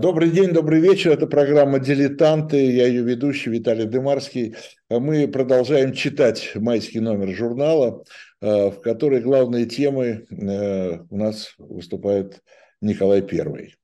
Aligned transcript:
Добрый 0.00 0.30
день, 0.30 0.52
добрый 0.52 0.80
вечер. 0.80 1.10
Это 1.10 1.26
программа 1.26 1.78
«Дилетанты». 1.78 2.56
Я 2.56 2.86
ее 2.86 3.02
ведущий 3.02 3.50
Виталий 3.50 3.84
Дымарский. 3.84 4.54
Мы 4.88 5.28
продолжаем 5.28 5.92
читать 5.92 6.52
майский 6.54 7.00
номер 7.00 7.36
журнала, 7.36 8.02
э, 8.40 8.70
в 8.70 8.80
которой 8.80 9.20
главные 9.20 9.66
темы 9.66 10.24
э, 10.30 11.00
у 11.10 11.16
нас 11.18 11.52
выступает 11.58 12.40
Николай 12.80 13.20
Первый. 13.20 13.76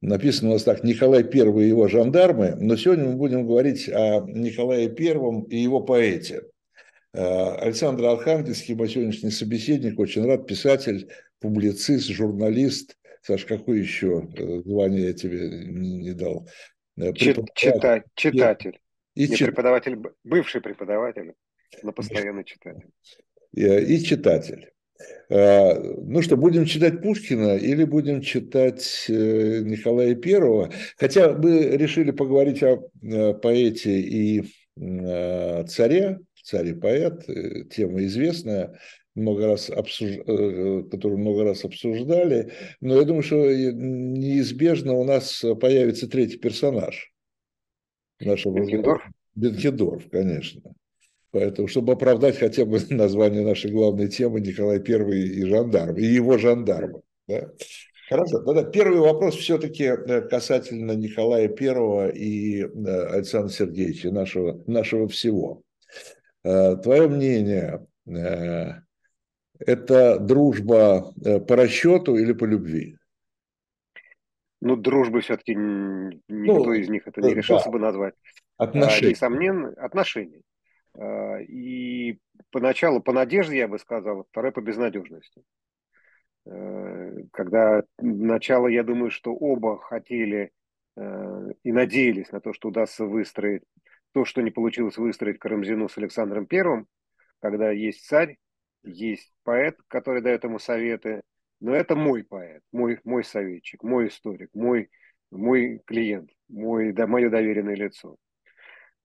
Написано 0.00 0.50
у 0.50 0.52
нас 0.52 0.62
так 0.62 0.84
«Николай 0.84 1.24
Первый 1.24 1.64
и 1.64 1.68
его 1.70 1.88
жандармы», 1.88 2.54
но 2.60 2.76
сегодня 2.76 3.06
мы 3.06 3.16
будем 3.16 3.44
говорить 3.44 3.88
о 3.88 4.20
Николае 4.20 4.88
Первом 4.88 5.42
и 5.42 5.56
его 5.56 5.80
поэте. 5.80 6.42
Э, 7.12 7.56
Александр 7.56 8.04
Архангельский, 8.04 8.76
мой 8.76 8.88
сегодняшний 8.88 9.32
собеседник, 9.32 9.98
очень 9.98 10.24
рад, 10.26 10.46
писатель, 10.46 11.08
публицист, 11.40 12.06
журналист– 12.06 12.96
Саш, 13.26 13.44
какое 13.44 13.78
еще 13.78 14.28
э, 14.36 14.62
звание 14.64 15.06
я 15.06 15.12
тебе 15.12 15.48
не 15.66 16.12
дал? 16.12 16.48
Э, 16.96 17.12
чита, 17.12 18.04
читатель. 18.14 18.78
И 19.16 19.26
не 19.26 19.36
чит... 19.36 19.48
преподаватель, 19.48 19.98
бывший 20.22 20.60
преподаватель, 20.60 21.32
но 21.82 21.92
постоянный 21.92 22.44
читатель. 22.44 22.88
И 23.52 23.98
читатель. 23.98 24.70
Ну 25.28 26.22
что, 26.22 26.36
будем 26.36 26.66
читать 26.66 27.02
Пушкина 27.02 27.56
или 27.56 27.84
будем 27.84 28.22
читать 28.22 29.06
э, 29.08 29.60
Николая 29.64 30.14
Первого? 30.14 30.70
Хотя 30.96 31.32
мы 31.32 31.76
решили 31.76 32.12
поговорить 32.12 32.62
о 32.62 32.76
поэте 33.34 33.98
и 34.00 34.44
царе, 34.76 36.20
царь 36.44 36.68
и 36.68 36.74
поэт, 36.74 37.26
тема 37.70 38.04
известная 38.04 38.78
много 39.16 39.46
раз 39.46 39.70
обсуж... 39.70 40.10
Э, 40.26 40.82
которую 40.90 41.18
много 41.18 41.42
раз 41.44 41.64
обсуждали, 41.64 42.52
но 42.80 42.96
я 42.96 43.04
думаю, 43.04 43.22
что 43.22 43.36
неизбежно 43.36 44.92
у 44.92 45.04
нас 45.04 45.44
появится 45.60 46.08
третий 46.08 46.38
персонаж 46.38 47.12
нашего 48.20 48.58
Бенкендорф? 48.58 49.02
Бенкендорф, 49.34 50.08
конечно. 50.10 50.62
Поэтому, 51.32 51.66
чтобы 51.68 51.94
оправдать 51.94 52.38
хотя 52.38 52.64
бы 52.64 52.78
название 52.90 53.44
нашей 53.44 53.70
главной 53.70 54.08
темы 54.08 54.40
Николай 54.40 54.78
I 54.78 55.18
и 55.18 55.44
жандарм, 55.44 55.96
и 55.96 56.04
его 56.04 56.38
жандармы. 56.38 57.02
Да? 57.26 57.50
Хорошо, 58.08 58.38
тогда 58.38 58.62
первый 58.62 59.00
вопрос 59.00 59.34
все-таки 59.34 59.84
э, 59.84 60.20
касательно 60.22 60.92
Николая 60.92 61.48
I 61.48 62.10
и 62.14 62.62
э, 62.62 63.06
Александра 63.08 63.50
Сергеевича, 63.50 64.12
нашего, 64.12 64.62
нашего 64.66 65.08
всего. 65.08 65.62
Твое 66.42 67.08
мнение, 67.08 67.84
это 69.58 70.18
дружба 70.18 71.12
э, 71.24 71.40
по 71.40 71.56
расчету 71.56 72.16
или 72.16 72.32
по 72.32 72.44
любви? 72.44 72.96
Ну, 74.60 74.76
дружбы 74.76 75.20
все-таки 75.20 75.54
никто 75.54 76.64
ну, 76.64 76.72
из 76.72 76.88
них 76.88 77.06
это 77.06 77.20
не 77.20 77.34
решился 77.34 77.66
да. 77.66 77.70
бы 77.70 77.78
назвать. 77.78 78.14
Отношения. 78.56 79.08
А, 79.08 79.10
несомненно, 79.10 79.68
отношений. 79.76 80.42
А, 80.98 81.38
и 81.40 82.18
поначалу 82.50 83.00
по 83.00 83.12
надежде, 83.12 83.58
я 83.58 83.68
бы 83.68 83.78
сказал, 83.78 84.24
второе 84.30 84.52
по 84.52 84.60
безнадежности. 84.60 85.42
А, 86.46 87.12
когда 87.32 87.82
начало, 87.98 88.68
я 88.68 88.82
думаю, 88.82 89.10
что 89.10 89.34
оба 89.34 89.78
хотели 89.78 90.50
а, 90.96 91.48
и 91.62 91.72
надеялись 91.72 92.32
на 92.32 92.40
то, 92.40 92.52
что 92.52 92.68
удастся 92.68 93.04
выстроить 93.04 93.62
то, 94.12 94.24
что 94.24 94.40
не 94.40 94.50
получилось 94.50 94.96
выстроить 94.96 95.38
Карамзину 95.38 95.90
с 95.90 95.98
Александром 95.98 96.46
Первым, 96.46 96.86
когда 97.40 97.70
есть 97.70 98.06
царь, 98.06 98.38
есть 98.82 99.32
поэт, 99.42 99.76
который 99.88 100.22
дает 100.22 100.44
ему 100.44 100.58
советы, 100.58 101.22
но 101.60 101.74
это 101.74 101.96
мой 101.96 102.24
поэт, 102.24 102.62
мой, 102.72 103.00
мой 103.04 103.24
советчик, 103.24 103.82
мой 103.82 104.08
историк, 104.08 104.50
мой, 104.54 104.90
мой 105.30 105.80
клиент, 105.86 106.30
мой, 106.48 106.92
да, 106.92 107.06
мое 107.06 107.30
доверенное 107.30 107.74
лицо. 107.74 108.16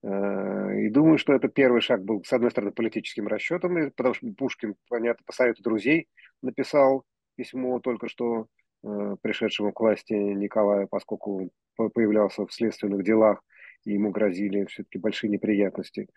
Э, 0.02 0.80
и 0.80 0.90
думаю, 0.90 1.18
что 1.18 1.32
это 1.32 1.48
первый 1.48 1.80
шаг 1.80 2.04
был, 2.04 2.22
с 2.24 2.32
одной 2.32 2.50
стороны, 2.50 2.72
политическим 2.72 3.26
расчетом, 3.28 3.90
потому 3.96 4.14
что 4.14 4.26
Пушкин, 4.36 4.74
понятно, 4.88 5.22
по 5.24 5.32
совету 5.32 5.62
друзей 5.62 6.08
написал 6.42 7.04
письмо 7.36 7.80
только 7.80 8.08
что 8.08 8.46
э, 8.82 9.16
пришедшему 9.22 9.72
к 9.72 9.80
власти 9.80 10.12
Николая, 10.12 10.86
поскольку 10.86 11.50
появлялся 11.76 12.46
в 12.46 12.52
следственных 12.52 13.04
делах, 13.04 13.42
и 13.84 13.92
ему 13.92 14.10
грозили 14.10 14.64
все-таки 14.66 14.98
большие 14.98 15.30
неприятности. 15.30 16.08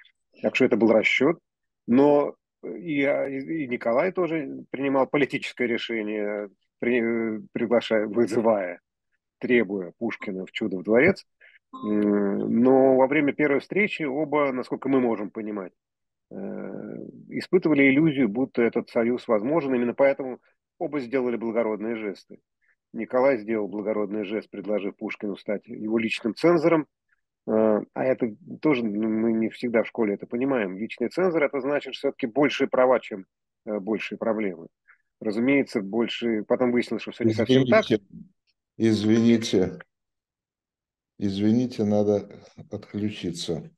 Так 0.42 0.56
что 0.56 0.66
это 0.66 0.78
был 0.78 0.92
расчет. 0.92 1.38
Но 1.88 2.36
и, 2.78 3.04
а, 3.04 3.28
и 3.28 3.68
Николай 3.68 4.12
тоже 4.12 4.66
принимал 4.70 5.08
политическое 5.08 5.68
решение, 5.68 6.50
при, 6.80 7.40
приглашая, 7.52 8.08
вызывая, 8.08 8.82
требуя 9.40 9.94
Пушкина 9.98 10.46
в 10.46 10.52
«Чудо 10.52 10.78
в 10.78 10.84
дворец». 10.84 11.26
Но 11.84 12.96
во 12.96 13.08
время 13.08 13.34
первой 13.34 13.60
встречи 13.60 14.04
оба, 14.04 14.52
насколько 14.54 14.88
мы 14.88 15.02
можем 15.02 15.30
понимать, 15.30 15.74
э, 16.32 16.36
испытывали 17.30 17.90
иллюзию, 17.90 18.30
будто 18.30 18.62
этот 18.62 18.90
союз 18.90 19.28
возможен. 19.28 19.76
Именно 19.76 19.94
поэтому 19.94 20.40
оба 20.80 21.00
сделали 21.00 21.36
благородные 21.36 21.96
жесты. 21.96 22.40
Николай 22.94 23.38
сделал 23.38 23.68
благородный 23.68 24.24
жест, 24.24 24.50
предложив 24.50 24.96
Пушкину 24.96 25.36
стать 25.36 25.68
его 25.68 25.98
личным 25.98 26.34
цензором, 26.34 26.88
а, 27.48 27.82
а 27.94 28.04
это 28.04 28.36
тоже 28.62 28.84
ну, 28.84 29.08
мы 29.08 29.34
не 29.34 29.50
всегда 29.50 29.84
в 29.84 29.88
школе 29.88 30.16
это 30.16 30.26
понимаем. 30.26 30.78
Личный 30.78 31.10
цензор 31.10 31.44
это 31.44 31.60
значит 31.62 31.96
все-таки 31.96 32.28
большие 32.28 32.68
права, 32.68 33.00
чем 33.00 33.26
э, 33.66 33.80
большие 33.80 34.18
проблемы. 34.18 34.68
Разумеется, 35.20 35.82
больше. 35.82 36.44
Потом 36.44 36.72
выяснилось, 36.72 37.04
что 37.04 37.12
все 37.12 37.24
не 37.24 37.34
совсем 37.34 37.66
так. 37.68 37.86
Извините, 38.78 39.80
извините, 41.18 41.86
надо 41.86 42.44
отключиться. 42.72 43.72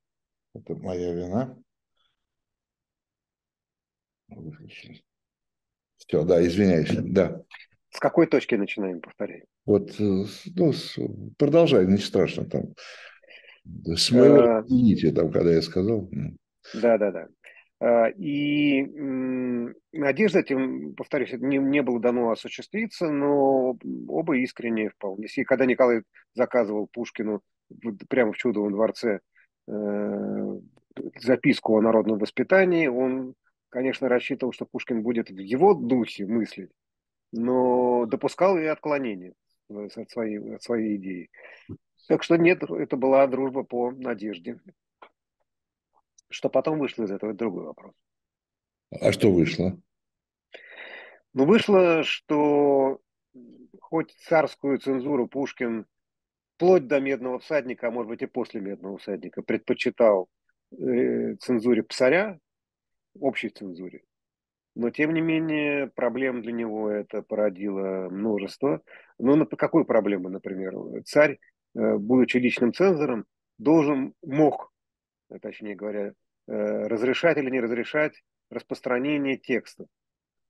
Это 0.56 0.76
моя 0.76 1.14
вина. 1.14 1.56
Все, 5.98 6.24
да, 6.24 6.46
извиняюсь, 6.46 6.90
да. 6.92 7.44
С 7.92 8.00
какой 8.00 8.28
точки 8.28 8.56
начинаем 8.56 9.02
повторять? 9.02 9.44
Вот, 9.66 10.00
э, 10.00 10.26
ну, 10.56 10.74
продолжай, 11.38 11.86
не 11.86 11.98
страшно 11.98 12.46
там. 12.46 12.74
С 13.86 14.12
моего 14.12 14.40
а, 14.40 14.64
извините, 14.66 15.12
там, 15.12 15.32
когда 15.32 15.52
я 15.54 15.62
сказал. 15.62 16.10
Да, 16.74 16.98
да, 16.98 17.12
да. 17.12 17.28
И 18.18 18.82
надежда 19.94 20.40
этим, 20.40 20.96
повторюсь, 20.96 21.34
не, 21.34 21.58
не 21.58 21.84
было 21.84 22.00
дано 22.00 22.32
осуществиться, 22.32 23.10
но 23.10 23.78
оба 24.08 24.38
искренне 24.38 24.90
вполне. 24.90 25.28
И 25.36 25.44
когда 25.44 25.66
Николай 25.66 26.02
заказывал 26.34 26.88
Пушкину 26.88 27.42
прямо 28.10 28.34
в 28.34 28.38
Чудовом 28.38 28.72
дворце 28.72 29.20
э, 29.68 30.60
записку 31.20 31.78
о 31.78 31.82
народном 31.82 32.18
воспитании, 32.18 32.88
он, 32.88 33.36
конечно, 33.70 34.10
рассчитывал, 34.10 34.54
что 34.54 34.66
Пушкин 34.66 35.04
будет 35.04 35.30
в 35.30 35.38
его 35.38 35.76
духе 35.76 36.26
мыслить, 36.26 36.72
но 37.32 38.06
допускал 38.06 38.58
и 38.58 38.66
отклонения 38.66 39.34
от 39.70 40.10
своей, 40.10 40.56
от 40.56 40.64
своей 40.64 40.96
идеи. 40.96 41.30
Так 42.08 42.24
что 42.24 42.38
нет, 42.38 42.64
это 42.64 42.96
была 42.96 43.28
дружба 43.28 43.64
по 43.64 43.92
надежде. 43.92 44.60
Что 46.30 46.50
потом 46.50 46.80
вышло 46.80 47.04
из 47.04 47.12
этого, 47.12 47.32
это 47.32 47.40
другой 47.40 47.66
вопрос. 47.66 47.94
А 48.92 49.12
что 49.12 49.32
вышло? 49.32 49.78
Ну, 51.34 51.46
вышло, 51.46 52.04
что 52.04 53.00
хоть 53.80 54.12
царскую 54.28 54.80
цензуру 54.80 55.28
Пушкин 55.28 55.86
вплоть 56.56 56.88
до 56.88 57.00
«Медного 57.00 57.40
всадника», 57.40 57.88
а 57.88 57.92
может 57.92 58.10
быть 58.10 58.22
и 58.22 58.26
после 58.26 58.62
«Медного 58.62 58.98
всадника», 58.98 59.42
предпочитал 59.42 60.30
э, 60.72 61.36
цензуре 61.36 61.84
псаря, 61.84 62.40
общей 63.20 63.50
цензуре. 63.50 64.04
Но, 64.76 64.90
тем 64.90 65.14
не 65.14 65.22
менее, 65.22 65.88
проблем 65.88 66.42
для 66.42 66.54
него 66.54 66.90
это 66.90 67.22
породило 67.22 68.10
множество. 68.10 68.82
Ну, 69.18 69.46
какую 69.46 69.86
проблему, 69.86 70.30
например? 70.30 70.74
Царь 71.04 71.40
будучи 71.78 72.38
личным 72.38 72.74
цензором, 72.74 73.26
должен, 73.58 74.14
мог, 74.24 74.72
э, 75.30 75.40
точнее 75.40 75.76
говоря, 75.76 76.14
э, 76.48 76.88
разрешать 76.88 77.38
или 77.38 77.50
не 77.50 77.60
разрешать 77.60 78.24
распространение 78.50 79.38
текстов. 79.38 79.88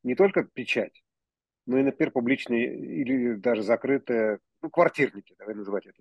Не 0.03 0.15
только 0.15 0.43
печать, 0.43 1.03
но 1.65 1.79
и, 1.79 1.83
например, 1.83 2.11
публичные 2.11 2.77
или 2.77 3.33
даже 3.33 3.63
закрытые, 3.63 4.39
ну, 4.61 4.69
квартирники, 4.69 5.35
давай 5.37 5.55
называть 5.55 5.87
это 5.87 5.97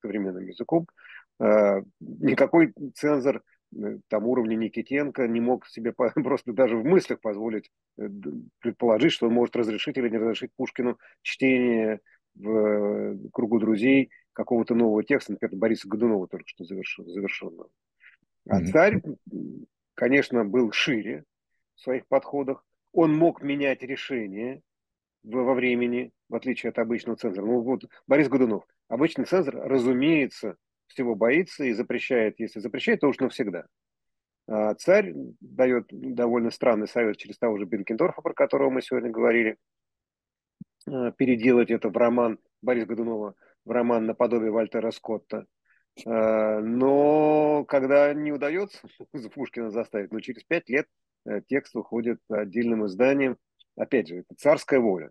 современным 0.00 0.46
языком. 0.46 0.86
Никакой 2.00 2.72
цензор 2.94 3.42
там 4.08 4.26
уровня 4.26 4.56
Никитенко 4.56 5.26
не 5.28 5.40
мог 5.40 5.66
себе 5.66 5.92
просто 6.14 6.52
даже 6.52 6.76
в 6.76 6.84
мыслях 6.84 7.20
позволить 7.20 7.70
предположить, 8.60 9.12
что 9.12 9.26
он 9.26 9.34
может 9.34 9.54
разрешить 9.56 9.96
или 9.98 10.08
не 10.08 10.18
разрешить 10.18 10.50
Пушкину 10.56 10.98
чтение 11.22 12.00
в 12.36 13.30
кругу 13.30 13.58
друзей 13.58 14.10
какого-то 14.32 14.74
нового 14.74 15.02
текста, 15.02 15.32
например, 15.32 15.56
Бориса 15.56 15.88
Годунова 15.88 16.28
только 16.28 16.46
что 16.46 16.64
завершен, 16.64 17.08
завершенного. 17.08 17.68
А 18.48 18.60
mm-hmm. 18.60 18.66
царь, 18.66 19.02
конечно, 19.94 20.44
был 20.44 20.72
шире 20.72 21.24
в 21.74 21.80
своих 21.80 22.06
подходах. 22.06 22.64
Он 22.92 23.16
мог 23.16 23.42
менять 23.42 23.82
решения 23.82 24.60
во 25.22 25.54
времени, 25.54 26.12
в 26.28 26.34
отличие 26.34 26.70
от 26.70 26.78
обычного 26.78 27.16
цензора. 27.16 27.46
Ну 27.46 27.60
вот 27.60 27.84
Борис 28.06 28.28
Годунов, 28.28 28.64
Обычный 28.88 29.24
цензор, 29.24 29.56
разумеется, 29.56 30.56
всего 30.86 31.14
боится 31.14 31.64
и 31.64 31.72
запрещает. 31.72 32.38
Если 32.38 32.60
запрещает, 32.60 33.00
то 33.00 33.08
уж 33.08 33.18
навсегда. 33.18 33.66
А 34.48 34.74
царь 34.74 35.12
дает 35.40 35.86
довольно 35.90 36.50
странный 36.50 36.86
совет 36.86 37.16
через 37.16 37.36
того 37.36 37.58
же 37.58 37.64
Бенкендорфа, 37.64 38.22
про 38.22 38.32
которого 38.32 38.70
мы 38.70 38.80
сегодня 38.80 39.10
говорили, 39.10 39.56
переделать 40.86 41.70
это 41.70 41.88
в 41.88 41.96
роман 41.96 42.38
Бориса 42.62 42.86
Годунова, 42.86 43.34
в 43.64 43.70
роман 43.70 44.06
наподобие 44.06 44.50
Вальтера 44.50 44.90
Скотта. 44.90 45.46
А, 46.04 46.60
но 46.60 47.64
когда 47.64 48.12
не 48.14 48.32
удается 48.32 48.78
Пушкина 49.34 49.70
заставить, 49.70 50.12
но 50.12 50.20
через 50.20 50.44
пять 50.44 50.68
лет 50.68 50.86
э, 51.26 51.40
текст 51.46 51.74
выходит 51.74 52.20
отдельным 52.28 52.86
изданием. 52.86 53.36
Опять 53.76 54.08
же, 54.08 54.16
это 54.18 54.34
царская 54.36 54.80
воля. 54.80 55.10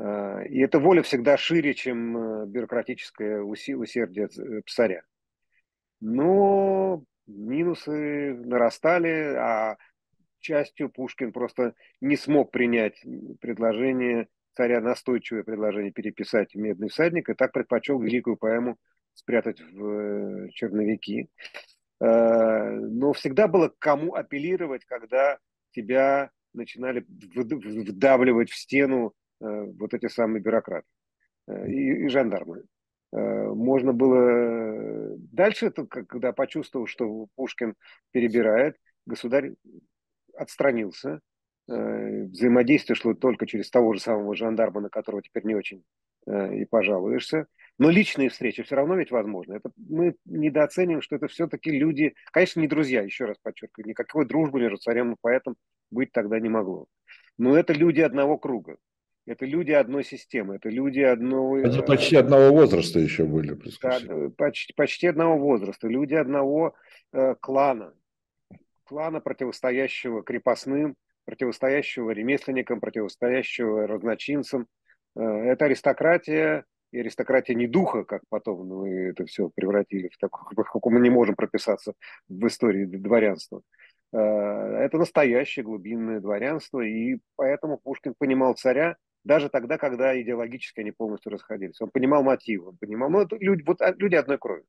И 0.00 0.60
эта 0.60 0.78
воля 0.78 1.02
всегда 1.02 1.36
шире, 1.36 1.74
чем 1.74 2.16
э, 2.16 2.46
бюрократическое 2.46 3.42
усердие 3.42 4.28
э, 4.28 4.62
царя. 4.66 5.02
Но 6.00 7.04
минусы 7.26 8.34
нарастали, 8.34 9.34
а 9.36 9.76
частью 10.38 10.88
Пушкин 10.88 11.32
просто 11.32 11.74
не 12.00 12.16
смог 12.16 12.50
принять 12.50 13.04
предложение 13.40 14.28
царя, 14.54 14.80
настойчивое 14.80 15.42
предложение 15.42 15.92
переписать 15.92 16.54
«Медный 16.54 16.88
всадник», 16.88 17.28
и 17.28 17.34
так 17.34 17.52
предпочел 17.52 18.00
великую 18.00 18.36
поэму 18.36 18.78
спрятать 19.14 19.60
в 19.60 19.84
э, 19.84 20.48
черновики. 20.50 21.28
Э, 22.00 22.70
но 22.70 23.12
всегда 23.12 23.48
было 23.48 23.68
к 23.68 23.78
кому 23.78 24.14
апеллировать, 24.14 24.84
когда 24.84 25.38
тебя 25.72 26.30
начинали 26.52 27.04
вдавливать 27.06 28.50
в 28.50 28.56
стену 28.56 29.12
э, 29.40 29.44
вот 29.46 29.94
эти 29.94 30.08
самые 30.08 30.42
бюрократы 30.42 30.86
и, 31.48 32.04
и 32.04 32.08
жандармы. 32.08 32.64
Можно 33.12 33.92
было 33.92 35.16
дальше, 35.32 35.72
когда 35.72 36.32
почувствовал, 36.32 36.86
что 36.86 37.26
Пушкин 37.34 37.74
перебирает, 38.12 38.76
государь 39.04 39.54
отстранился, 40.36 41.20
взаимодействие 41.70 42.96
шло 42.96 43.14
только 43.14 43.46
через 43.46 43.70
того 43.70 43.94
же 43.94 44.00
самого 44.00 44.34
жандарма, 44.34 44.80
на 44.80 44.88
которого 44.88 45.22
теперь 45.22 45.44
не 45.44 45.54
очень 45.54 45.84
э, 46.26 46.56
и 46.56 46.64
пожалуешься. 46.64 47.46
Но 47.78 47.90
личные 47.90 48.28
встречи 48.28 48.62
все 48.62 48.76
равно 48.76 48.96
ведь 48.96 49.10
возможны. 49.10 49.54
Это, 49.54 49.70
мы 49.76 50.16
недооцениваем, 50.24 51.00
что 51.00 51.16
это 51.16 51.28
все-таки 51.28 51.70
люди, 51.70 52.14
конечно, 52.32 52.60
не 52.60 52.66
друзья, 52.66 53.02
еще 53.02 53.24
раз 53.24 53.38
подчеркиваю, 53.42 53.88
никакой 53.88 54.26
дружбы 54.26 54.60
между 54.60 54.78
царем 54.78 55.12
и 55.12 55.16
поэтом 55.20 55.56
быть 55.90 56.12
тогда 56.12 56.40
не 56.40 56.48
могло. 56.48 56.86
Но 57.38 57.56
это 57.56 57.72
люди 57.72 58.00
одного 58.00 58.36
круга. 58.36 58.76
Это 59.26 59.46
люди 59.46 59.70
одной 59.70 60.02
системы, 60.02 60.56
это 60.56 60.70
люди 60.70 61.00
одного... 61.00 61.58
Это 61.58 61.82
почти 61.82 62.16
одного 62.16 62.50
возраста 62.50 62.98
еще 62.98 63.24
были. 63.24 63.56
Да, 63.80 64.00
почти, 64.36 64.72
почти 64.72 65.06
одного 65.06 65.38
возраста, 65.38 65.86
люди 65.86 66.14
одного 66.14 66.74
э, 67.12 67.36
клана. 67.38 67.94
Клана, 68.84 69.20
противостоящего 69.20 70.24
крепостным, 70.24 70.96
противостоящего 71.24 72.10
ремесленникам, 72.10 72.80
противостоящего 72.80 73.86
разночинцам. 73.86 74.66
Э, 75.16 75.22
это 75.22 75.66
аристократия, 75.66 76.64
и 76.92 77.00
аристократия 77.00 77.54
не 77.54 77.66
духа, 77.66 78.04
как 78.04 78.22
потом 78.28 78.66
мы 78.66 79.10
это 79.10 79.24
все 79.26 79.48
превратили 79.48 80.08
в 80.08 80.18
такое, 80.18 80.64
каком 80.64 80.94
мы 80.94 81.00
не 81.00 81.10
можем 81.10 81.36
прописаться 81.36 81.94
в 82.28 82.46
истории 82.46 82.84
дворянства. 82.84 83.62
Э, 84.12 84.18
это 84.18 84.98
настоящее 84.98 85.64
глубинное 85.64 86.20
дворянство, 86.20 86.80
и 86.80 87.18
поэтому 87.36 87.78
Пушкин 87.78 88.14
понимал 88.18 88.54
царя 88.54 88.96
даже 89.22 89.50
тогда, 89.50 89.78
когда 89.78 90.20
идеологически 90.20 90.80
они 90.80 90.92
полностью 90.92 91.32
расходились. 91.32 91.80
Он 91.80 91.90
понимал 91.90 92.22
мотивы, 92.22 92.68
он 92.68 92.76
понимал, 92.78 93.10
ну, 93.10 93.20
это 93.20 93.36
люди, 93.36 93.62
вот 93.66 93.80
а, 93.82 93.94
люди 93.96 94.14
одной 94.14 94.38
крови. 94.38 94.64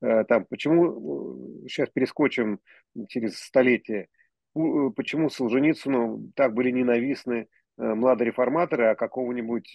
Э, 0.00 0.24
там, 0.24 0.44
почему, 0.46 1.66
сейчас 1.68 1.88
перескочим 1.90 2.60
через 3.08 3.38
столетие, 3.38 4.08
почему 4.52 5.30
Солженицыну 5.30 6.30
так 6.34 6.54
были 6.54 6.70
ненавистны 6.70 7.48
младые 7.76 8.26
реформаторы, 8.28 8.86
а 8.86 8.94
какого-нибудь 8.94 9.70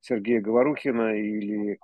Сергея 0.00 0.40
Говорухина 0.40 1.14
или 1.16 1.78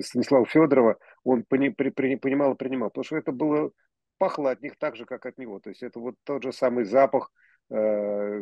Станислава 0.00 0.44
Федорова 0.46 0.98
он 1.24 1.44
понимал 1.44 2.52
и 2.52 2.56
принимал, 2.56 2.90
потому 2.90 3.04
что 3.04 3.16
это 3.16 3.32
было 3.32 3.70
пахло 4.18 4.50
от 4.50 4.62
них 4.62 4.76
так 4.78 4.96
же, 4.96 5.04
как 5.06 5.24
от 5.26 5.38
него. 5.38 5.58
То 5.60 5.70
есть 5.70 5.82
это 5.82 5.98
вот 6.00 6.16
тот 6.24 6.42
же 6.42 6.52
самый 6.52 6.84
запах 6.84 7.30
Э, 7.70 8.40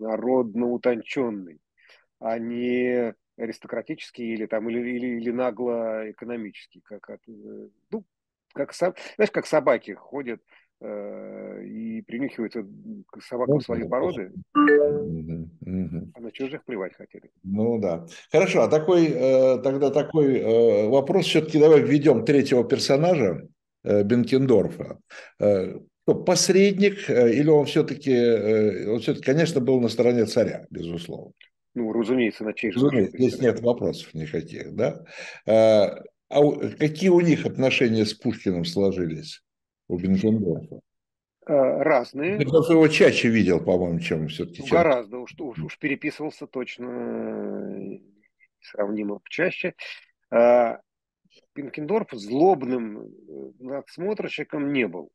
народно 0.00 0.66
утонченный, 0.66 1.62
а 2.18 2.38
не 2.38 3.14
аристократический 3.38 4.34
или 4.34 4.44
там 4.44 4.68
или, 4.68 4.80
или, 4.80 5.06
или 5.18 5.30
нагло 5.30 6.10
экономический, 6.10 6.80
как 6.80 7.08
от, 7.08 7.20
э, 7.26 7.68
ну, 7.90 8.04
как 8.52 8.74
знаешь, 8.74 9.30
как 9.32 9.46
собаки 9.46 9.92
ходят 9.92 10.40
э, 10.80 11.64
и 11.64 12.02
принюхиваются 12.02 12.66
к 13.10 13.22
собакам 13.22 13.60
своей 13.60 13.88
породы, 13.88 14.32
а 14.54 16.20
на 16.20 16.30
чужих 16.32 16.64
плевать 16.64 16.94
хотели. 16.94 17.30
Ну 17.42 17.78
да. 17.78 18.06
Хорошо, 18.30 18.62
а 18.62 18.68
такой 18.68 19.06
э, 19.06 19.58
тогда 19.62 19.90
такой 19.90 20.38
э, 20.38 20.88
вопрос 20.88 21.26
все-таки 21.26 21.58
давай 21.58 21.82
введем 21.82 22.24
третьего 22.24 22.64
персонажа 22.64 23.48
э, 23.84 24.02
Бенкендорфа 24.02 24.98
посредник, 26.14 27.08
э, 27.08 27.34
или 27.34 27.48
он 27.48 27.66
все-таки, 27.66 28.12
э, 28.12 28.90
он 28.90 29.00
все-таки, 29.00 29.24
конечно, 29.24 29.60
был 29.60 29.80
на 29.80 29.88
стороне 29.88 30.24
царя, 30.26 30.66
безусловно. 30.70 31.32
Ну, 31.74 31.92
разумеется, 31.92 32.44
на 32.44 32.54
чей 32.54 32.72
же 32.72 32.80
Разумеется, 32.80 33.16
здесь 33.16 33.40
нет 33.40 33.60
вопросов 33.60 34.12
никаких, 34.14 34.74
да. 34.74 35.04
А, 36.30 36.40
какие 36.78 37.08
у 37.08 37.20
них 37.20 37.46
отношения 37.46 38.04
с 38.04 38.12
Пушкиным 38.14 38.64
сложились, 38.64 39.42
у 39.88 39.98
Бенкендорфа? 39.98 40.80
А, 41.46 41.82
разные. 41.82 42.40
Просто 42.46 42.74
его 42.74 42.88
чаще 42.88 43.28
видел, 43.28 43.64
по-моему, 43.64 44.00
чем 44.00 44.28
все-таки. 44.28 44.62
Ну, 44.62 44.68
гораздо, 44.68 45.18
уж, 45.18 45.34
уж, 45.38 45.58
уж 45.58 45.78
переписывался 45.78 46.46
точно 46.46 47.98
сравнимо 48.60 49.20
чаще. 49.28 49.74
Бенкендорф 51.54 52.08
злобным 52.12 53.08
надсмотрщиком 53.58 54.72
не 54.72 54.86
был. 54.86 55.10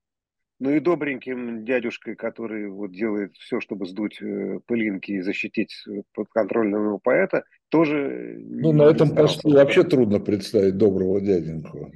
Ну 0.59 0.69
и 0.69 0.79
добреньким 0.79 1.65
дядюшкой, 1.65 2.15
который 2.15 2.69
вот 2.69 2.91
делает 2.91 3.35
все, 3.37 3.59
чтобы 3.59 3.85
сдуть 3.85 4.21
э, 4.21 4.59
пылинки 4.65 5.11
и 5.11 5.21
защитить 5.21 5.73
э, 5.87 6.03
подконтрольного 6.13 6.99
поэта, 6.99 7.43
тоже... 7.69 8.37
Ну, 8.39 8.71
на 8.71 8.83
этом 8.83 9.15
посту 9.15 9.49
вообще 9.49 9.83
трудно 9.83 10.19
представить 10.19 10.77
доброго 10.77 11.19
дяденьку. 11.19 11.91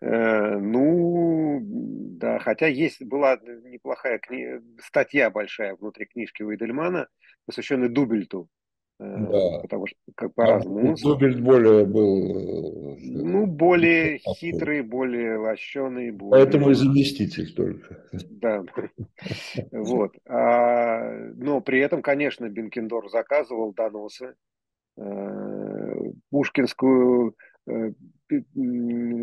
Э, 0.00 0.58
ну, 0.58 1.60
да, 1.62 2.38
хотя 2.38 2.66
есть, 2.66 3.02
была 3.02 3.38
неплохая 3.64 4.18
кни... 4.18 4.60
статья 4.80 5.30
большая 5.30 5.74
внутри 5.74 6.04
книжки 6.06 6.42
Уидельмана, 6.42 7.08
посвященная 7.46 7.88
Дубельту. 7.88 8.48
Да. 8.98 9.60
Потому 9.62 9.86
что 9.86 9.96
как 10.14 10.34
по-разному. 10.34 10.94
Дубельт 11.02 11.40
более 11.40 11.84
был... 11.84 12.96
Ну, 13.00 13.46
более 13.46 14.18
хитрый, 14.18 14.82
более 14.82 15.36
лощеный. 15.38 16.12
Более... 16.12 16.44
Поэтому 16.44 16.70
и 16.70 16.74
заместитель 16.74 17.52
только. 17.54 18.04
Да. 18.30 18.64
Вот. 19.72 20.14
А, 20.28 21.10
но 21.34 21.60
при 21.60 21.80
этом, 21.80 22.02
конечно, 22.02 22.48
Бенкендор 22.48 23.08
заказывал 23.10 23.72
доносы. 23.74 24.34
Э, 24.96 25.94
пушкинскую 26.30 27.34
э, 27.66 27.92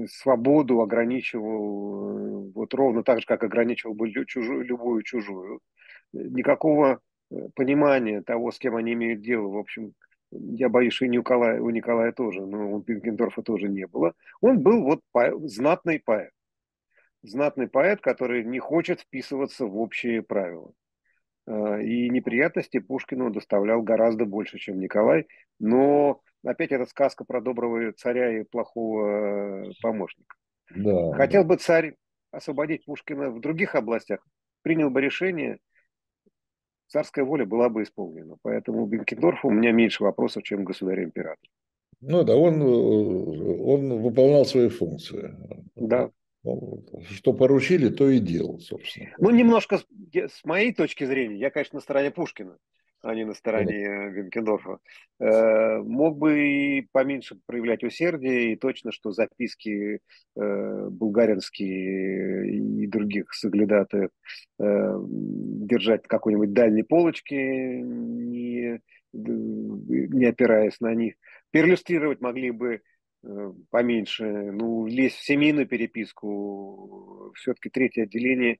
свободу 0.09 0.81
ограничивал 0.81 2.47
э, 2.47 2.51
вот 2.53 2.73
ровно 2.73 3.03
так 3.03 3.21
же, 3.21 3.25
как 3.25 3.43
ограничивал 3.43 3.93
бы 3.93 4.11
чужую, 4.25 4.65
любую 4.65 5.03
чужую. 5.03 5.61
Никакого 6.11 6.99
понимания 7.55 8.21
того, 8.21 8.51
с 8.51 8.59
кем 8.59 8.75
они 8.75 8.93
имеют 8.93 9.21
дело, 9.21 9.47
в 9.47 9.57
общем, 9.57 9.93
я 10.31 10.69
боюсь, 10.69 10.93
что 10.93 11.05
и 11.05 11.09
у 11.09 11.11
Николая, 11.11 11.61
у 11.61 11.69
Николая 11.69 12.11
тоже, 12.11 12.45
но 12.45 12.71
у 12.71 12.79
Бенкендорфа 12.79 13.41
тоже 13.41 13.67
не 13.67 13.85
было. 13.85 14.13
Он 14.39 14.59
был 14.59 14.83
вот 14.83 15.01
поэт, 15.11 15.37
знатный 15.49 15.99
поэт. 15.99 16.31
Знатный 17.21 17.67
поэт, 17.67 18.01
который 18.01 18.43
не 18.43 18.59
хочет 18.59 19.01
вписываться 19.01 19.65
в 19.65 19.77
общие 19.77 20.23
правила. 20.23 20.71
А, 21.45 21.79
и 21.79 22.09
неприятности 22.09 22.79
Пушкину 22.79 23.29
доставлял 23.29 23.81
гораздо 23.81 24.25
больше, 24.25 24.57
чем 24.57 24.79
Николай. 24.79 25.27
Но 25.59 26.21
опять 26.43 26.71
эта 26.71 26.85
сказка 26.85 27.25
про 27.25 27.41
доброго 27.41 27.91
царя 27.93 28.39
и 28.39 28.43
плохого 28.43 29.65
э, 29.67 29.71
помощника. 29.81 30.35
Да, 30.73 31.13
Хотел 31.13 31.43
да. 31.43 31.49
бы 31.49 31.57
царь 31.57 31.95
освободить 32.31 32.85
Пушкина 32.85 33.29
в 33.29 33.41
других 33.41 33.75
областях, 33.75 34.25
принял 34.63 34.89
бы 34.89 35.01
решение– 35.01 35.59
царская 36.91 37.25
воля 37.25 37.45
была 37.45 37.69
бы 37.69 37.83
исполнена. 37.83 38.37
Поэтому 38.41 38.85
Бенкендорфу 38.85 39.47
у 39.47 39.51
меня 39.51 39.71
меньше 39.71 40.03
вопросов, 40.03 40.43
чем 40.43 40.65
государь-император. 40.65 41.49
Ну 42.01 42.23
да, 42.23 42.35
он, 42.35 42.61
он 42.61 44.01
выполнял 44.01 44.45
свои 44.45 44.69
функции. 44.69 45.35
Да. 45.75 46.11
Что 47.11 47.33
поручили, 47.33 47.89
то 47.89 48.09
и 48.09 48.19
делал, 48.19 48.59
собственно. 48.59 49.11
Ну, 49.19 49.29
немножко 49.29 49.79
с 50.13 50.43
моей 50.43 50.73
точки 50.73 51.05
зрения, 51.05 51.37
я, 51.37 51.51
конечно, 51.51 51.77
на 51.77 51.81
стороне 51.81 52.09
Пушкина. 52.09 52.57
А 53.01 53.15
не 53.15 53.25
на 53.25 53.33
стороне 53.33 54.11
Бенкендорфа, 54.11 54.79
э, 55.19 55.77
мог 55.79 56.17
бы 56.17 56.39
и 56.39 56.87
поменьше 56.91 57.39
проявлять 57.45 57.83
усердие, 57.83 58.53
и 58.53 58.55
точно, 58.55 58.91
что 58.91 59.11
записки 59.11 59.99
э, 60.35 60.89
булгаринские 60.89 62.83
и 62.83 62.87
других 62.87 63.33
соглядатаев 63.33 64.11
э, 64.59 64.95
держать 65.07 66.07
какой-нибудь 66.07 66.53
дальней 66.53 66.83
полочки, 66.83 67.33
не, 67.33 68.79
не 69.13 70.25
опираясь 70.25 70.79
на 70.79 70.93
них. 70.93 71.15
Перлюстрировать 71.51 72.21
могли 72.21 72.51
бы 72.51 72.81
поменьше, 73.69 74.23
ну, 74.51 74.87
лезть 74.87 75.17
в 75.17 75.25
семейную 75.25 75.67
переписку, 75.67 77.31
все-таки 77.35 77.69
третье 77.69 78.03
отделение 78.03 78.57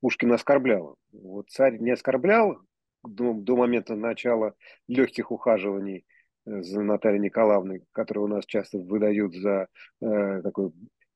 Пушкин 0.00 0.32
оскорблял. 0.32 0.96
Вот 1.10 1.50
царь 1.50 1.78
не 1.78 1.90
оскорблял 1.90 2.60
до, 3.08 3.32
до 3.34 3.56
момента 3.56 3.96
начала 3.96 4.54
легких 4.88 5.30
ухаживаний 5.30 6.04
э, 6.46 6.62
за 6.62 6.82
Натальей 6.82 7.20
Николаевной, 7.20 7.82
которые 7.92 8.24
у 8.24 8.28
нас 8.28 8.44
часто 8.46 8.78
выдают 8.78 9.34
за 9.34 9.68
э, 10.00 10.42
такой 10.42 10.68
э, 10.68 10.70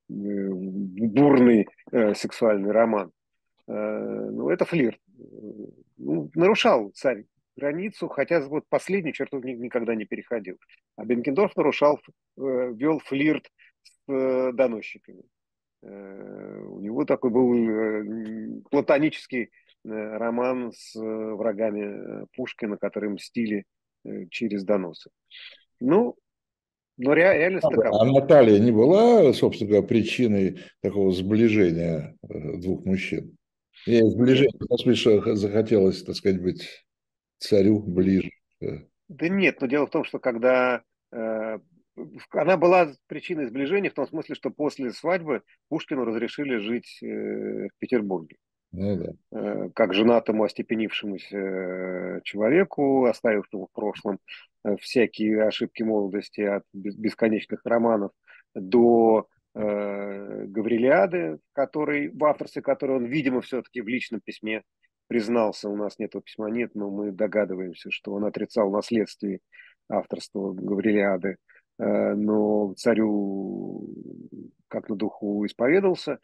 бурный 0.07 1.67
э, 1.91 2.13
сексуальный 2.13 2.71
роман. 2.71 3.11
Э, 3.67 4.29
ну, 4.31 4.49
это 4.49 4.65
флирт. 4.65 4.99
Ну, 5.97 6.31
нарушал 6.33 6.91
царь 6.95 7.25
границу, 7.55 8.07
хотя 8.07 8.39
вот 8.41 8.63
последнюю 8.69 9.13
черту 9.13 9.39
никогда 9.39 9.95
не 9.95 10.05
переходил. 10.05 10.57
А 10.95 11.05
Бенкендорф 11.05 11.55
нарушал, 11.55 11.99
э, 12.37 12.73
вел 12.73 12.99
флирт 12.99 13.51
с 13.83 14.11
э, 14.11 14.51
доносчиками. 14.53 15.23
Э, 15.81 16.61
у 16.65 16.79
него 16.79 17.05
такой 17.05 17.29
был 17.29 17.53
э, 17.53 18.61
платонический 18.69 19.51
роман 19.83 20.71
с 20.73 20.93
врагами 20.95 22.25
Пушкина, 22.35 22.77
которые 22.77 23.11
мстили 23.11 23.65
через 24.29 24.63
доносы. 24.63 25.09
Ну, 25.79 26.15
но 26.97 27.13
реальность 27.13 27.65
а, 27.65 27.69
такова. 27.69 28.01
А 28.01 28.05
Наталья 28.05 28.59
не 28.59 28.71
была, 28.71 29.31
собственно 29.33 29.69
говоря, 29.69 29.87
причиной 29.87 30.59
такого 30.81 31.11
сближения 31.11 32.17
двух 32.21 32.85
мужчин? 32.85 33.37
И 33.85 34.01
сближение, 34.01 34.51
в 34.59 34.77
смысле, 34.77 35.35
захотелось, 35.35 36.03
так 36.03 36.15
сказать, 36.15 36.41
быть 36.41 36.85
царю 37.37 37.79
ближе. 37.79 38.31
Да 38.59 39.29
нет, 39.29 39.61
но 39.61 39.67
дело 39.67 39.87
в 39.87 39.91
том, 39.91 40.03
что 40.03 40.19
когда 40.19 40.83
она 42.31 42.57
была 42.57 42.93
причиной 43.07 43.47
сближения 43.47 43.89
в 43.89 43.93
том 43.93 44.07
смысле, 44.07 44.35
что 44.35 44.49
после 44.51 44.91
свадьбы 44.91 45.41
Пушкину 45.69 46.05
разрешили 46.05 46.57
жить 46.57 46.99
э, 47.01 47.67
в 47.67 47.79
Петербурге. 47.79 48.37
Ну. 48.71 49.17
Э, 49.31 49.69
как 49.73 49.93
женатому 49.93 50.43
остепенившемуся 50.43 51.37
э, 51.37 52.21
человеку, 52.23 53.05
оставившему 53.05 53.67
в 53.67 53.71
прошлом 53.71 54.19
всякие 54.79 55.43
ошибки 55.43 55.83
молодости 55.83 56.41
от 56.41 56.63
бесконечных 56.73 57.61
романов 57.63 58.11
до 58.53 59.27
э, 59.55 60.45
Гаврилиады, 60.45 61.39
который, 61.53 62.09
в 62.09 62.23
авторстве 62.25 62.61
которой 62.61 62.97
он, 62.97 63.05
видимо, 63.05 63.41
все-таки 63.41 63.81
в 63.81 63.87
личном 63.87 64.21
письме 64.21 64.63
признался, 65.07 65.69
у 65.69 65.75
нас 65.75 65.97
нет 65.97 66.09
этого 66.09 66.21
письма, 66.21 66.49
нет, 66.49 66.75
но 66.75 66.91
мы 66.91 67.11
догадываемся, 67.11 67.89
что 67.89 68.13
он 68.13 68.25
отрицал 68.25 68.69
наследствие 68.69 69.39
авторства 69.89 70.53
Гаврилиады. 70.53 71.29
Э, 71.29 71.35
но 71.79 72.73
царю 72.75 73.87
как 74.69 74.87
на 74.87 74.95
духу 74.95 75.45
исповедовался. 75.45 76.19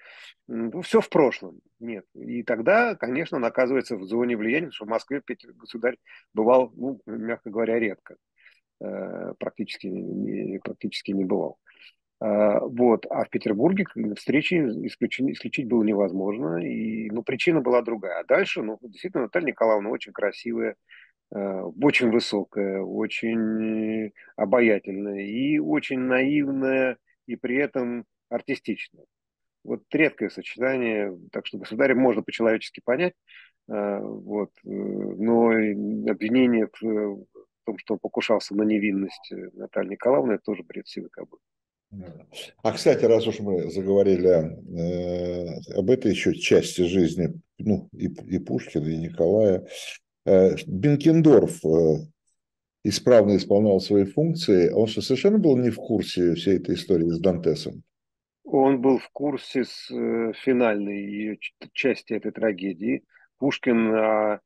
Ну, 0.48 0.82
все 0.82 1.02
в 1.02 1.10
прошлом. 1.10 1.60
Нет. 1.80 2.06
И 2.14 2.44
тогда, 2.44 2.96
конечно, 2.96 3.38
он 3.38 3.46
оказывается 3.46 3.98
в 3.98 4.04
зоне 4.04 4.38
влияния, 4.38 4.72
что 4.72 4.86
в 4.86 4.90
Москве 4.90 5.22
государь 5.56 5.98
бывал, 6.34 6.72
ну, 6.76 7.02
мягко 7.06 7.50
говоря, 7.50 7.78
редко. 7.80 8.16
Э, 8.80 9.34
практически 9.40 10.60
практически 10.60 11.12
не 11.12 11.26
бывал. 11.26 11.58
Э, 12.22 12.60
вот. 12.62 13.06
А 13.10 13.26
в 13.26 13.30
Петербурге 13.30 13.86
встречи 14.16 14.56
исключить, 14.56 15.68
было 15.68 15.84
невозможно. 15.84 16.58
И, 16.58 17.10
ну, 17.10 17.24
причина 17.24 17.62
была 17.62 17.82
другая. 17.82 18.20
А 18.20 18.24
дальше, 18.24 18.62
ну, 18.62 18.78
действительно, 18.82 19.24
Наталья 19.24 19.48
Николаевна 19.48 19.90
очень 19.90 20.14
красивая, 20.14 20.72
Э, 20.74 20.76
очень 21.36 22.12
высокая, 22.12 22.82
очень 22.82 24.12
обаятельная 24.38 25.22
и 25.22 25.60
очень 25.60 26.00
наивная, 26.00 26.98
и 27.28 27.36
при 27.36 27.58
этом 27.58 28.06
артистичная. 28.30 29.06
Вот 29.64 29.82
редкое 29.92 30.30
сочетание, 30.30 31.18
так 31.32 31.48
что 31.48 31.58
государя 31.58 31.96
можно 31.96 32.22
по-человечески 32.22 32.82
понять, 32.84 33.14
э, 33.68 34.00
вот, 34.00 34.52
э, 34.64 34.70
но 34.70 35.50
обвинение 35.50 36.68
в 36.68 37.26
том, 37.66 37.78
что 37.80 37.96
он 37.96 38.00
покушался 38.00 38.56
на 38.56 38.62
невинность 38.62 39.34
Натальи 39.54 39.92
Николаевны, 39.92 40.34
это 40.34 40.44
тоже 40.44 40.64
бред 40.64 40.88
сивы 40.88 41.10
кобылы. 41.10 41.42
А, 42.62 42.74
кстати, 42.74 43.06
раз 43.06 43.26
уж 43.26 43.40
мы 43.40 43.72
заговорили 43.72 44.30
э, 44.30 45.78
об 45.78 45.90
этой 45.90 46.12
еще 46.12 46.36
части 46.36 46.82
жизни, 46.82 47.42
ну, 47.58 47.90
и, 47.94 48.06
и 48.06 48.38
Пушкина, 48.38 48.88
и 48.88 48.98
Николая, 48.98 49.66
Э, 49.66 50.05
Бенкендорф 50.26 51.64
э, 51.64 52.08
исправно 52.84 53.38
исполнял 53.38 53.80
свои 53.80 54.06
функции, 54.06 54.72
он 54.72 54.88
что, 54.88 55.02
совершенно 55.02 55.38
был 55.38 55.56
не 55.58 55.70
в 55.70 55.76
курсе 55.76 56.34
всей 56.34 56.58
этой 56.58 56.76
истории 56.76 57.10
с 57.10 57.20
Дантесом? 57.20 57.84
Он 58.44 58.82
был 58.82 58.98
в 58.98 59.10
курсе 59.10 59.66
с 59.66 59.90
э, 59.92 60.34
финальной 60.34 61.40
части 61.74 62.14
этой 62.14 62.32
трагедии. 62.32 63.04
Пушкин 63.38 63.96
о 63.96 64.40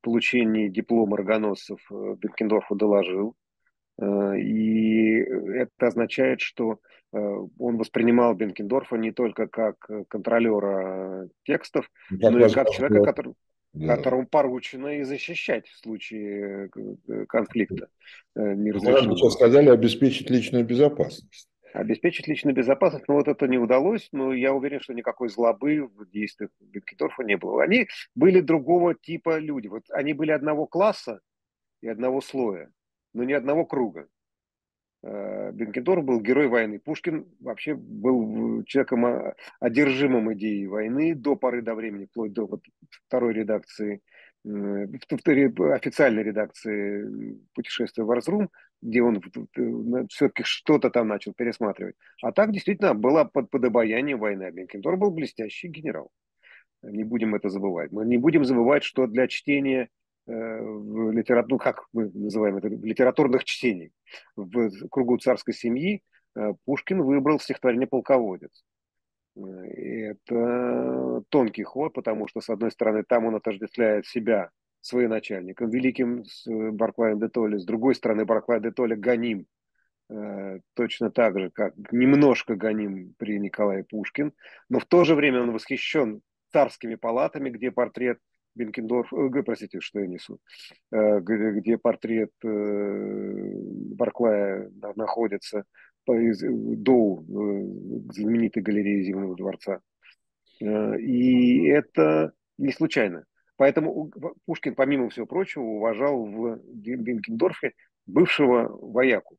получении 0.00 0.68
диплома 0.68 1.16
рогоносцев 1.16 1.78
Бенкендорфу 1.90 2.74
доложил. 2.74 3.36
И 4.02 5.14
это 5.16 5.86
означает, 5.86 6.40
что 6.40 6.80
он 7.12 7.76
воспринимал 7.76 8.34
Бенкендорфа 8.34 8.96
не 8.96 9.12
только 9.12 9.46
как 9.46 9.76
контролера 10.08 11.28
текстов, 11.44 11.88
как 12.08 12.32
но 12.32 12.46
и 12.46 12.50
как 12.50 12.70
человека, 12.70 13.04
который 13.04 13.34
да. 13.72 13.96
которому 13.96 14.26
поручено 14.26 14.98
и 14.98 15.02
защищать 15.02 15.68
в 15.68 15.78
случае 15.78 16.70
э, 17.08 17.24
конфликта. 17.26 17.88
Э, 18.34 18.54
Неразрешенного. 18.54 19.16
Сейчас 19.16 19.34
сказали 19.34 19.68
обеспечить 19.68 20.30
личную 20.30 20.64
безопасность. 20.64 21.48
Обеспечить 21.74 22.26
личную 22.26 22.54
безопасность, 22.54 23.06
но 23.08 23.14
вот 23.14 23.28
это 23.28 23.46
не 23.46 23.58
удалось, 23.58 24.08
но 24.12 24.32
я 24.32 24.54
уверен, 24.54 24.80
что 24.80 24.94
никакой 24.94 25.28
злобы 25.28 25.86
в 25.86 26.10
действиях 26.10 26.50
Бенкендорфа 26.60 27.22
не 27.22 27.36
было. 27.36 27.62
Они 27.62 27.88
были 28.14 28.40
другого 28.40 28.94
типа 28.94 29.38
люди. 29.38 29.68
Вот 29.68 29.82
они 29.90 30.14
были 30.14 30.30
одного 30.30 30.66
класса 30.66 31.20
и 31.82 31.88
одного 31.88 32.20
слоя, 32.22 32.70
но 33.12 33.22
не 33.24 33.34
одного 33.34 33.66
круга. 33.66 34.08
Э, 35.02 35.52
Бенкендорф 35.52 36.04
был 36.04 36.20
герой 36.20 36.48
войны. 36.48 36.80
Пушкин 36.80 37.26
вообще 37.40 37.74
был 37.74 38.64
человеком 38.64 39.06
а, 39.06 39.34
одержимым 39.60 40.32
идеей 40.34 40.66
войны 40.66 41.14
до 41.14 41.36
поры 41.36 41.62
до 41.62 41.74
времени, 41.74 42.06
вплоть 42.06 42.32
до 42.32 42.46
вот 42.46 42.62
второй 43.06 43.32
редакции, 43.32 44.00
официальной 44.44 46.22
редакции 46.22 47.38
путешествия 47.54 48.04
в 48.04 48.10
Арзрум, 48.10 48.50
где 48.82 49.02
он 49.02 49.20
все-таки 50.10 50.42
что-то 50.44 50.90
там 50.90 51.08
начал 51.08 51.32
пересматривать. 51.32 51.94
А 52.22 52.32
так 52.32 52.52
действительно 52.52 52.94
была 52.94 53.24
под, 53.24 53.50
под 53.50 53.64
обаянием 53.64 54.18
войны. 54.18 54.44
А 54.44 54.50
Бенкендорф 54.50 54.98
был 54.98 55.10
блестящий 55.10 55.68
генерал. 55.68 56.10
Не 56.82 57.04
будем 57.04 57.34
это 57.34 57.48
забывать. 57.50 57.92
Мы 57.92 58.04
не 58.06 58.18
будем 58.18 58.44
забывать, 58.44 58.84
что 58.84 59.06
для 59.06 59.26
чтения 59.26 59.88
Э, 59.88 59.97
в 60.28 61.10
литературу, 61.10 61.54
ну, 61.54 61.58
как 61.58 61.86
мы 61.92 62.10
называем 62.12 62.58
это, 62.58 62.68
литературных 62.68 63.44
чтений 63.44 63.92
в 64.36 64.88
кругу 64.88 65.16
царской 65.16 65.54
семьи 65.54 66.02
э, 66.36 66.52
Пушкин 66.64 67.02
выбрал 67.02 67.40
стихотворение 67.40 67.86
«Полководец». 67.86 68.64
Э, 69.36 69.40
это 69.40 71.22
тонкий 71.30 71.62
ход, 71.62 71.94
потому 71.94 72.28
что, 72.28 72.42
с 72.42 72.50
одной 72.50 72.70
стороны, 72.70 73.04
там 73.08 73.24
он 73.24 73.36
отождествляет 73.36 74.06
себя 74.06 74.50
своим 74.80 75.10
начальником, 75.10 75.70
великим 75.70 76.24
Барклаем 76.46 77.18
де 77.18 77.28
Толли, 77.28 77.56
с 77.56 77.64
другой 77.64 77.94
стороны, 77.94 78.26
Барклай 78.26 78.60
де 78.60 78.70
Толли 78.70 78.94
гоним, 78.94 79.46
точно 80.74 81.10
так 81.10 81.38
же, 81.38 81.50
как 81.50 81.74
немножко 81.90 82.54
гоним 82.54 83.12
при 83.18 83.38
Николае 83.38 83.84
Пушкин, 83.84 84.32
но 84.68 84.78
в 84.78 84.86
то 84.86 85.04
же 85.04 85.14
время 85.14 85.42
он 85.42 85.52
восхищен 85.52 86.22
царскими 86.52 86.94
палатами, 86.94 87.50
где 87.50 87.70
портрет 87.70 88.18
Бенкендорф, 88.58 89.12
э, 89.12 89.42
простите, 89.42 89.80
что 89.80 90.00
я 90.00 90.06
несу, 90.06 90.38
э, 90.90 91.20
где 91.20 91.78
портрет 91.78 92.32
э, 92.44 92.48
Барклая 93.94 94.70
находится 94.96 95.64
до 96.06 97.22
знаменитой 98.12 98.62
галереи 98.62 99.02
Зимнего 99.02 99.36
дворца. 99.36 99.80
И 100.60 101.66
это 101.66 102.32
не 102.56 102.72
случайно. 102.72 103.26
Поэтому 103.56 104.10
Пушкин, 104.46 104.74
помимо 104.74 105.10
всего 105.10 105.26
прочего, 105.26 105.64
уважал 105.64 106.24
в 106.24 106.60
Бенкендорфе 106.72 107.74
бывшего 108.06 108.68
вояку, 108.80 109.36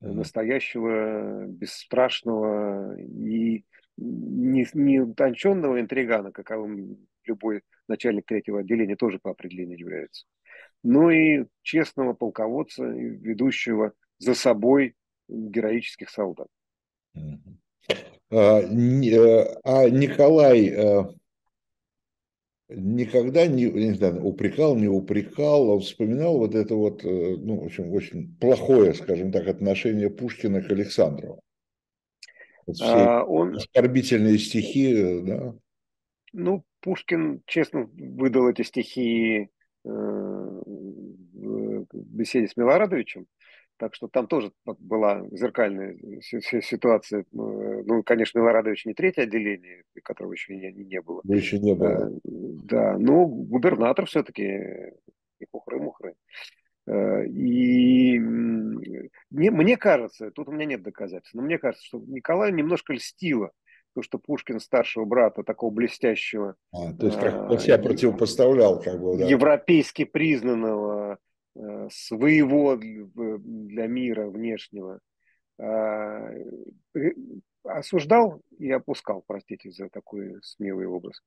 настоящего, 0.00 1.46
бесстрашного 1.46 2.98
и 2.98 3.64
не, 3.96 4.66
не 4.74 5.00
утонченного 5.00 5.80
интригана, 5.80 6.32
каковым 6.32 7.06
любой 7.26 7.62
начальник 7.88 8.26
третьего 8.26 8.60
отделения 8.60 8.96
тоже 8.96 9.18
по 9.18 9.30
определению 9.30 9.78
является. 9.78 10.26
но 10.82 11.10
и 11.10 11.46
честного 11.62 12.12
полководца, 12.12 12.84
ведущего 12.84 13.92
за 14.18 14.34
собой 14.34 14.94
героических 15.28 16.10
солдат. 16.10 16.48
А, 18.30 18.58
а 18.58 19.88
Николай 19.90 20.68
э, 20.68 21.04
никогда 22.68 23.46
не, 23.46 23.66
не 23.70 23.92
знаю, 23.92 24.24
упрекал, 24.24 24.76
не 24.76 24.88
упрекал, 24.88 25.70
он 25.70 25.80
вспоминал 25.80 26.38
вот 26.38 26.54
это 26.54 26.74
вот, 26.74 27.04
э, 27.04 27.36
ну, 27.38 27.60
в 27.60 27.64
общем, 27.64 27.92
очень 27.92 28.36
плохое, 28.38 28.94
скажем 28.94 29.30
так, 29.30 29.46
отношение 29.46 30.10
Пушкина 30.10 30.62
к 30.62 30.70
Александру. 30.70 31.40
Вот 32.66 32.76
все 32.76 32.86
а, 32.86 33.24
он... 33.24 33.56
оскорбительные 33.56 34.38
стихи, 34.38 35.20
да. 35.22 35.54
Ну, 36.32 36.64
Пушкин, 36.86 37.42
честно, 37.46 37.90
выдал 37.98 38.48
эти 38.48 38.62
стихи 38.62 39.50
э, 39.84 39.88
в 39.88 41.86
беседе 41.92 42.46
с 42.46 42.56
Милорадовичем. 42.56 43.26
Так 43.76 43.96
что 43.96 44.06
там 44.06 44.28
тоже 44.28 44.52
была 44.64 45.26
зеркальная 45.32 45.98
ситуация. 46.22 47.24
Ну, 47.32 48.04
конечно, 48.04 48.38
Милорадович 48.38 48.86
не 48.86 48.94
третье 48.94 49.22
отделение, 49.22 49.82
которого 50.04 50.32
еще 50.32 50.54
не, 50.54 50.72
не 50.72 51.02
было. 51.02 51.22
Еще 51.24 51.58
не 51.58 51.74
было. 51.74 52.12
Да, 52.22 52.96
но 52.98 53.26
губернатор 53.26 54.06
все-таки 54.06 54.44
и 55.40 55.44
хухры-мухры. 55.50 56.14
Э, 56.86 57.26
и 57.26 58.16
мне, 58.20 59.50
мне 59.50 59.76
кажется, 59.76 60.30
тут 60.30 60.46
у 60.46 60.52
меня 60.52 60.66
нет 60.66 60.84
доказательств, 60.84 61.34
но 61.34 61.42
мне 61.42 61.58
кажется, 61.58 61.84
что 61.84 61.98
Николай 61.98 62.52
немножко 62.52 62.92
льстило 62.92 63.50
то, 63.96 64.02
что 64.02 64.18
Пушкин 64.18 64.60
старшего 64.60 65.04
брата, 65.04 65.42
такого 65.42 65.70
блестящего. 65.70 66.54
А, 66.70 66.92
то 66.92 67.06
есть 67.06 67.18
как 67.18 67.50
он 67.50 67.58
себя 67.58 67.78
противопоставлял, 67.78 68.80
как 68.80 69.00
бы, 69.00 69.16
да. 69.16 69.26
Европейски 69.26 70.04
признанного 70.04 71.18
Э, 71.56 71.88
своего 71.90 72.76
для 72.76 73.86
мира 73.86 74.26
внешнего 74.26 75.00
а, 75.58 76.28
осуждал 77.64 78.42
и 78.58 78.70
опускал, 78.70 79.24
простите 79.26 79.70
за 79.70 79.88
такой 79.88 80.36
смелый 80.42 80.86
образ. 80.86 81.22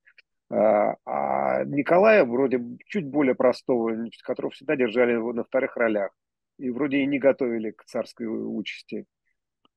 А, 0.52 0.96
а 1.06 1.64
Николая 1.64 2.26
вроде 2.26 2.62
чуть 2.86 3.08
более 3.08 3.34
простого, 3.34 3.96
которого 4.24 4.52
всегда 4.52 4.76
держали 4.76 5.16
на 5.16 5.44
вторых 5.44 5.76
ролях 5.76 6.12
и 6.60 6.70
вроде 6.70 6.98
и 6.98 7.08
не 7.08 7.18
готовили 7.18 7.72
к 7.72 7.86
царской 7.86 8.28
участи, 8.28 9.06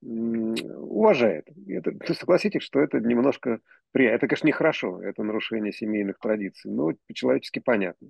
уважает. 0.05 1.47
Это, 1.67 1.93
согласитесь, 2.13 2.63
что 2.63 2.79
это 2.79 2.99
немножко 2.99 3.59
приятно. 3.91 4.15
Это, 4.15 4.27
конечно, 4.27 4.47
нехорошо, 4.47 5.01
это 5.01 5.23
нарушение 5.23 5.71
семейных 5.71 6.19
традиций, 6.19 6.71
но 6.71 6.91
по-человечески 7.07 7.59
понятно. 7.59 8.09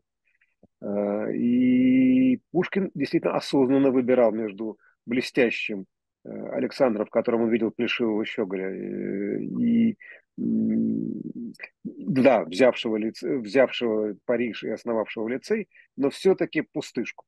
Э, 0.81 1.33
и 1.33 2.41
Пушкин 2.51 2.91
действительно 2.93 3.35
осознанно 3.35 3.91
выбирал 3.91 4.31
между 4.31 4.77
блестящим 5.05 5.85
э, 6.25 6.29
Александром, 6.29 7.05
в 7.05 7.09
котором 7.09 7.43
он 7.43 7.49
видел 7.49 7.71
плешивого 7.71 8.25
щеголя, 8.25 8.69
э, 8.69 9.41
и 9.41 9.97
да, 10.35 12.43
взявшего, 12.43 12.97
лице, 12.97 13.37
взявшего 13.37 14.15
Париж 14.25 14.63
и 14.63 14.69
основавшего 14.69 15.27
лицей, 15.27 15.69
но 15.95 16.09
все-таки 16.09 16.61
пустышку, 16.61 17.23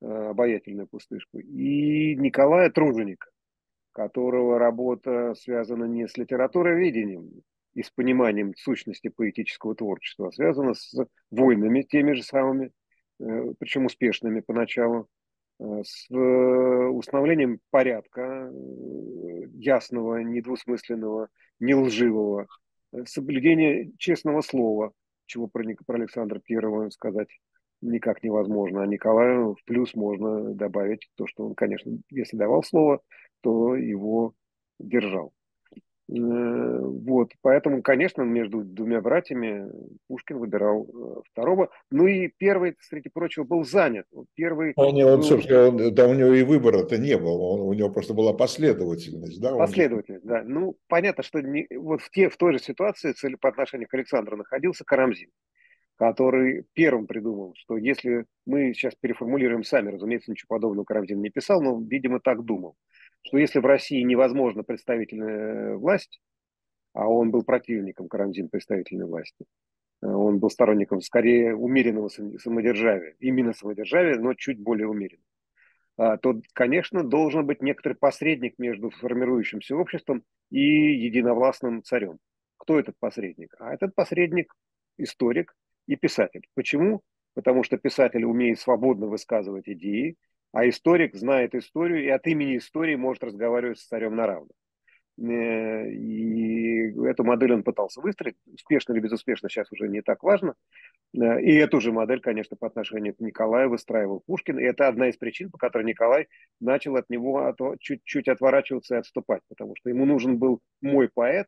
обаятельную 0.00 0.86
пустышку. 0.86 1.40
И 1.40 2.14
Николая 2.14 2.70
Труженика, 2.70 3.28
которого 3.92 4.58
работа 4.58 5.34
связана 5.34 5.84
не 5.84 6.06
с 6.06 6.16
литературоведением, 6.16 7.42
и 7.74 7.82
с 7.82 7.90
пониманием 7.90 8.54
сущности 8.56 9.08
поэтического 9.08 9.74
творчества, 9.74 10.30
связано 10.30 10.74
с 10.74 10.94
войнами 11.30 11.82
теми 11.82 12.12
же 12.12 12.24
самыми, 12.24 12.72
э, 13.20 13.54
причем 13.58 13.86
успешными 13.86 14.40
поначалу, 14.40 15.06
э, 15.60 15.82
с 15.84 16.10
э, 16.10 16.14
установлением 16.16 17.60
порядка 17.70 18.50
ясного, 19.54 20.18
недвусмысленного, 20.18 21.28
не 21.60 21.74
лживого, 21.74 22.48
соблюдение 23.04 23.92
честного 23.98 24.40
слова, 24.40 24.92
чего 25.26 25.46
про, 25.46 25.62
про 25.86 25.98
Александра 25.98 26.40
Первого 26.40 26.90
сказать 26.90 27.28
никак 27.80 28.22
невозможно. 28.22 28.82
А 28.82 28.86
Николаю 28.86 29.54
в 29.54 29.64
плюс 29.64 29.94
можно 29.94 30.54
добавить 30.54 31.08
то, 31.16 31.26
что 31.26 31.46
он, 31.46 31.54
конечно, 31.54 31.92
если 32.10 32.36
давал 32.36 32.62
слово, 32.62 33.00
то 33.40 33.76
его 33.76 34.34
держал. 34.78 35.32
Э, 36.10 36.78
вот, 36.80 37.32
поэтому, 37.42 37.82
конечно, 37.82 38.22
между 38.22 38.62
двумя 38.64 39.02
братьями 39.02 39.70
Пушкин 40.06 40.38
выбирал 40.38 40.86
э, 40.86 41.20
второго. 41.30 41.68
Ну 41.90 42.06
и 42.06 42.28
первый, 42.28 42.76
среди 42.80 43.10
прочего, 43.10 43.44
был 43.44 43.64
занят. 43.64 44.06
Первый 44.34 44.72
он, 44.76 44.94
был... 44.94 45.06
он, 45.06 45.22
собственно, 45.22 45.68
он, 45.68 45.94
да, 45.94 46.08
у 46.08 46.14
него 46.14 46.32
и 46.32 46.42
выбора-то 46.44 46.96
не 46.96 47.18
было, 47.18 47.38
он, 47.38 47.60
у 47.60 47.72
него 47.74 47.90
просто 47.90 48.14
была 48.14 48.32
последовательность. 48.32 49.38
Да? 49.40 49.54
Последовательность, 49.54 50.24
он... 50.24 50.30
да. 50.30 50.42
Ну, 50.44 50.76
понятно, 50.88 51.22
что 51.22 51.42
не, 51.42 51.66
вот 51.76 52.00
в, 52.00 52.10
те, 52.10 52.30
в 52.30 52.38
той 52.38 52.54
же 52.54 52.58
ситуации 52.58 53.14
по 53.38 53.50
отношению 53.50 53.86
к 53.86 53.94
Александру 53.94 54.38
находился 54.38 54.84
Карамзин, 54.86 55.28
который 55.98 56.64
первым 56.72 57.06
придумал, 57.06 57.54
что 57.56 57.76
если 57.76 58.24
мы 58.46 58.72
сейчас 58.72 58.94
переформулируем 58.94 59.64
сами, 59.64 59.90
разумеется, 59.90 60.30
ничего 60.30 60.56
подобного 60.56 60.84
Карамзин 60.84 61.20
не 61.20 61.30
писал, 61.30 61.60
но, 61.60 61.80
видимо, 61.80 62.20
так 62.20 62.44
думал 62.44 62.76
что 63.22 63.38
если 63.38 63.58
в 63.58 63.66
России 63.66 64.02
невозможна 64.02 64.62
представительная 64.62 65.76
власть, 65.76 66.20
а 66.94 67.06
он 67.06 67.30
был 67.30 67.42
противником 67.42 68.08
Карамзин 68.08 68.48
представительной 68.48 69.06
власти, 69.06 69.44
э, 70.02 70.06
он 70.06 70.38
был 70.38 70.50
сторонником 70.50 71.00
скорее 71.00 71.54
умеренного 71.54 72.08
самодержавия, 72.08 73.16
именно 73.18 73.52
самодержавия, 73.52 74.18
но 74.18 74.34
чуть 74.34 74.58
более 74.58 74.88
умеренного, 74.88 75.26
а, 75.96 76.16
то, 76.16 76.40
конечно, 76.54 77.02
должен 77.02 77.44
быть 77.46 77.60
некоторый 77.60 77.94
посредник 77.94 78.54
между 78.58 78.90
формирующимся 78.90 79.76
обществом 79.76 80.22
и 80.50 80.60
единовластным 80.60 81.82
царем. 81.82 82.18
Кто 82.56 82.78
этот 82.78 82.96
посредник? 82.98 83.54
А 83.58 83.74
этот 83.74 83.94
посредник– 83.94 84.54
историк 84.96 85.54
и 85.88 85.96
писатель. 85.96 86.46
Почему? 86.54 87.02
Потому 87.34 87.64
что 87.64 87.78
писатель 87.78 88.24
умеет 88.24 88.60
свободно 88.60 89.06
высказывать 89.06 89.68
идеи, 89.68 90.16
а 90.52 90.68
историк 90.68 91.14
знает 91.14 91.54
историю 91.54 92.04
и 92.04 92.08
от 92.08 92.26
имени 92.26 92.58
истории 92.58 92.94
может 92.94 93.24
разговаривать 93.24 93.78
с 93.78 93.86
царем 93.86 94.14
на 94.14 94.26
равных. 94.26 94.56
Э, 95.20 95.90
и 95.90 96.92
эту 97.06 97.24
модель 97.24 97.54
он 97.54 97.62
пытался 97.64 98.00
выстроить, 98.00 98.36
успешно 98.46 98.92
или 98.92 99.00
безуспешно, 99.00 99.48
сейчас 99.48 99.70
уже 99.72 99.88
не 99.88 100.02
так 100.02 100.22
важно. 100.22 100.54
Э, 101.14 101.40
и 101.40 101.54
эту 101.54 101.80
же 101.80 101.90
модель, 101.90 102.20
конечно, 102.20 102.56
по 102.56 102.66
отношению 102.66 103.14
к 103.14 103.20
Николаю 103.20 103.70
выстраивал 103.70 104.22
Пушкин. 104.26 104.58
И 104.58 104.64
это 104.64 104.88
одна 104.88 105.08
из 105.08 105.16
причин, 105.16 105.50
по 105.50 105.58
которой 105.58 105.84
Николай 105.84 106.28
начал 106.60 106.96
от 106.96 107.10
него 107.10 107.54
чуть-чуть 107.80 108.28
отворачиваться 108.28 108.96
и 108.96 108.98
отступать, 108.98 109.42
потому 109.48 109.74
что 109.76 109.88
ему 109.88 110.04
нужен 110.04 110.38
был 110.38 110.60
мой 110.80 111.08
поэт. 111.12 111.46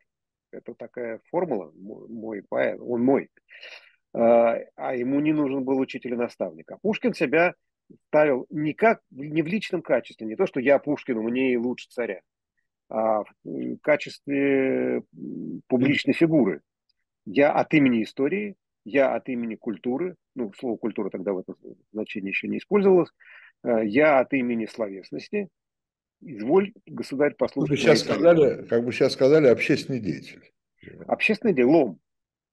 Это 0.51 0.73
такая 0.73 1.21
формула, 1.29 1.71
мой 1.75 2.43
поэт, 2.49 2.79
он 2.81 3.03
мой. 3.03 3.29
Э, 4.13 4.65
а 4.75 4.95
ему 4.95 5.19
не 5.19 5.33
нужен 5.33 5.63
был 5.63 5.79
учитель 5.79 6.13
и 6.13 6.17
наставник. 6.17 6.71
А 6.71 6.77
Пушкин 6.77 7.13
себя 7.13 7.55
ставил 8.07 8.45
не, 8.49 8.73
как, 8.73 9.01
не 9.11 9.41
в 9.41 9.47
личном 9.47 9.81
качестве, 9.81 10.27
не 10.27 10.35
то, 10.35 10.45
что 10.45 10.59
я 10.59 10.79
Пушкину, 10.79 11.21
мне 11.21 11.53
и 11.53 11.57
лучше 11.57 11.89
царя, 11.89 12.21
а 12.89 13.23
в 13.43 13.77
качестве 13.81 15.03
публичной 15.67 16.13
фигуры. 16.13 16.61
Я 17.25 17.51
от 17.51 17.73
имени 17.73 18.03
истории, 18.03 18.55
я 18.83 19.13
от 19.13 19.29
имени 19.29 19.55
культуры, 19.55 20.15
ну, 20.35 20.51
слово 20.57 20.77
культура 20.77 21.09
тогда 21.09 21.33
в 21.33 21.39
этом 21.39 21.55
значении 21.91 22.29
еще 22.29 22.47
не 22.47 22.57
использовалось, 22.57 23.09
э, 23.63 23.85
я 23.85 24.19
от 24.19 24.33
имени 24.33 24.65
словесности, 24.65 25.49
изволь, 26.21 26.73
государь, 26.85 27.35
послушать. 27.35 27.69
Как 27.69 27.77
бы 27.77 27.81
сейчас 27.81 27.99
сказали, 28.01 28.67
как 28.67 28.85
бы 28.85 28.91
сейчас 28.91 29.13
сказали, 29.13 29.47
общественный 29.47 29.99
деятель. 29.99 30.41
Общественный 31.07 31.53
делом. 31.53 31.99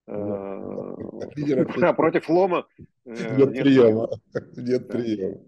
А 0.09 1.92
против 1.97 2.29
лома 2.29 2.66
э, 3.05 3.37
нет 3.37 3.51
приема. 3.51 4.09
Нет 4.57 4.88
приема. 4.88 5.38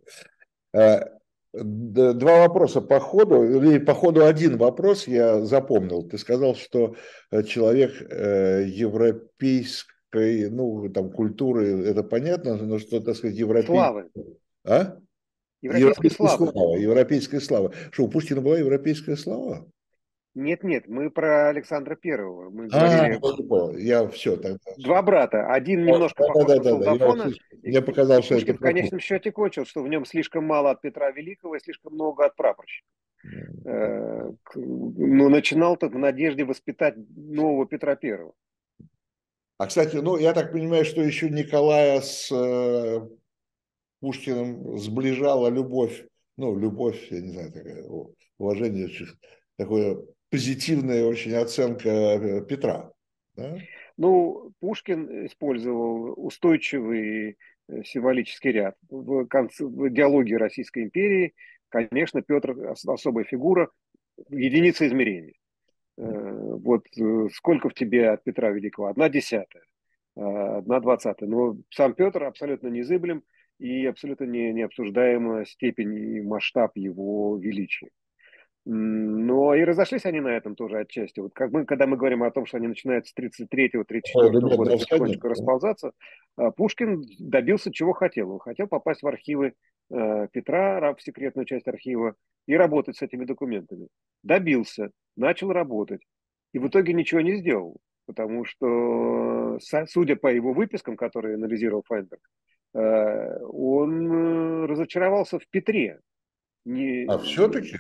А, 0.75 1.09
два 1.53 2.47
вопроса 2.47 2.81
по 2.81 3.01
ходу, 3.01 3.43
или 3.43 3.79
по 3.79 3.95
ходу 3.95 4.27
один 4.27 4.59
вопрос 4.59 5.09
я 5.09 5.41
запомнил. 5.41 6.03
Ты 6.03 6.19
сказал, 6.19 6.55
что 6.55 6.95
э, 7.31 7.43
человек 7.43 7.93
э, 8.11 8.65
европейской, 8.67 10.51
ну, 10.51 10.91
там, 10.91 11.11
культуры, 11.11 11.87
это 11.87 12.03
понятно, 12.03 12.57
но 12.57 12.79
что, 12.79 13.01
так 13.01 13.17
сказать, 13.17 13.37
европейской... 13.37 13.75
Славы. 13.75 14.11
А? 14.65 14.99
Европейской, 15.63 16.11
славы. 16.11 16.53
славы. 16.53 16.79
Европейская 16.79 17.41
слава. 17.41 17.73
Что, 17.91 18.05
у 18.05 18.09
Пушкина 18.09 18.41
была 18.43 18.59
европейская 18.59 19.17
слава? 19.17 19.67
Нет, 20.35 20.63
нет, 20.63 20.87
мы 20.87 21.11
про 21.11 21.49
Александра 21.49 21.97
Первого. 21.97 22.51
Мы 22.51 22.69
а, 22.71 23.19
говорили... 23.19 23.83
я 23.83 24.07
все 24.09 24.37
тогда. 24.37 24.59
Два 24.79 25.03
брата. 25.03 25.53
Один 25.53 25.85
немножко 25.85 26.23
да, 26.23 26.29
похож 26.29 26.47
да, 26.47 26.59
да, 26.59 26.63
на 26.63 26.85
солдафона. 26.85 27.25
Да, 27.25 27.31
я, 27.63 27.71
мне 27.71 27.83
показалось, 27.83 28.25
что 28.27 28.37
это... 28.37 28.55
в 28.55 28.59
конечном 28.59 29.01
счете 29.01 29.33
кончил, 29.33 29.65
что 29.65 29.83
в 29.83 29.89
нем 29.89 30.05
слишком 30.05 30.45
мало 30.45 30.71
от 30.71 30.83
Петра 30.83 31.11
Великого 31.11 31.57
и 31.57 31.61
слишком 31.61 31.95
много 31.95 32.27
от 32.27 32.37
прапорщика. 32.37 32.87
Mm. 33.27 34.37
Но 34.55 35.29
начинал-то 35.29 35.89
в 35.89 35.99
надежде 35.99 36.45
воспитать 36.45 36.95
нового 36.97 37.67
Петра 37.67 37.97
Первого. 37.97 38.35
А, 39.59 39.67
кстати, 39.67 39.97
ну, 39.97 40.17
я 40.17 40.33
так 40.33 40.53
понимаю, 40.53 40.85
что 40.85 41.03
еще 41.03 41.29
Николая 41.29 42.01
с 42.01 42.33
Пушкиным 44.01 44.79
сближала 44.79 45.49
любовь, 45.49 46.07
ну, 46.37 46.57
любовь, 46.57 47.09
я 47.11 47.21
не 47.21 47.33
знаю, 47.33 47.53
такая, 47.53 47.85
уважение, 48.39 48.89
такое 49.59 49.99
позитивная 50.31 51.05
очень 51.05 51.35
оценка 51.35 51.89
э, 51.89 52.45
Петра. 52.45 52.93
Да? 53.37 53.59
Ну, 53.97 54.53
Пушкин 54.61 55.27
использовал 55.27 56.15
устойчивый 56.17 57.37
э, 57.69 57.83
символический 57.85 58.53
ряд. 58.53 58.77
В, 58.89 59.27
конце, 59.27 59.65
в 59.65 59.91
диалоге 59.91 60.37
Российской 60.37 60.85
империи, 60.85 61.35
конечно, 61.69 62.23
Петр 62.23 62.57
особая 62.87 63.25
фигура, 63.25 63.71
единица 64.29 64.87
измерения. 64.87 65.35
Э, 65.99 66.03
вот 66.05 66.87
сколько 67.35 67.69
в 67.69 67.75
тебе 67.75 68.11
от 68.11 68.25
Петра 68.25 68.51
Великого? 68.51 68.89
Одна 68.89 69.09
десятая, 69.09 69.65
одна 70.15 70.81
двадцатая. 70.81 71.29
Но 71.29 71.57
сам 71.71 71.95
Петр 71.95 72.25
абсолютно 72.25 72.69
незыблем 72.69 73.23
и 73.59 73.85
абсолютно 73.85 74.25
не, 74.25 74.53
не 74.53 74.63
обсуждаема 74.63 75.45
степень 75.45 75.95
и 75.95 76.21
масштаб 76.23 76.77
его 76.77 77.37
величия. 77.37 77.91
Но 78.67 79.55
и 79.55 79.65
разошлись 79.65 80.05
они 80.05 80.21
на 80.21 80.29
этом 80.29 80.55
тоже 80.55 80.81
отчасти. 80.81 81.21
Вот 81.21 81.33
как 81.33 81.51
мы, 81.51 81.65
когда 81.65 81.87
мы 81.87 81.97
говорим 81.97 82.23
о 82.23 82.31
том, 82.31 82.45
что 82.45 82.59
они 82.59 82.69
начинают 82.69 83.07
с 83.07 83.15
33-го, 83.15 83.85
34 83.85 84.39
-го 84.39 84.57
года 84.57 84.73
потихонечку 84.73 85.29
расползаться, 85.29 85.93
а, 86.37 86.51
Пушкин 86.51 87.03
добился 87.19 87.73
чего 87.73 87.93
хотел. 87.95 88.31
Он 88.33 88.39
хотел 88.39 88.67
попасть 88.67 89.03
в 89.03 89.07
архивы 89.07 89.55
э, 89.91 90.29
Петра, 90.33 90.95
в 90.95 91.01
секретную 91.01 91.47
часть 91.47 91.69
архива, 91.69 92.15
и 92.47 92.55
работать 92.55 92.97
с 92.97 93.03
этими 93.03 93.25
документами. 93.25 93.89
Добился, 94.23 94.91
начал 95.17 95.53
работать. 95.53 96.03
И 96.53 96.59
в 96.59 96.69
итоге 96.69 96.93
ничего 96.93 97.23
не 97.23 97.37
сделал. 97.37 97.79
Потому 98.07 98.45
что, 98.45 99.59
судя 99.87 100.17
по 100.17 100.27
его 100.27 100.53
выпискам, 100.53 100.97
которые 100.97 101.37
анализировал 101.37 101.85
Файнберг, 101.87 102.21
э, 102.75 103.39
он 103.45 104.13
э, 104.13 104.67
разочаровался 104.67 105.39
в 105.39 105.49
Петре. 105.49 106.01
Не... 106.65 107.07
А 107.09 107.19
все-таки? 107.19 107.79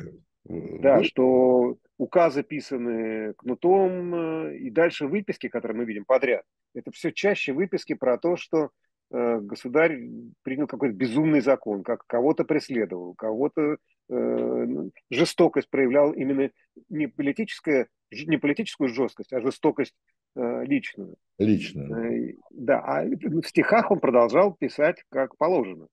Да, 0.50 0.98
Вы... 0.98 1.04
что 1.04 1.76
указы 1.96 2.42
писаны 2.42 3.34
кнутом, 3.34 4.14
э, 4.14 4.56
и 4.56 4.70
дальше 4.70 5.06
выписки, 5.06 5.48
которые 5.48 5.78
мы 5.78 5.84
видим 5.84 6.04
подряд. 6.04 6.44
Это 6.74 6.90
все 6.90 7.12
чаще 7.12 7.52
выписки 7.52 7.94
про 7.94 8.18
то, 8.18 8.36
что 8.36 8.70
э, 9.12 9.38
государь 9.40 10.00
принял 10.42 10.66
какой-то 10.66 10.94
безумный 10.94 11.40
закон, 11.40 11.84
как 11.84 12.04
кого-то 12.06 12.44
преследовал, 12.44 13.14
кого-то 13.14 13.76
э, 14.08 14.66
жестокость 15.10 15.70
проявлял 15.70 16.12
именно 16.12 16.50
не, 16.88 17.06
политическая, 17.06 17.86
не 18.10 18.38
политическую 18.38 18.88
жесткость, 18.88 19.32
а 19.32 19.40
жестокость 19.40 19.94
э, 20.36 20.64
личную. 20.64 21.14
Личную. 21.38 21.92
Э, 21.92 22.34
да, 22.50 22.80
а 22.80 23.04
в 23.04 23.46
стихах 23.46 23.90
он 23.92 24.00
продолжал 24.00 24.54
писать 24.54 25.04
как 25.10 25.36
положено. 25.36 25.86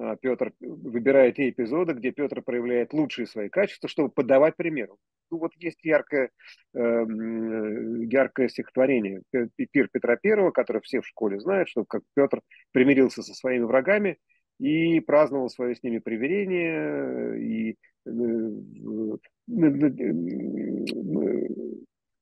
А, 0.00 0.16
Петр 0.16 0.52
выбирает 0.60 1.36
те 1.36 1.50
эпизоды, 1.50 1.92
где 1.92 2.10
Петр 2.10 2.40
проявляет 2.40 2.94
лучшие 2.94 3.26
свои 3.26 3.50
качества, 3.50 3.86
чтобы 3.88 4.08
подавать 4.08 4.56
примеру. 4.56 4.96
Ну, 5.30 5.38
вот 5.38 5.52
есть 5.56 5.84
яркое, 5.84 6.30
э, 6.74 6.78
яркое 6.78 8.48
стихотворение 8.48 9.22
«Пир 9.70 9.88
Петра 9.92 10.16
Первого», 10.16 10.52
которое 10.52 10.80
все 10.80 11.02
в 11.02 11.06
школе 11.06 11.38
знают, 11.38 11.68
что 11.68 11.84
как 11.84 12.02
Петр 12.14 12.40
примирился 12.72 13.22
со 13.22 13.34
своими 13.34 13.64
врагами 13.64 14.16
и 14.58 15.00
праздновал 15.00 15.50
свое 15.50 15.76
с 15.76 15.82
ними 15.82 15.98
примирение, 15.98 17.38
и 17.38 17.76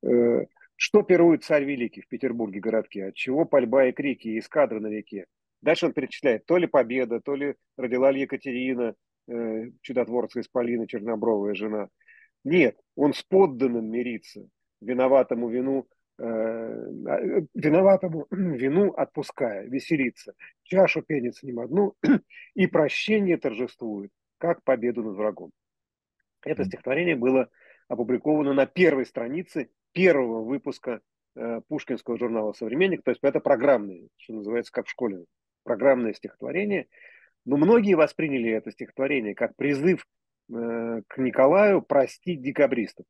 э, 0.02 0.44
что 0.74 1.02
пирует 1.02 1.44
царь 1.44 1.64
великий 1.64 2.00
в 2.00 2.08
Петербурге 2.08 2.58
городке, 2.58 3.06
от 3.06 3.14
чего 3.14 3.44
пальба 3.44 3.86
и 3.86 3.92
крики, 3.92 4.28
и 4.28 4.40
эскадры 4.40 4.80
на 4.80 4.88
реке, 4.88 5.26
Дальше 5.60 5.86
он 5.86 5.92
перечисляет, 5.92 6.46
то 6.46 6.56
ли 6.56 6.66
победа, 6.66 7.20
то 7.20 7.34
ли 7.34 7.56
родила 7.76 8.10
ли 8.10 8.20
Екатерина, 8.20 8.94
э, 9.26 9.70
чудотворца 9.82 10.40
из 10.40 10.48
Полины, 10.48 10.86
чернобровая 10.86 11.54
жена. 11.54 11.88
Нет, 12.44 12.78
он 12.94 13.12
с 13.12 13.22
подданным 13.22 13.90
мирится, 13.90 14.48
виноватому 14.80 15.48
вину, 15.48 15.88
э, 16.18 16.24
э 16.24 17.42
виноватому 17.54 18.26
вину 18.30 18.92
отпуская, 18.92 19.64
веселится, 19.64 20.34
чашу 20.62 21.02
пенит 21.02 21.36
с 21.36 21.42
ним 21.42 21.60
одну, 21.60 21.94
и 22.54 22.66
прощение 22.68 23.36
торжествует, 23.36 24.10
как 24.38 24.62
победу 24.62 25.02
над 25.02 25.16
врагом. 25.16 25.50
Это 26.42 26.64
стихотворение 26.64 27.16
было 27.16 27.50
опубликовано 27.88 28.54
на 28.54 28.66
первой 28.66 29.06
странице 29.06 29.70
первого 29.92 30.44
выпуска 30.44 31.00
э, 31.34 31.62
пушкинского 31.66 32.16
журнала 32.16 32.52
«Современник», 32.52 33.02
то 33.02 33.10
есть 33.10 33.20
это 33.22 33.40
программное, 33.40 34.08
что 34.18 34.34
называется, 34.34 34.70
как 34.72 34.86
в 34.86 34.90
школе 34.90 35.24
программное 35.68 36.14
стихотворение, 36.14 36.86
но 37.44 37.58
многие 37.58 37.94
восприняли 37.94 38.50
это 38.50 38.70
стихотворение 38.70 39.34
как 39.34 39.54
призыв 39.54 40.06
э, 40.50 41.02
к 41.06 41.18
Николаю 41.18 41.82
простить 41.82 42.40
декабристов. 42.40 43.04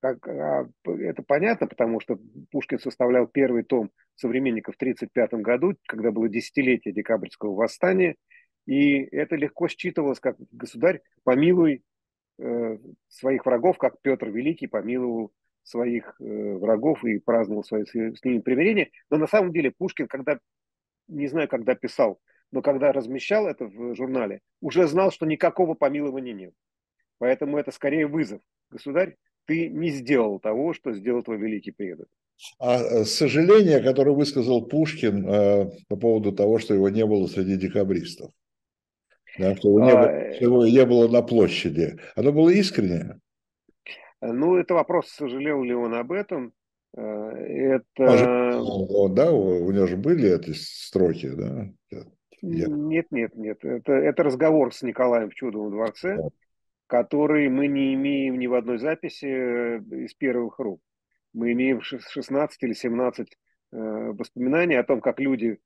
Как, 0.00 0.28
а, 0.28 0.68
это 0.86 1.22
понятно, 1.22 1.66
потому 1.66 1.98
что 1.98 2.18
Пушкин 2.52 2.78
составлял 2.78 3.26
первый 3.26 3.64
том 3.64 3.90
современников 4.14 4.74
в 4.74 4.78
1935 4.78 5.42
году, 5.42 5.74
когда 5.88 6.12
было 6.12 6.28
десятилетие 6.28 6.94
декабрьского 6.94 7.54
восстания, 7.54 8.14
и 8.66 9.02
это 9.16 9.34
легко 9.34 9.66
считывалось 9.66 10.20
как 10.20 10.36
«Государь, 10.52 11.00
помилуй 11.24 11.82
э, 12.38 12.78
своих 13.08 13.44
врагов, 13.44 13.78
как 13.78 14.00
Петр 14.02 14.28
Великий 14.28 14.68
помиловал 14.68 15.32
своих 15.64 16.14
э, 16.20 16.24
врагов 16.24 17.04
и 17.04 17.18
праздновал 17.18 17.64
свои, 17.64 17.84
с 17.84 18.24
ними 18.24 18.38
примирение». 18.38 18.90
Но 19.10 19.16
на 19.16 19.26
самом 19.26 19.52
деле 19.52 19.72
Пушкин, 19.76 20.06
когда 20.06 20.38
не 21.08 21.28
знаю, 21.28 21.48
когда 21.48 21.74
писал, 21.74 22.20
но 22.50 22.62
когда 22.62 22.92
размещал 22.92 23.46
это 23.46 23.66
в 23.66 23.94
журнале, 23.94 24.40
уже 24.60 24.86
знал, 24.86 25.10
что 25.10 25.26
никакого 25.26 25.74
помилования 25.74 26.32
нет. 26.32 26.54
Поэтому 27.18 27.58
это 27.58 27.70
скорее 27.70 28.06
вызов. 28.06 28.40
Государь, 28.70 29.16
ты 29.46 29.68
не 29.68 29.90
сделал 29.90 30.40
того, 30.40 30.72
что 30.72 30.92
сделал 30.92 31.22
твой 31.22 31.38
великий 31.38 31.70
предок. 31.70 32.08
А 32.58 32.80
э, 32.80 33.04
сожаление, 33.04 33.80
которое 33.80 34.12
высказал 34.12 34.66
Пушкин 34.66 35.26
э, 35.26 35.70
по 35.88 35.96
поводу 35.96 36.32
того, 36.32 36.58
что 36.58 36.74
его 36.74 36.88
не 36.88 37.06
было 37.06 37.26
среди 37.26 37.56
декабристов, 37.56 38.32
да, 39.38 39.54
что 39.54 39.68
его 39.68 39.80
не, 39.80 39.90
а, 39.90 39.96
было, 39.96 40.06
э, 40.06 40.34
что 40.34 40.44
его 40.44 40.66
не 40.66 40.84
было 40.84 41.08
на 41.08 41.22
площади, 41.22 41.98
оно 42.16 42.32
было 42.32 42.50
искреннее? 42.50 43.20
Ну, 44.20 44.56
это 44.56 44.74
вопрос, 44.74 45.08
сожалел 45.10 45.62
ли 45.62 45.74
он 45.74 45.94
об 45.94 46.10
этом. 46.10 46.52
Э, 46.96 47.00
это... 47.00 48.60
Он, 48.60 49.14
да, 49.14 49.32
у 49.32 49.70
него 49.70 49.86
же 49.86 49.96
были 49.96 50.30
эти 50.30 50.52
строки, 50.52 51.30
да? 51.30 51.68
Я... 52.42 52.66
Нет, 52.66 53.06
нет, 53.10 53.34
нет. 53.34 53.64
Это, 53.64 53.92
это 53.92 54.22
разговор 54.22 54.72
с 54.74 54.82
Николаем 54.82 55.30
в 55.30 55.34
Чудовом 55.34 55.70
дворце, 55.70 56.16
да. 56.16 56.28
который 56.86 57.48
мы 57.48 57.68
не 57.68 57.94
имеем 57.94 58.38
ни 58.38 58.46
в 58.46 58.54
одной 58.54 58.78
записи 58.78 59.26
э, 59.26 59.78
из 60.04 60.14
первых 60.14 60.58
рук. 60.58 60.80
Мы 61.32 61.52
имеем 61.52 61.80
16 61.80 62.62
или 62.62 62.74
17 62.74 63.28
э, 63.28 63.76
воспоминаний 63.76 64.76
о 64.76 64.84
том, 64.84 65.00
как 65.00 65.18
люди, 65.18 65.58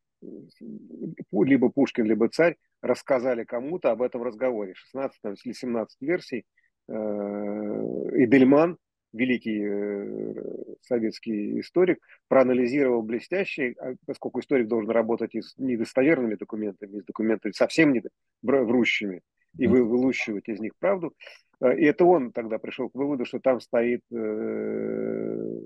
либо 1.30 1.68
Пушкин, 1.68 2.04
либо 2.04 2.28
царь, 2.28 2.56
рассказали 2.80 3.44
кому-то 3.44 3.90
об 3.90 4.00
этом 4.00 4.22
разговоре. 4.22 4.74
16 4.74 5.20
или 5.44 5.52
17 5.52 5.96
версий. 6.00 6.44
И 6.90 8.26
Дельман, 8.26 8.78
великий 9.12 9.62
э, 9.64 10.74
советский 10.82 11.60
историк, 11.60 11.98
проанализировал 12.28 13.02
блестяще, 13.02 13.74
а 13.78 13.94
поскольку 14.06 14.40
историк 14.40 14.68
должен 14.68 14.90
работать 14.90 15.34
и 15.34 15.42
с 15.42 15.54
недостоверными 15.56 16.34
документами, 16.34 16.98
и 16.98 17.00
с 17.00 17.04
документами 17.04 17.52
совсем 17.52 17.92
не 17.92 18.02
врущими, 18.42 19.22
и 19.56 19.66
вы, 19.66 19.84
вылущивать 19.84 20.48
из 20.48 20.60
них 20.60 20.72
правду. 20.78 21.14
Э, 21.60 21.76
и 21.76 21.84
это 21.84 22.04
он 22.04 22.32
тогда 22.32 22.58
пришел 22.58 22.90
к 22.90 22.94
выводу, 22.94 23.24
что 23.24 23.40
там 23.40 23.60
стоит 23.60 24.02
э, 24.12 25.60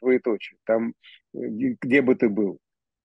двоеточие. 0.00 0.58
Там, 0.64 0.94
где 1.32 2.02
бы 2.02 2.14
ты 2.14 2.28
был. 2.28 2.58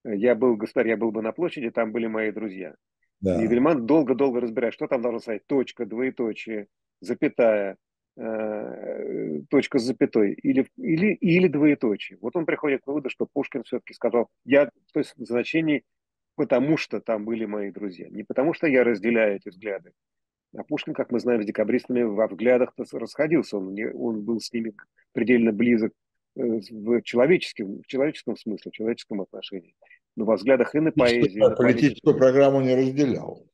Я 0.03 0.35
был, 0.35 0.55
государь, 0.55 0.89
я 0.89 0.97
был 0.97 1.11
бы 1.11 1.21
на 1.21 1.31
площади, 1.31 1.69
там 1.69 1.91
были 1.91 2.07
мои 2.07 2.31
друзья. 2.31 2.75
Да. 3.19 3.43
И 3.43 3.47
Вильман 3.47 3.85
долго-долго 3.85 4.39
разбирает, 4.39 4.73
что 4.73 4.87
там 4.87 5.01
должно 5.01 5.19
стоять. 5.19 5.45
Точка, 5.47 5.85
двоеточие, 5.85 6.67
запятая, 7.01 7.77
Э, 8.19 9.41
точка 9.47 9.77
с 9.77 9.83
запятой 9.83 10.33
или, 10.33 10.67
или, 10.75 11.13
или 11.13 11.47
двоеточие. 11.47 12.17
Вот 12.19 12.35
он 12.35 12.47
приходит 12.47 12.81
к 12.81 12.87
выводу, 12.87 13.11
что 13.11 13.27
Пушкин 13.31 13.61
все-таки 13.61 13.93
сказал, 13.93 14.27
я 14.43 14.65
то 14.65 14.99
есть 14.99 15.13
в 15.15 15.25
значении 15.25 15.83
потому 16.35 16.77
что 16.77 16.99
там 16.99 17.25
были 17.25 17.45
мои 17.45 17.69
друзья, 17.69 18.07
не 18.09 18.23
потому 18.23 18.55
что 18.55 18.65
я 18.65 18.83
разделяю 18.83 19.35
эти 19.35 19.49
взгляды. 19.49 19.91
А 20.55 20.63
Пушкин, 20.63 20.95
как 20.95 21.11
мы 21.11 21.19
знаем, 21.19 21.43
с 21.43 21.45
декабристами 21.45 22.01
во 22.01 22.27
взглядах 22.27 22.73
расходился, 22.91 23.57
он, 23.57 23.75
не, 23.75 23.87
он 23.87 24.23
был 24.23 24.39
с 24.39 24.51
ними 24.51 24.73
предельно 25.13 25.51
близок 25.51 25.93
э, 26.37 26.41
в 26.71 27.01
человеческом, 27.03 27.83
в 27.83 27.87
человеческом 27.87 28.35
смысле, 28.35 28.71
в 28.71 28.75
человеческом 28.75 29.21
отношении. 29.21 29.75
Но 30.15 30.25
во 30.25 30.37
взглядах 30.37 30.73
и 30.73 30.79
на 30.79 30.91
поэзии. 30.91 31.37
И 31.37 31.39
на 31.39 31.51
политическую 31.51 32.17
программу 32.17 32.61
не 32.61 32.75
разделял 32.75 33.45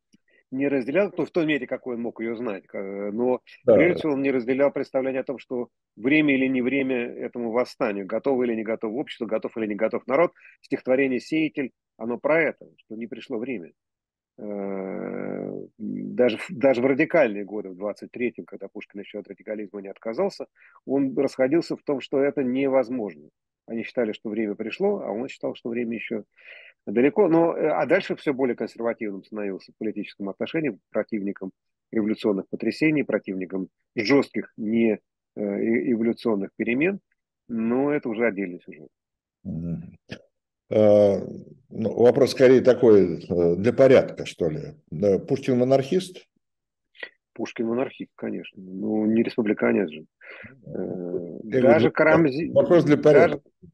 не 0.54 0.68
разделял, 0.68 1.12
то 1.12 1.26
в 1.26 1.32
той 1.32 1.46
мере, 1.46 1.68
какой 1.68 1.96
он 1.96 2.02
мог 2.02 2.22
ее 2.22 2.36
знать. 2.36 2.64
Но, 2.74 3.42
да. 3.66 3.76
прежде 3.76 4.00
всего, 4.00 4.14
он 4.14 4.22
не 4.22 4.32
разделял 4.32 4.72
представление 4.72 5.22
о 5.22 5.26
том, 5.26 5.40
что 5.40 5.70
время 5.96 6.36
или 6.36 6.48
не 6.48 6.62
время 6.62 6.96
этому 6.96 7.52
восстанию, 7.52 8.06
готово 8.06 8.44
или 8.44 8.56
не 8.56 8.64
готово 8.64 8.94
общество, 8.94 9.26
готов 9.26 9.58
или 9.58 9.68
не 9.68 9.76
готов 9.76 10.06
народ. 10.08 10.32
Стихотворение 10.62 11.20
«Сеятель», 11.20 11.72
оно 11.98 12.18
про 12.18 12.42
это, 12.42 12.66
что 12.78 12.96
не 12.96 13.08
пришло 13.08 13.38
время. 13.38 13.72
Э, 14.38 15.68
даже, 15.78 16.40
даже 16.50 16.82
в 16.82 16.86
радикальные 16.86 17.46
годы, 17.46 17.70
в 17.70 17.84
23-м, 17.84 18.46
когда 18.46 18.68
Пушкин 18.68 19.02
еще 19.02 19.20
от 19.20 19.28
радикализма 19.28 19.82
не 19.82 19.90
отказался, 19.90 20.48
он 20.86 21.16
расходился 21.18 21.76
в 21.76 21.84
том, 21.84 22.02
что 22.02 22.20
это 22.20 22.44
невозможно. 22.44 23.30
Они 23.66 23.84
считали, 23.84 24.12
что 24.12 24.30
время 24.30 24.56
пришло, 24.56 25.02
а 25.02 25.12
он 25.12 25.28
считал, 25.30 25.56
что 25.56 25.70
время 25.70 25.96
еще 25.96 26.26
далеко. 26.86 27.28
Но, 27.28 27.56
э, 27.56 27.70
а 27.70 27.86
дальше 27.86 28.16
все 28.16 28.34
более 28.34 28.56
консервативным 28.56 29.24
становился 29.24 29.72
в 29.72 29.78
политическом 29.78 30.30
отношении, 30.30 30.78
противником 30.92 31.52
революционных 31.92 32.48
потрясений, 32.50 33.04
противником 33.04 33.70
жестких 33.96 34.52
не 34.58 35.00
э, 35.36 35.42
эволюционных 35.42 36.52
перемен. 36.56 37.00
Но 37.48 37.92
это 37.92 38.10
уже 38.10 38.26
отдельный 38.26 38.62
сюжет. 38.62 38.90
А, 40.70 41.20
ну, 41.70 41.94
вопрос 41.94 42.32
скорее 42.32 42.62
такой, 42.62 43.24
э, 43.24 43.56
для 43.58 43.74
порядка, 43.74 44.26
что 44.26 44.50
ли. 44.50 44.76
Пушкин 45.28 45.60
монархист? 45.60 46.26
Пушкин 47.34 47.68
монархист, 47.68 48.12
конечно. 48.16 48.62
Ну, 48.62 49.06
не 49.06 49.24
республиканец 49.24 49.90
же. 49.90 50.06
Я 51.44 51.62
даже 51.62 51.92
Карамзи... 51.92 52.52
Вопрос 52.52 52.86
для 52.86 52.98
порядка. 52.98 53.42
Даже... 53.62 53.73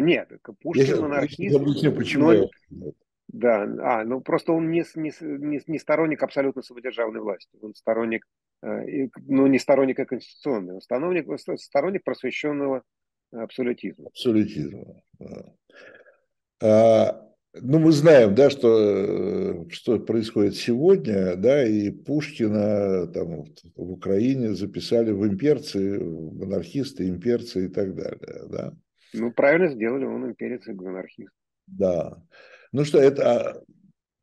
Нет, 0.00 0.28
Пушкин 0.60 0.96
я, 0.96 1.00
монархист. 1.00 1.54
Я 1.54 1.60
объясню, 1.60 1.92
почему. 1.92 2.32
Но... 2.70 2.92
Да, 3.28 3.62
а, 3.62 4.04
ну 4.04 4.20
просто 4.20 4.52
он 4.52 4.70
не, 4.70 4.84
не, 4.94 5.12
не, 5.20 5.60
не 5.66 5.78
сторонник 5.78 6.22
абсолютно 6.22 6.62
самодержавной 6.62 7.20
власти. 7.20 7.56
Он 7.60 7.74
сторонник, 7.74 8.24
э, 8.62 9.08
ну 9.26 9.46
не 9.46 9.58
сторонник 9.58 9.98
а 9.98 10.04
конституционный, 10.04 10.74
он 10.74 10.80
сторонник, 10.80 11.26
сторонник 11.60 12.04
просвещенного 12.04 12.82
абсолютизма. 13.32 14.08
Абсолютизма, 14.08 15.02
да. 15.18 15.54
А, 16.62 17.24
ну, 17.60 17.78
мы 17.78 17.92
знаем, 17.92 18.34
да, 18.34 18.50
что, 18.50 18.78
э, 18.78 19.68
что 19.70 19.98
происходит 20.00 20.56
сегодня, 20.56 21.36
да, 21.36 21.64
и 21.66 21.90
Пушкина 21.90 23.06
там 23.08 23.44
в 23.76 23.92
Украине 23.92 24.54
записали 24.54 25.12
в 25.12 25.26
имперцы, 25.26 25.98
монархисты, 26.00 27.08
имперцы 27.08 27.66
и 27.66 27.68
так 27.68 27.94
далее, 27.94 28.48
да. 28.48 28.74
Ну, 29.14 29.32
правильно 29.32 29.68
сделали, 29.68 30.04
он 30.04 30.26
имперец 30.26 30.66
и 30.66 30.72
монархист. 30.72 31.32
Да. 31.66 32.22
Ну 32.72 32.84
что, 32.84 32.98
это, 32.98 33.22
а, 33.30 33.62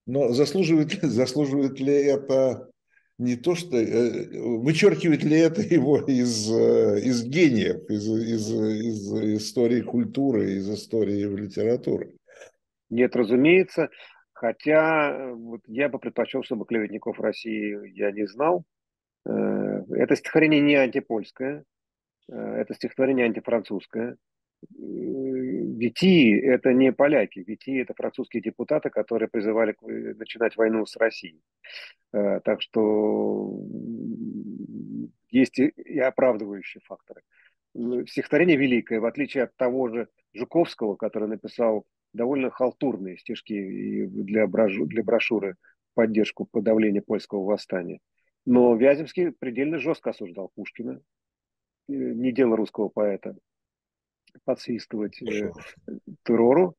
но 0.05 0.29
заслуживает, 0.33 0.91
заслуживает 1.01 1.79
ли 1.79 1.93
это 1.93 2.69
не 3.17 3.35
то, 3.35 3.55
что 3.55 3.77
э, 3.77 4.27
вычеркивает 4.57 5.23
ли 5.23 5.37
это 5.37 5.61
его 5.61 5.99
из, 5.99 6.51
э, 6.51 6.99
из 7.01 7.23
гениев, 7.23 7.89
из, 7.89 8.07
из, 8.09 8.51
из 8.51 9.13
истории 9.41 9.81
культуры, 9.81 10.53
из 10.53 10.69
истории 10.69 11.23
литературы? 11.23 12.15
Нет, 12.89 13.15
разумеется. 13.15 13.89
Хотя 14.33 15.11
э, 15.11 15.33
вот 15.33 15.61
я 15.67 15.87
бы 15.87 15.99
предпочел, 15.99 16.43
чтобы 16.43 16.65
клеветников 16.65 17.19
России 17.19 17.77
я 17.95 18.11
не 18.11 18.27
знал. 18.27 18.65
Это 19.23 20.15
стихотворение 20.15 20.61
не 20.61 20.73
антипольское, 20.73 21.63
это 22.27 22.73
стихотворение 22.73 23.27
антифранцузское. 23.27 24.17
Вити– 24.69 26.39
это 26.43 26.73
не 26.73 26.91
поляки, 26.91 27.39
Вити– 27.39 27.81
это 27.81 27.93
французские 27.95 28.41
депутаты, 28.41 28.89
которые 28.89 29.27
призывали 29.29 29.75
начинать 29.81 30.55
войну 30.55 30.85
с 30.85 30.95
Россией. 30.97 31.41
Так 32.11 32.61
что 32.61 33.59
есть 35.29 35.57
и 35.59 35.99
оправдывающие 35.99 36.81
факторы. 36.81 37.21
Стихотворение 38.07 38.57
великое, 38.57 38.99
в 38.99 39.05
отличие 39.05 39.43
от 39.45 39.55
того 39.55 39.87
же 39.87 40.07
Жуковского, 40.33 40.95
который 40.95 41.27
написал 41.27 41.85
довольно 42.13 42.49
халтурные 42.49 43.17
стишки 43.17 44.05
для, 44.05 44.45
брошу, 44.45 44.85
для 44.85 45.03
брошюры 45.03 45.55
поддержку 45.93 46.45
подавления 46.45 47.01
польского 47.01 47.43
восстания. 47.45 47.99
Но 48.45 48.75
Вяземский 48.75 49.31
предельно 49.31 49.79
жестко 49.79 50.09
осуждал 50.09 50.51
Пушкина. 50.55 51.01
Не 51.87 52.31
дело 52.31 52.57
русского 52.57 52.89
поэта 52.89 53.35
подсвистывать 54.45 55.21
э, 55.21 55.51
террору, 56.23 56.75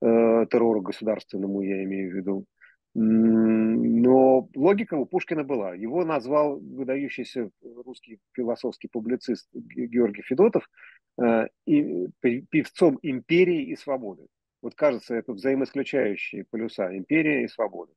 э, 0.00 0.46
террору 0.50 0.80
государственному, 0.80 1.62
я 1.62 1.82
имею 1.84 2.12
в 2.12 2.14
виду. 2.14 2.46
Но 2.94 4.48
логика 4.54 4.94
у 4.94 5.06
Пушкина 5.06 5.44
была. 5.44 5.74
Его 5.74 6.04
назвал 6.04 6.60
выдающийся 6.60 7.50
русский 7.62 8.18
философский 8.32 8.88
публицист 8.88 9.48
Георгий 9.54 10.22
Федотов 10.22 10.68
э, 11.18 11.46
и, 11.66 12.08
певцом 12.20 12.98
империи 13.02 13.64
и 13.64 13.76
свободы. 13.76 14.26
Вот 14.60 14.74
кажется, 14.74 15.14
это 15.14 15.32
взаимоисключающие 15.32 16.44
полюса 16.50 16.94
империя 16.96 17.44
и 17.44 17.48
свобода. 17.48 17.92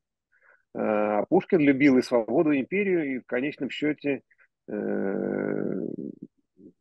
А 0.74 1.24
Пушкин 1.26 1.60
любил 1.60 1.98
и 1.98 2.02
свободу, 2.02 2.52
и 2.52 2.60
империю, 2.60 3.16
и 3.16 3.20
в 3.20 3.26
конечном 3.26 3.70
счете, 3.70 4.22
э, 4.68 5.82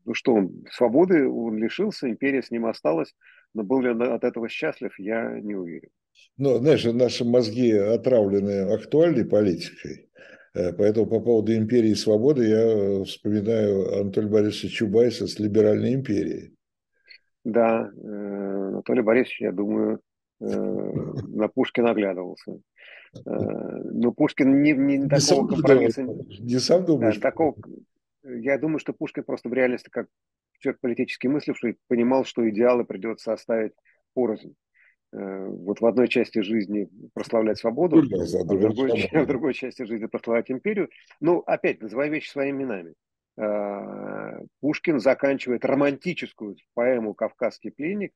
ну 0.05 0.15
что 0.15 0.35
он, 0.35 0.65
свободы 0.71 1.29
он 1.29 1.57
лишился, 1.57 2.09
империя 2.09 2.43
с 2.43 2.51
ним 2.51 2.67
осталась, 2.67 3.15
но 3.55 3.63
был 3.63 3.81
ли 3.81 3.91
он 3.91 4.03
от 4.03 4.25
этого 4.25 4.49
счастлив, 4.49 4.93
я 4.99 5.41
не 5.41 5.55
уверен. 5.55 5.91
Ну, 6.37 6.59
знаешь, 6.59 6.85
наши 6.85 7.25
мозги 7.25 7.73
отравлены 7.73 8.73
актуальной 8.73 9.25
политикой, 9.25 10.09
э, 10.55 10.73
поэтому 10.73 11.07
по 11.07 11.21
поводу 11.21 11.55
империи 11.55 11.91
и 11.91 11.95
свободы 11.95 12.47
я 12.47 13.05
вспоминаю 13.05 14.01
Анатолия 14.01 14.29
Борисовича 14.29 14.77
Чубайса 14.77 15.27
с 15.27 15.39
либеральной 15.39 15.95
империей. 15.95 16.55
Да, 17.45 17.91
э, 17.95 18.69
Анатолий 18.69 19.03
Борисович, 19.03 19.41
я 19.41 19.53
думаю, 19.53 20.01
э, 20.41 20.47
на 21.29 21.49
Пушкина 21.49 21.91
оглядывался. 21.91 22.59
Э, 23.27 23.31
но 23.93 24.13
Пушкин 24.13 24.63
не, 24.63 24.73
не, 24.73 24.99
не 24.99 25.09
такого 25.09 25.47
компромисса... 25.47 26.03
Не 26.03 26.59
сам 26.59 26.85
думаешь? 26.85 27.17
Да, 27.17 27.31
такого, 27.31 27.55
я 28.25 28.59
думаю, 28.59 28.79
что 28.79 28.93
Пушкин 28.93 29.25
просто 29.25 29.49
в 29.49 29.55
реальности, 29.55 29.89
как 29.91 30.09
человек 30.59 30.81
политически 30.81 31.27
мысливший, 31.27 31.79
понимал, 31.89 32.25
что 32.25 32.49
идеалы 32.49 32.85
придется 32.85 33.33
оставить 33.33 33.73
порознь. 34.15 34.55
Вот 35.13 35.81
в 35.81 35.87
одной 35.87 36.09
части 36.09 36.41
жизни 36.41 36.89
прославлять 37.13 37.59
свободу, 37.59 37.99
а 37.99 38.01
в 38.01 38.59
другой, 38.59 39.09
в 39.13 39.27
другой 39.27 39.55
части 39.55 39.85
жизни 39.85 40.07
прославлять 40.07 40.51
империю. 40.51 40.89
Ну, 41.21 41.39
опять, 41.47 41.81
называй 41.81 42.09
вещи 42.09 42.31
своими 42.31 42.63
именами. 42.63 42.95
Э, 43.37 44.41
Пушкин 44.61 45.01
заканчивает 45.01 45.65
романтическую 45.65 46.57
поэму 46.75 47.15
«Кавказский 47.15 47.73
пленник», 47.73 48.13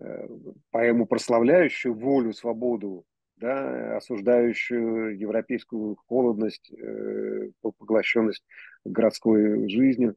э, 0.00 0.28
поэму, 0.70 1.06
прославляющую 1.06 1.94
волю, 1.94 2.32
свободу, 2.32 3.04
да, 3.42 3.96
осуждающую 3.96 5.18
европейскую 5.18 5.96
холодность, 6.06 6.72
э, 6.72 7.50
поглощенность 7.60 8.44
городской 8.84 9.68
жизнью, 9.68 10.16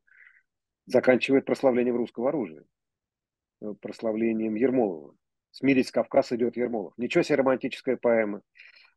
заканчивает 0.86 1.46
прославлением 1.46 1.98
русского 1.98 2.30
оружия, 2.30 2.64
прославлением 3.82 4.54
Ермолова. 4.54 5.16
«Смирить 5.50 5.90
Кавказ» 5.90 6.32
идет 6.34 6.56
Ермолов. 6.56 6.94
Ничего 6.98 7.24
себе 7.24 7.38
романтическая 7.38 7.98
поэма. 7.98 8.42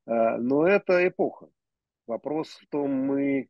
Но 0.07 0.67
это 0.67 1.07
эпоха. 1.07 1.49
Вопрос 2.07 2.49
в 2.49 2.67
том, 2.69 2.91
мы 2.91 3.49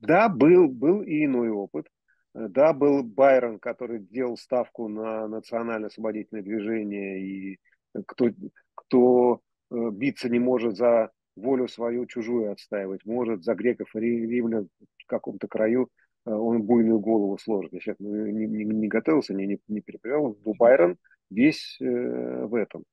да, 0.00 0.28
был, 0.28 0.68
был 0.68 1.02
и 1.02 1.24
иной 1.24 1.50
опыт. 1.50 1.86
Да, 2.34 2.72
был 2.72 3.02
Байрон, 3.02 3.58
который 3.58 4.00
делал 4.00 4.36
ставку 4.36 4.88
на 4.88 5.28
национально-освободительное 5.28 6.42
движение, 6.42 7.20
и 7.20 7.60
кто, 8.06 8.30
кто 8.74 9.40
э, 9.70 9.90
биться 9.92 10.28
не 10.28 10.38
может 10.38 10.76
за 10.76 11.10
волю 11.36 11.68
свою 11.68 12.06
чужую 12.06 12.52
отстаивать, 12.52 13.04
может 13.04 13.44
за 13.44 13.54
греков 13.54 13.94
и 13.94 14.00
римлян 14.00 14.68
в 14.96 15.06
каком-то 15.06 15.48
краю 15.48 15.88
э, 16.26 16.30
он 16.30 16.62
буйную 16.62 17.00
голову 17.00 17.38
сложит. 17.38 17.72
Я 17.72 17.80
сейчас 17.80 17.96
не, 17.98 18.46
не, 18.46 18.64
не 18.64 18.88
готовился, 18.88 19.34
не, 19.34 19.46
не, 19.46 19.58
не 19.68 19.80
переплел. 19.80 20.38
Но 20.44 20.54
Байрон 20.54 20.96
весь 21.30 21.78
э, 21.80 22.44
в 22.44 22.54
этом. 22.54 22.84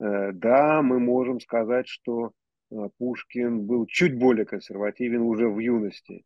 Э, 0.00 0.32
да, 0.32 0.82
мы 0.82 0.98
можем 0.98 1.40
сказать, 1.40 1.88
что 1.88 2.32
э, 2.70 2.88
Пушкин 2.98 3.66
был 3.66 3.86
чуть 3.86 4.18
более 4.18 4.44
консервативен 4.44 5.22
уже 5.22 5.48
в 5.48 5.58
юности. 5.58 6.24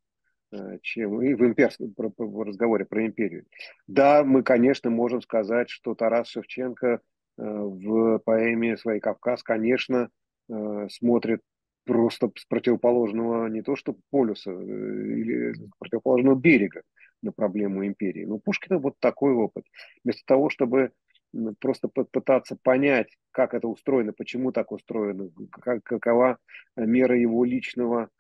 Э, 0.53 0.79
чем 0.83 1.23
и 1.23 1.35
в 1.35 1.45
имперском 1.45 1.95
в 1.97 2.43
разговоре 2.43 2.85
про 2.85 3.07
империю. 3.07 3.47
Да, 3.87 4.25
мы, 4.25 4.43
конечно, 4.43 4.91
можем 4.91 5.23
сказать, 5.23 5.71
что 5.71 5.95
Тарас 5.95 6.29
Шевченко 6.29 7.01
в 7.41 8.19
поэме 8.19 8.77
«Свой 8.77 9.01
Кавказ», 9.01 9.43
конечно, 9.43 10.11
э, 10.49 10.89
смотрит 10.91 11.41
просто 11.85 12.31
с 12.37 12.45
противоположного 12.45 13.47
не 13.49 13.63
то 13.63 13.77
что 13.77 13.97
полюса, 14.11 14.53
или 14.53 15.55
с 15.55 15.61
противоположного 15.79 16.35
берега 16.37 16.83
на 17.23 17.33
проблему 17.33 17.87
империи. 17.87 18.25
Но 18.25 18.39
Пушкина 18.39 18.79
вот 18.79 18.95
такой 19.01 19.33
опыт. 19.33 19.65
Вместо 20.05 20.23
того, 20.27 20.51
чтобы 20.51 20.93
просто 21.61 21.89
пытаться 21.89 22.57
понять, 22.63 23.17
как 23.31 23.55
это 23.55 23.69
устроено, 23.69 24.13
почему 24.13 24.53
так 24.53 24.73
устроено, 24.73 25.31
как, 25.51 25.83
какова 25.85 26.39
мера 26.77 27.17
его 27.17 27.45
личного 27.45 28.11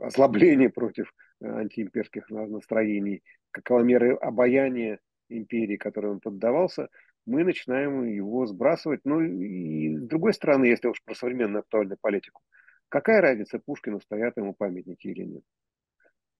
озлобление 0.00 0.70
против 0.70 1.14
э, 1.40 1.46
антиимперских 1.46 2.28
настроений, 2.30 3.22
какова 3.52 3.80
мера 3.80 4.16
обаяния 4.16 4.98
империи, 5.28 5.76
которой 5.76 6.12
он 6.12 6.20
поддавался, 6.20 6.88
мы 7.26 7.44
начинаем 7.44 8.04
его 8.04 8.46
сбрасывать. 8.46 9.00
Ну 9.04 9.20
и 9.20 9.96
с 9.96 10.06
другой 10.06 10.34
стороны, 10.34 10.66
если 10.66 10.88
уж 10.88 11.02
про 11.04 11.14
современную 11.14 11.60
актуальную 11.60 11.98
политику, 12.00 12.42
какая 12.88 13.20
разница, 13.20 13.58
Пушкину 13.58 14.00
стоят 14.00 14.36
ему 14.36 14.54
памятники 14.54 15.08
или 15.08 15.42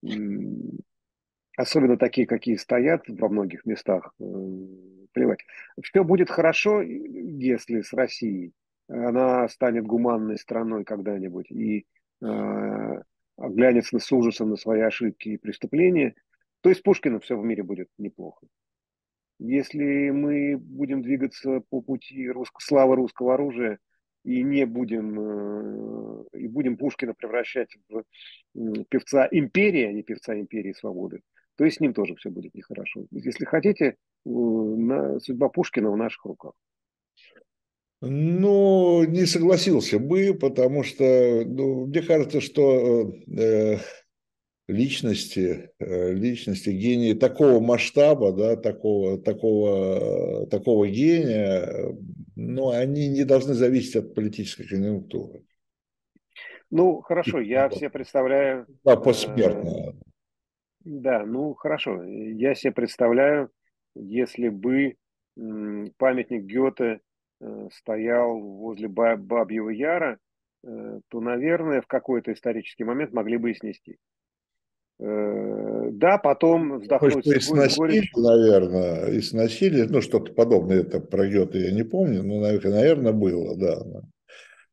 нет? 0.02 0.80
Особенно 1.56 1.96
такие, 1.96 2.26
какие 2.26 2.56
стоят 2.56 3.04
во 3.08 3.28
многих 3.28 3.64
местах, 3.64 4.12
э, 4.18 4.24
плевать. 5.12 5.38
Все 5.82 6.02
будет 6.02 6.28
хорошо, 6.28 6.82
если 6.82 7.82
с 7.82 7.92
Россией 7.92 8.52
она 8.88 9.48
станет 9.48 9.86
гуманной 9.86 10.36
страной 10.36 10.84
когда-нибудь 10.84 11.50
и 11.50 11.86
э, 12.22 13.02
оглянется 13.36 13.98
с 13.98 14.12
ужасом 14.12 14.50
на 14.50 14.56
свои 14.56 14.80
ошибки 14.80 15.30
и 15.30 15.38
преступления, 15.38 16.14
то 16.60 16.70
есть 16.70 16.82
Пушкину 16.82 17.20
все 17.20 17.38
в 17.38 17.44
мире 17.44 17.62
будет 17.62 17.88
неплохо. 17.98 18.46
Если 19.46 20.08
мы 20.10 20.56
будем 20.56 21.02
двигаться 21.02 21.60
по 21.68 21.82
пути 21.82 22.30
русско, 22.30 22.60
славы 22.62 22.96
русского 22.96 23.34
оружия 23.34 23.78
и 24.24 24.42
не 24.42 24.64
будем, 24.64 25.20
э, 25.20 26.24
и 26.38 26.48
будем 26.48 26.78
Пушкина 26.78 27.12
превращать 27.12 27.68
в 27.90 28.04
певца 28.88 29.28
империи, 29.30 29.84
а 29.84 29.92
не 29.92 30.02
певца 30.02 30.34
империи 30.34 30.72
свободы, 30.72 31.20
то 31.56 31.66
и 31.66 31.70
с 31.70 31.78
ним 31.78 31.92
тоже 31.92 32.14
все 32.16 32.30
будет 32.30 32.54
нехорошо. 32.54 33.04
Если 33.10 33.44
хотите, 33.44 33.96
судьба 34.24 35.50
Пушкина 35.50 35.90
в 35.90 35.96
наших 35.98 36.24
руках. 36.24 36.52
Ну, 38.00 39.04
не 39.04 39.26
согласился 39.26 39.98
бы, 39.98 40.32
потому 40.32 40.84
что 40.84 41.44
ну, 41.44 41.86
мне 41.86 42.00
кажется, 42.00 42.40
что 42.40 43.12
э, 43.26 43.76
личности, 44.66 45.70
э, 45.78 46.12
личности, 46.12 46.70
гении 46.70 47.12
такого 47.12 47.60
масштаба, 47.60 48.32
да, 48.32 48.56
такого, 48.56 49.18
такого, 49.18 50.46
такого 50.46 50.88
гения, 50.88 51.94
ну, 52.34 52.70
они 52.70 53.08
не 53.08 53.24
должны 53.24 53.54
зависеть 53.54 53.96
от 53.96 54.14
политической 54.14 54.66
конъюнктуры. 54.66 55.44
Ну, 56.70 57.02
хорошо, 57.02 57.40
я 57.40 57.70
себе 57.70 57.90
представляю... 57.90 58.66
Да, 58.84 58.96
посмертно. 58.96 59.68
Э, 59.68 59.92
да, 60.80 61.24
ну, 61.26 61.54
хорошо. 61.54 62.02
Я 62.02 62.54
себе 62.54 62.72
представляю, 62.72 63.50
если 63.94 64.48
бы 64.48 64.96
памятник 65.98 66.44
Гёте 66.44 67.00
э, 67.40 67.68
стоял 67.72 68.40
возле 68.40 68.88
Бабьего 68.88 69.70
Яра, 69.70 70.18
то, 70.62 71.20
наверное, 71.20 71.82
в 71.82 71.86
какой-то 71.86 72.32
исторический 72.32 72.84
момент 72.84 73.12
могли 73.12 73.36
бы 73.36 73.50
и 73.50 73.54
снести. 73.54 73.98
Э, 75.00 75.90
да, 75.90 76.18
потом 76.18 76.78
вздохнуть 76.78 77.26
Может, 77.26 77.26
и 77.26 77.40
сносили, 77.40 78.08
наверное, 78.14 79.06
и 79.10 79.20
сносили, 79.20 79.82
ну, 79.82 80.00
что-то 80.00 80.32
подобное, 80.32 80.80
это 80.80 81.00
пройдет, 81.00 81.54
я 81.54 81.72
не 81.72 81.82
помню, 81.82 82.22
но, 82.22 82.40
наверное, 82.40 83.12
было, 83.12 83.56
да. 83.56 83.82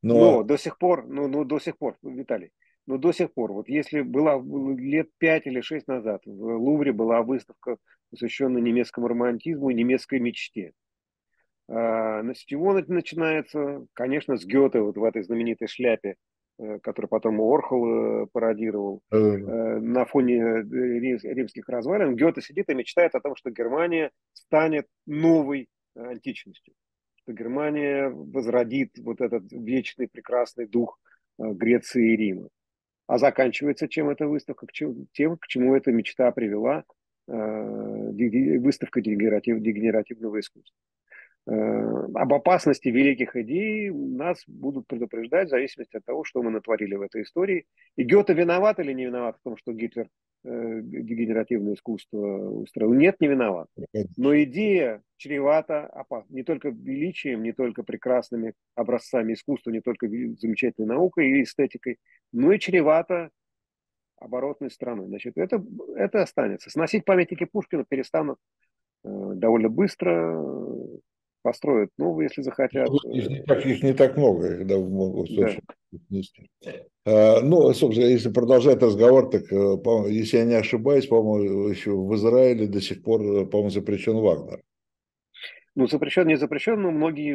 Но, 0.03 0.15
но 0.19 0.43
до 0.43 0.57
сих 0.57 0.77
пор, 0.77 1.07
ну, 1.07 1.27
ну, 1.27 1.43
до 1.43 1.59
сих 1.59 1.77
пор, 1.77 1.97
Виталий, 2.03 2.51
но 2.85 2.97
до 2.97 3.11
сих 3.11 3.33
пор, 3.33 3.51
вот 3.51 3.67
если 3.67 4.01
была 4.01 4.39
лет 4.77 5.09
пять 5.17 5.47
или 5.47 5.61
шесть 5.61 5.87
назад 5.87 6.21
в 6.25 6.57
Лувре 6.57 6.91
была 6.91 7.23
выставка, 7.23 7.77
посвященная 8.11 8.61
немецкому 8.61 9.07
романтизму 9.07 9.69
и 9.69 9.75
немецкой 9.75 10.19
мечте. 10.19 10.73
А, 11.67 12.21
с 12.23 12.39
чего 12.39 12.73
начинается? 12.73 13.85
Конечно, 13.93 14.37
с 14.37 14.45
Гёте, 14.45 14.81
вот 14.81 14.97
в 14.97 15.03
этой 15.03 15.23
знаменитой 15.23 15.67
шляпе 15.67 16.15
который 16.83 17.07
потом 17.07 17.41
Орхол 17.41 18.23
э, 18.23 18.27
пародировал, 18.31 19.01
э, 19.11 19.17
на 19.17 20.05
фоне 20.05 20.61
римских 20.61 21.67
развалин, 21.67 22.15
Гёте 22.15 22.41
сидит 22.41 22.69
и 22.69 22.75
мечтает 22.75 23.15
о 23.15 23.19
том, 23.19 23.35
что 23.35 23.49
Германия 23.49 24.11
станет 24.33 24.85
новой 25.05 25.69
античностью, 25.95 26.73
что 27.15 27.33
Германия 27.33 28.09
возродит 28.09 28.91
вот 28.99 29.21
этот 29.21 29.51
вечный 29.51 30.07
прекрасный 30.07 30.67
дух 30.67 30.99
Греции 31.37 32.13
и 32.13 32.17
Рима. 32.17 32.49
А 33.07 33.17
заканчивается 33.17 33.87
чем 33.87 34.09
эта 34.09 34.27
выставка? 34.27 34.67
Тем, 34.71 35.37
к 35.37 35.47
чему 35.47 35.75
эта 35.75 35.91
мечта 35.91 36.31
привела, 36.31 36.83
выставка 37.27 39.01
дегенеративного 39.01 40.39
искусства. 40.39 40.77
Э, 41.47 41.53
об 41.53 42.33
опасности 42.33 42.89
великих 42.89 43.35
идей 43.35 43.89
нас 43.89 44.43
будут 44.45 44.87
предупреждать 44.87 45.47
в 45.47 45.51
зависимости 45.51 45.97
от 45.97 46.05
того, 46.05 46.23
что 46.23 46.43
мы 46.43 46.51
натворили 46.51 46.95
в 46.95 47.01
этой 47.01 47.23
истории. 47.23 47.65
И 47.95 48.03
Гёте 48.03 48.33
виноват 48.33 48.79
или 48.79 48.93
не 48.93 49.05
виноват 49.05 49.37
в 49.37 49.43
том, 49.43 49.57
что 49.57 49.73
Гитлер 49.73 50.07
э, 50.43 50.81
дегенеративное 50.83 51.73
искусство 51.73 52.19
устроил? 52.19 52.93
Нет, 52.93 53.15
не 53.19 53.27
виноват. 53.27 53.67
Но 54.17 54.39
идея 54.43 55.01
чревата 55.17 55.87
опасна. 55.87 56.31
Не 56.31 56.43
только 56.43 56.69
величием, 56.69 57.41
не 57.41 57.53
только 57.53 57.81
прекрасными 57.81 58.53
образцами 58.75 59.33
искусства, 59.33 59.71
не 59.71 59.81
только 59.81 60.07
замечательной 60.07 60.89
наукой 60.89 61.27
и 61.27 61.43
эстетикой, 61.43 61.97
но 62.31 62.51
и 62.51 62.59
чревата 62.59 63.31
оборотной 64.17 64.69
стороной. 64.69 65.07
Значит, 65.07 65.37
это, 65.37 65.63
это 65.95 66.21
останется. 66.21 66.69
Сносить 66.69 67.03
памятники 67.03 67.45
Пушкина 67.45 67.83
перестанут 67.83 68.37
э, 69.03 69.09
довольно 69.09 69.69
быстро 69.69 70.39
построят 71.41 71.89
новые, 71.97 72.27
если 72.27 72.41
захотят. 72.41 72.89
Ну, 72.89 73.11
их 73.11 73.29
не 73.29 73.43
так, 73.43 73.65
их 73.65 73.83
не 73.83 73.93
так 73.93 74.17
много, 74.17 74.57
когда 74.57 74.77
могут 74.77 75.29
да. 75.35 75.49
А, 77.05 77.41
ну, 77.41 77.73
собственно, 77.73 78.05
если 78.05 78.29
продолжать 78.29 78.81
разговор, 78.81 79.29
так, 79.29 79.51
э, 79.51 80.09
если 80.09 80.37
я 80.37 80.45
не 80.45 80.53
ошибаюсь, 80.53 81.07
по-моему, 81.07 81.67
еще 81.67 81.91
в 81.91 82.15
Израиле 82.15 82.67
до 82.67 82.79
сих 82.79 83.03
пор, 83.03 83.47
по-моему, 83.47 83.69
запрещен 83.69 84.15
Вагнер. 84.17 84.61
Ну, 85.73 85.87
запрещен, 85.87 86.27
не 86.27 86.35
запрещен, 86.35 86.81
но 86.81 86.91
многие 86.91 87.29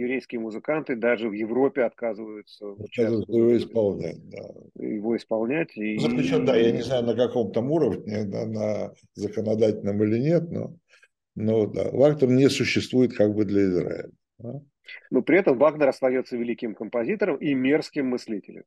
еврейские 0.00 0.40
музыканты 0.40 0.94
даже 0.94 1.30
в 1.30 1.32
Европе 1.32 1.84
отказываются, 1.84 2.72
отказываются 2.72 3.32
его 3.32 3.56
исполнять. 3.56 4.28
Да. 4.28 4.44
Его 4.74 5.16
исполнять. 5.16 5.74
И... 5.74 5.98
Запрещен, 5.98 6.44
да, 6.44 6.54
я 6.54 6.70
не 6.70 6.82
знаю, 6.82 7.04
на 7.04 7.14
каком 7.14 7.50
там 7.50 7.70
уровне, 7.70 8.24
на, 8.24 8.44
на 8.44 8.94
законодательном 9.14 10.04
или 10.04 10.18
нет, 10.18 10.50
но 10.50 10.74
но 11.38 11.66
да, 11.66 11.88
Вагнер 11.92 12.28
не 12.28 12.50
существует 12.50 13.14
как 13.14 13.32
бы 13.34 13.44
для 13.44 13.66
Израиля. 13.66 14.10
Да? 14.38 14.60
Но 15.10 15.22
при 15.22 15.38
этом 15.38 15.56
Вагнер 15.56 15.88
остается 15.88 16.36
великим 16.36 16.74
композитором 16.74 17.36
и 17.36 17.54
мерзким 17.54 18.06
мыслителем. 18.08 18.64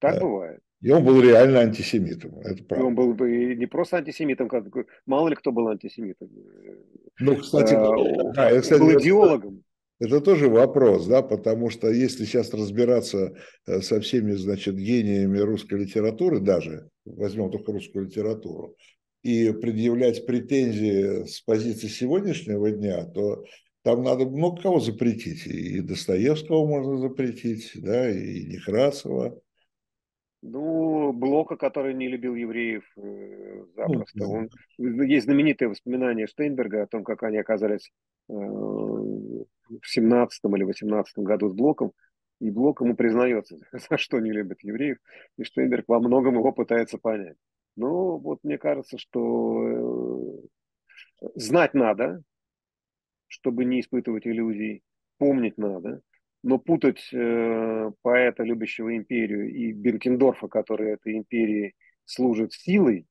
Так 0.00 0.14
да. 0.14 0.20
бывает. 0.20 0.60
И 0.82 0.90
он 0.90 1.02
был 1.02 1.22
реально 1.22 1.60
антисемитом, 1.60 2.38
это 2.40 2.62
правда. 2.64 2.84
И 2.84 2.86
он 2.86 2.94
был 2.94 3.14
бы 3.14 3.54
не 3.54 3.64
просто 3.64 3.96
антисемитом, 3.96 4.48
как, 4.48 4.64
мало 5.06 5.28
ли 5.28 5.34
кто 5.34 5.50
был 5.50 5.68
антисемитом. 5.68 6.28
Ну, 7.20 7.36
кстати, 7.36 7.72
а, 7.74 8.32
да, 8.34 8.50
я, 8.50 8.60
кстати, 8.60 8.80
был 8.80 9.00
идеологом. 9.00 9.64
Это 9.98 10.20
тоже 10.20 10.50
вопрос, 10.50 11.06
да, 11.06 11.22
потому 11.22 11.70
что 11.70 11.88
если 11.88 12.24
сейчас 12.24 12.52
разбираться 12.52 13.34
э, 13.66 13.80
со 13.80 14.00
всеми, 14.00 14.32
значит, 14.32 14.74
гениями 14.74 15.38
русской 15.38 15.78
литературы, 15.78 16.40
даже 16.40 16.90
возьмем 17.06 17.50
только 17.50 17.72
русскую 17.72 18.04
литературу, 18.04 18.76
и 19.24 19.52
предъявлять 19.52 20.26
претензии 20.26 21.24
с 21.24 21.40
позиции 21.40 21.88
сегодняшнего 21.88 22.70
дня, 22.70 23.06
то 23.06 23.42
там 23.82 24.02
надо 24.02 24.26
много 24.26 24.60
кого 24.60 24.80
запретить. 24.80 25.46
И 25.46 25.80
Достоевского 25.80 26.66
можно 26.66 26.98
запретить, 26.98 27.70
да, 27.74 28.10
и 28.10 28.44
Некрасова. 28.44 29.40
Ну, 30.42 31.14
Блока, 31.14 31.56
который 31.56 31.94
не 31.94 32.06
любил 32.06 32.34
евреев 32.34 32.84
э, 32.98 33.64
запросто. 33.74 34.18
Ну, 34.18 34.48
да. 34.78 34.86
Он, 34.86 35.02
есть 35.06 35.24
знаменитое 35.24 35.70
воспоминание 35.70 36.26
Штейнберга 36.26 36.82
о 36.82 36.86
том, 36.86 37.02
как 37.02 37.22
они 37.22 37.38
оказались 37.38 37.90
э, 38.28 38.32
в 38.34 39.46
17 39.84 40.40
или 40.44 40.64
18 40.64 41.18
году 41.20 41.48
с 41.48 41.54
Блоком. 41.54 41.92
И 42.40 42.50
Блок 42.50 42.82
ему 42.82 42.94
признается, 42.94 43.56
за 43.72 43.96
что 43.96 44.20
не 44.20 44.32
любят 44.32 44.60
евреев. 44.60 44.98
И 45.38 45.44
Штейнберг 45.44 45.86
во 45.88 45.98
многом 45.98 46.34
его 46.34 46.52
пытается 46.52 46.98
понять. 46.98 47.38
Ну, 47.76 48.18
вот 48.18 48.40
мне 48.44 48.58
кажется, 48.58 48.98
что 48.98 50.48
э, 51.20 51.28
знать 51.34 51.74
надо, 51.74 52.22
чтобы 53.26 53.64
не 53.64 53.80
испытывать 53.80 54.26
иллюзий, 54.26 54.82
помнить 55.18 55.58
надо, 55.58 56.00
но 56.42 56.58
путать 56.58 57.08
э, 57.12 57.90
поэта, 58.02 58.42
любящего 58.42 58.96
империю, 58.96 59.52
и 59.52 59.72
Бенкендорфа, 59.72 60.46
который 60.46 60.92
этой 60.92 61.16
империи 61.16 61.74
служит 62.04 62.52
силой, 62.52 63.06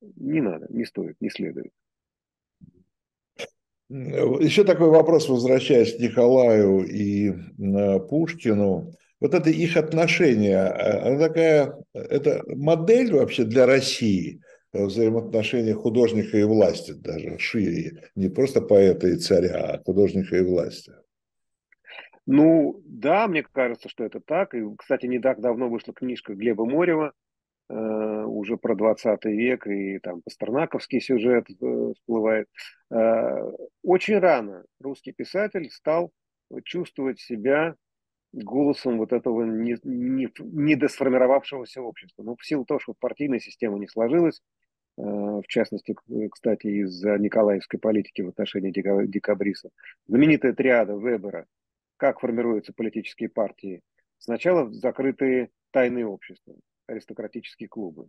не 0.00 0.40
надо, 0.40 0.66
не 0.68 0.84
стоит, 0.84 1.16
не 1.20 1.30
следует. 1.30 1.72
Еще 3.88 4.64
такой 4.64 4.88
вопрос, 4.88 5.28
возвращаясь 5.28 5.96
к 5.96 6.00
Николаю 6.00 6.84
и 6.84 7.28
э, 7.30 8.00
Пушкину 8.00 8.92
вот 9.20 9.34
это 9.34 9.50
их 9.50 9.76
отношение, 9.76 10.58
а, 10.58 11.06
она 11.06 11.28
такая, 11.28 11.74
это 11.94 12.42
модель 12.46 13.12
вообще 13.12 13.44
для 13.44 13.66
России, 13.66 14.42
э, 14.72 14.84
взаимоотношения 14.84 15.74
художника 15.74 16.36
и 16.36 16.44
власти 16.44 16.92
даже 16.92 17.38
шире, 17.38 18.10
не 18.14 18.28
просто 18.28 18.60
поэта 18.60 19.08
и 19.08 19.16
царя, 19.16 19.56
а 19.56 19.82
художника 19.82 20.36
и 20.36 20.42
власти. 20.42 20.92
Ну, 22.26 22.82
да, 22.84 23.28
мне 23.28 23.42
кажется, 23.44 23.88
что 23.88 24.04
это 24.04 24.20
так. 24.20 24.54
И, 24.54 24.62
кстати, 24.76 25.06
не 25.06 25.20
так 25.20 25.40
давно 25.40 25.68
вышла 25.68 25.94
книжка 25.94 26.34
Глеба 26.34 26.64
Морева 26.64 27.12
уже 27.68 28.56
про 28.56 28.74
20 28.74 29.24
век, 29.26 29.66
и 29.66 29.98
там 30.00 30.22
пастернаковский 30.22 31.00
сюжет 31.00 31.46
всплывает. 31.94 32.48
Очень 33.82 34.18
рано 34.18 34.64
русский 34.80 35.12
писатель 35.12 35.70
стал 35.70 36.12
чувствовать 36.64 37.20
себя 37.20 37.76
голосом 38.44 38.98
вот 38.98 39.12
этого 39.12 39.44
не, 39.44 39.76
не, 39.84 40.28
недосформировавшегося 40.38 41.80
общества. 41.80 42.22
Ну, 42.22 42.36
в 42.36 42.44
силу 42.44 42.64
того, 42.64 42.80
что 42.80 42.94
партийная 42.98 43.40
система 43.40 43.78
не 43.78 43.88
сложилась, 43.88 44.42
э, 44.98 45.02
в 45.02 45.44
частности, 45.48 45.94
кстати, 46.30 46.66
из-за 46.66 47.18
николаевской 47.18 47.78
политики 47.78 48.22
в 48.22 48.28
отношении 48.28 48.70
декабристов. 48.70 49.72
Знаменитая 50.06 50.52
триада 50.52 50.94
Вебера, 50.94 51.46
как 51.96 52.20
формируются 52.20 52.72
политические 52.72 53.28
партии. 53.28 53.82
Сначала 54.18 54.70
закрытые 54.70 55.50
тайные 55.70 56.06
общества, 56.06 56.54
аристократические 56.86 57.68
клубы. 57.68 58.08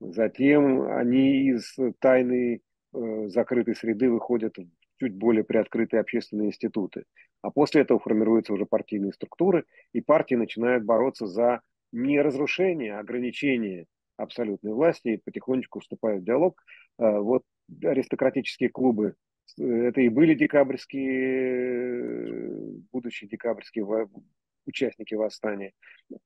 Затем 0.00 0.82
они 0.82 1.48
из 1.48 1.76
тайной 2.00 2.62
э, 2.92 3.28
закрытой 3.28 3.74
среды 3.74 4.10
выходят 4.10 4.56
чуть 4.98 5.14
более 5.14 5.44
приоткрытые 5.44 6.00
общественные 6.00 6.48
институты. 6.48 7.04
А 7.42 7.50
после 7.50 7.82
этого 7.82 8.00
формируются 8.00 8.52
уже 8.52 8.66
партийные 8.66 9.12
структуры, 9.12 9.64
и 9.92 10.00
партии 10.00 10.34
начинают 10.34 10.84
бороться 10.84 11.26
за 11.26 11.60
не 11.92 12.20
разрушение, 12.20 12.96
а 12.96 13.00
ограничение 13.00 13.86
абсолютной 14.16 14.72
власти, 14.72 15.08
и 15.08 15.20
потихонечку 15.22 15.80
вступают 15.80 16.22
в 16.22 16.24
диалог. 16.24 16.62
А, 16.98 17.20
вот 17.20 17.42
аристократические 17.82 18.70
клубы, 18.70 19.14
это 19.58 20.00
и 20.00 20.08
были 20.08 20.34
декабрьские, 20.34 22.80
будущие 22.92 23.28
декабрьские 23.28 23.84
участники 24.66 25.14
восстания, 25.14 25.72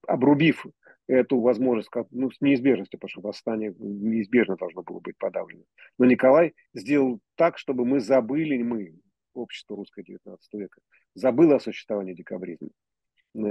обрубив 0.07 0.66
эту 1.07 1.41
возможность, 1.41 1.91
ну, 2.11 2.30
с 2.30 2.41
неизбежностью, 2.41 2.99
потому 2.99 3.11
что 3.11 3.20
восстание 3.20 3.74
неизбежно 3.78 4.57
должно 4.57 4.82
было 4.82 5.01
быть 5.01 5.16
подавлено. 5.16 5.64
Но 5.99 6.05
Николай 6.05 6.55
сделал 6.74 7.20
так, 7.34 7.59
чтобы 7.59 7.84
мы 7.84 8.01
забыли, 8.01 8.62
мы, 8.62 8.95
общество 9.34 9.76
русское 9.76 10.03
19 10.03 10.55
века, 10.55 10.80
забыло 11.14 11.57
о 11.57 11.61
существовании 11.61 12.14
декабризма 12.14 12.68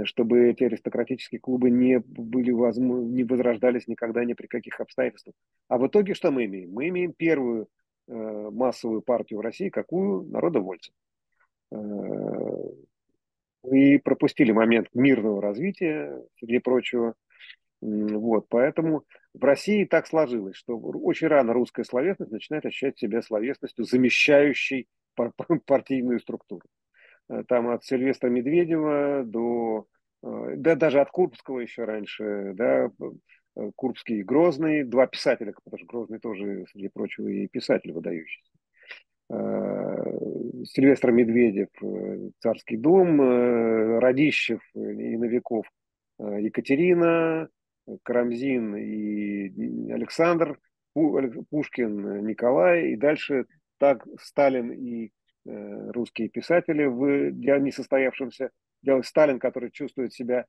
чтобы 0.04 0.48
эти 0.48 0.64
аристократические 0.64 1.40
клубы 1.40 1.70
не 1.70 1.98
были 2.00 2.50
возможно, 2.50 3.06
не 3.06 3.24
возрождались 3.24 3.86
никогда 3.86 4.24
ни 4.24 4.32
при 4.32 4.46
каких 4.46 4.80
обстоятельствах. 4.80 5.34
А 5.68 5.78
в 5.78 5.86
итоге 5.86 6.14
что 6.14 6.30
мы 6.30 6.46
имеем? 6.46 6.72
Мы 6.72 6.88
имеем 6.88 7.12
первую 7.12 7.68
э, 8.08 8.12
массовую 8.12 9.02
партию 9.02 9.38
в 9.38 9.42
России, 9.42 9.70
какую 9.70 10.24
народовольцев. 10.28 10.92
Э, 11.70 11.76
и 13.72 13.98
пропустили 13.98 14.52
момент 14.52 14.88
мирного 14.94 15.40
развития, 15.42 16.22
среди 16.38 16.58
прочего. 16.58 17.14
Вот, 17.80 18.46
поэтому 18.48 19.04
в 19.34 19.44
России 19.44 19.84
так 19.84 20.06
сложилось, 20.06 20.56
что 20.56 20.76
очень 20.76 21.28
рано 21.28 21.52
русская 21.52 21.84
словесность 21.84 22.32
начинает 22.32 22.66
ощущать 22.66 22.98
себя 22.98 23.22
словесностью, 23.22 23.84
замещающей 23.84 24.88
партийную 25.66 26.20
структуру. 26.20 26.66
Э, 27.28 27.44
там 27.46 27.68
от 27.68 27.84
Сильвестра 27.84 28.28
Медведева 28.28 29.22
до, 29.24 29.86
э, 30.22 30.54
да 30.56 30.74
даже 30.74 31.00
от 31.00 31.10
Курбского 31.10 31.60
еще 31.60 31.84
раньше, 31.84 32.52
да, 32.54 32.90
э, 33.56 33.70
Курбский 33.76 34.20
и 34.20 34.22
Грозный, 34.22 34.84
два 34.84 35.06
писателя, 35.06 35.52
потому 35.64 35.78
что 35.78 35.86
Грозный 35.86 36.18
тоже, 36.18 36.64
среди 36.72 36.88
прочего, 36.88 37.28
и 37.28 37.46
писатель 37.48 37.92
выдающийся. 37.92 38.57
Сильвестр 39.30 41.10
Медведев, 41.10 41.68
Царский 42.40 42.76
дом, 42.76 43.20
Радищев 43.98 44.60
и 44.74 45.16
Новиков, 45.16 45.66
Екатерина, 46.18 47.48
Карамзин 48.02 48.76
и 48.76 49.92
Александр, 49.92 50.58
Пушкин, 50.94 52.26
Николай, 52.26 52.92
и 52.92 52.96
дальше 52.96 53.44
так 53.78 54.06
Сталин 54.18 54.72
и 54.72 55.12
Э, 55.48 55.90
русские 55.92 56.28
писатели 56.28 56.84
в 56.84 57.30
несостоявшемся 57.58 58.50
Сталин, 59.02 59.38
который 59.38 59.70
чувствует 59.70 60.12
себя 60.12 60.46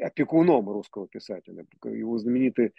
опекуном 0.00 0.68
русского 0.68 1.06
писателя. 1.08 1.64
Его 1.84 2.18
знаменитые 2.18 2.72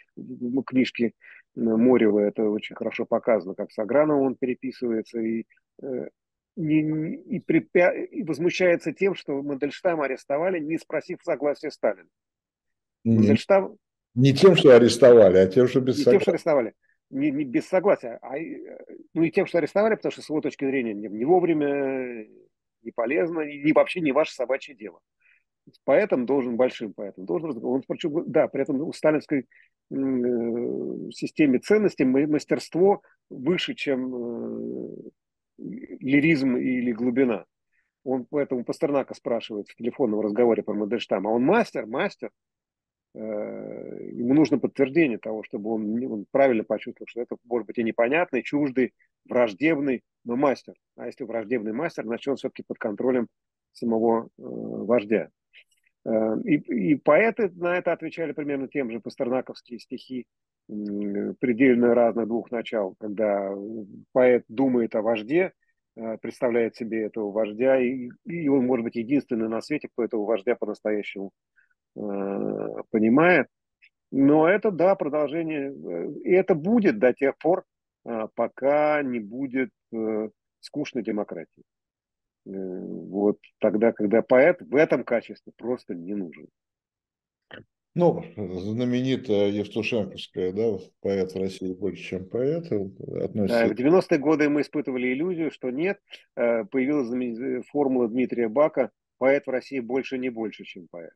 книжки 0.66 1.14
Морева, 1.56 2.20
это 2.20 2.44
очень 2.50 2.76
хорошо 2.76 3.06
показано, 3.06 3.56
как 3.56 3.72
с 3.72 3.80
Аграновым 3.80 4.24
он 4.24 4.36
переписывается 4.36 5.20
и, 5.20 5.46
э, 5.82 6.10
и, 6.58 6.80
и, 6.80 7.40
припя... 7.40 7.94
и 7.94 8.24
возмущается 8.24 8.92
тем, 8.92 9.16
что 9.16 9.42
Мандельштама 9.42 10.06
арестовали, 10.06 10.60
не 10.60 10.78
спросив 10.78 11.20
согласия 11.24 11.72
Сталина. 11.72 12.08
Мандельштам... 13.04 13.78
Не 14.16 14.34
тем, 14.34 14.56
что 14.56 14.76
арестовали, 14.76 15.38
а 15.38 15.48
тем, 15.48 15.68
что 15.68 15.80
без 15.80 15.98
не 15.98 16.04
согласия. 16.04 16.20
тем, 16.20 16.22
что 16.22 16.32
арестовали 16.32 16.74
не, 17.14 17.32
не 17.32 17.46
без 17.46 17.68
согласия, 17.68 18.20
а 18.22 18.34
ну 19.14 19.24
и 19.24 19.32
тем, 19.32 19.46
что 19.46 19.60
арестовали, 19.60 19.96
потому 19.96 20.12
что 20.12 20.22
с 20.22 20.30
его 20.30 20.42
точки 20.42 20.66
зрения 20.66 20.94
не, 20.94 21.08
не 21.08 21.26
вовремя, 21.26 22.28
не 22.84 22.92
полезно, 22.92 23.42
и 23.42 23.72
вообще 23.74 24.02
не 24.02 24.12
ваше 24.12 24.34
собачье 24.34 24.76
дело. 24.76 25.00
Поэтом 25.86 26.26
должен, 26.26 26.58
большим 26.58 26.94
поэтом, 26.94 27.26
должен, 27.26 27.58
он, 27.64 27.84
причем, 27.88 28.30
да, 28.30 28.48
при 28.48 28.64
этом 28.64 28.82
у 28.82 28.92
сталинской 28.92 29.40
э, 29.40 29.46
системе 31.12 31.60
ценностей 31.60 32.04
мастерство 32.04 33.02
выше, 33.30 33.74
чем 33.74 34.14
э, 34.14 34.90
лиризм 35.58 36.58
или 36.58 36.92
глубина. 36.92 37.46
Он 38.04 38.26
поэтому 38.30 38.66
Пастернака 38.66 39.14
спрашивает 39.14 39.70
в 39.70 39.76
телефонном 39.76 40.20
разговоре 40.20 40.64
про 40.64 40.74
Мандельштама, 40.74 41.30
а 41.30 41.34
он 41.34 41.44
мастер, 41.44 41.86
мастер, 41.86 42.32
ему 43.16 44.34
нужно 44.34 44.58
подтверждение 44.58 45.20
того, 45.20 45.44
чтобы 45.44 45.72
он, 45.72 46.04
он 46.12 46.26
правильно 46.32 46.64
почувствовал, 46.64 47.08
что 47.08 47.22
это 47.22 47.38
может 47.46 47.68
быть 47.68 47.78
и 47.78 47.84
непонятный, 47.84 48.42
чуждый, 48.42 48.94
враждебный, 49.26 50.04
но 50.24 50.36
мастер. 50.36 50.74
А 50.96 51.06
если 51.06 51.24
враждебный 51.24 51.74
мастер, 51.74 52.04
значит 52.06 52.28
он 52.28 52.36
все-таки 52.38 52.64
под 52.66 52.78
контролем 52.78 53.28
самого 53.72 54.26
э, 54.26 54.28
вождя. 54.38 55.30
Э, 56.06 56.38
и, 56.44 56.56
и 56.56 56.96
поэты 56.96 57.52
на 57.56 57.78
это 57.78 57.92
отвечали 57.92 58.32
примерно 58.32 58.68
тем 58.68 58.92
же 58.92 59.00
пастернаковские 59.00 59.80
стихи 59.80 60.26
э, 60.70 60.74
предельно 61.40 61.94
разных 61.94 62.28
двух 62.28 62.52
начал, 62.52 62.96
когда 63.00 63.54
поэт 64.12 64.46
думает 64.48 64.96
о 64.96 65.02
вожде, 65.02 65.54
э, 65.96 66.18
представляет 66.18 66.76
себе 66.76 67.04
этого 67.04 67.32
вождя, 67.32 67.80
и, 67.80 68.10
и 68.26 68.48
он 68.48 68.66
может 68.66 68.86
быть 68.86 68.96
единственный 68.96 69.50
на 69.50 69.62
свете, 69.62 69.90
кто 69.90 70.04
этого 70.04 70.26
вождя 70.26 70.56
по-настоящему 70.56 71.32
Э, 71.32 71.63
понимает. 71.96 73.48
Но 74.16 74.48
это, 74.48 74.70
да, 74.70 74.94
продолжение. 74.94 75.72
Э, 75.72 76.12
и 76.24 76.32
это 76.32 76.54
будет 76.54 77.00
до 77.00 77.14
тех 77.14 77.36
пор, 77.40 77.66
э, 78.06 78.28
пока 78.36 79.02
не 79.02 79.20
будет 79.20 79.72
скучной 80.60 81.04
демократии. 81.04 81.64
Вот 82.46 83.38
тогда, 83.60 83.92
когда 83.92 84.22
поэт 84.22 84.62
в 84.62 84.76
этом 84.76 85.04
качестве 85.04 85.52
просто 85.58 85.96
не 85.96 86.14
нужен. 86.14 86.48
Ну, 87.96 88.24
знаменитая 88.36 89.50
Евтушенковская, 89.50 90.52
да, 90.52 90.78
поэт 91.02 91.34
в 91.34 91.38
России 91.38 91.74
больше, 91.74 92.04
чем 92.04 92.26
поэт. 92.30 92.72
Относится... 92.72 93.68
Да, 93.68 93.68
в 93.68 93.78
90-е 93.78 94.18
годы 94.18 94.50
мы 94.50 94.62
испытывали 94.62 95.14
иллюзию, 95.14 95.52
что 95.52 95.70
нет. 95.70 96.00
Появилась 96.36 97.68
формула 97.68 98.08
Дмитрия 98.10 98.48
Бака 98.48 98.92
«поэт 99.20 99.46
в 99.46 99.50
России 99.50 99.80
больше 99.80 100.18
не 100.18 100.30
больше, 100.30 100.64
чем 100.66 100.88
поэт». 100.90 101.14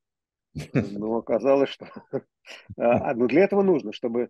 Но 0.74 1.18
оказалось, 1.18 1.70
что 1.70 1.88
а, 2.78 3.14
ну, 3.14 3.28
для 3.28 3.44
этого 3.44 3.62
нужно, 3.62 3.94
чтобы 3.94 4.30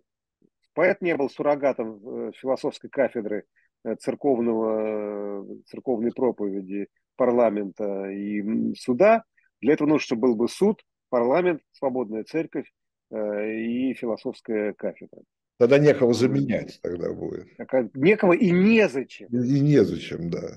поэт 0.74 1.00
не 1.00 1.16
был 1.16 1.28
суррогатом 1.28 2.00
э, 2.28 2.32
философской 2.36 2.88
кафедры 2.90 3.44
э, 3.84 3.96
церковного, 3.96 5.44
церковной 5.66 6.12
проповеди 6.12 6.88
парламента 7.16 8.10
и 8.10 8.74
суда. 8.76 9.24
Для 9.60 9.72
этого 9.74 9.88
нужно, 9.88 10.04
чтобы 10.04 10.22
был 10.22 10.36
бы 10.36 10.48
суд, 10.48 10.82
парламент, 11.08 11.62
свободная 11.72 12.24
церковь 12.24 12.70
э, 13.10 13.54
и 13.56 13.94
философская 13.94 14.72
кафедра. 14.72 15.22
Тогда 15.58 15.78
некого 15.78 16.14
заменять 16.14 16.78
тогда 16.82 17.12
будет. 17.12 17.48
Некого 17.94 18.32
и 18.32 18.52
незачем. 18.52 19.26
И 19.28 19.60
незачем, 19.60 20.30
да. 20.30 20.52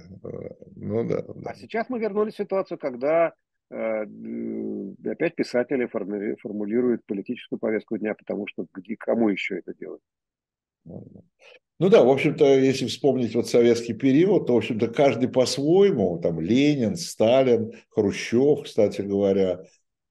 Ну, 0.76 1.04
да, 1.08 1.24
да. 1.24 1.50
А 1.50 1.56
сейчас 1.56 1.90
мы 1.90 2.00
вернулись 2.00 2.36
в 2.36 2.38
ситуацию, 2.38 2.78
когда 2.78 3.34
Э, 3.34 3.51
опять 3.72 5.36
писатели 5.36 5.88
формулируют 5.88 7.06
политическую 7.06 7.60
повестку 7.60 7.98
дня, 7.98 8.14
потому 8.16 8.48
что 8.48 8.66
где, 8.74 8.96
кому 8.98 9.30
еще 9.30 9.60
это 9.60 9.74
делать? 9.74 10.02
Ну 10.84 11.90
да, 11.90 12.04
в 12.04 12.10
общем-то, 12.10 12.46
если 12.60 12.86
вспомнить 12.86 13.34
вот 13.34 13.50
советский 13.50 13.94
период, 13.94 14.46
то, 14.46 14.54
в 14.54 14.58
общем-то, 14.58 14.88
каждый 14.90 15.30
по-своему, 15.30 16.20
там 16.20 16.40
Ленин, 16.40 16.96
Сталин, 16.96 17.72
Хрущев, 17.90 18.64
кстати 18.66 19.02
говоря, 19.02 19.64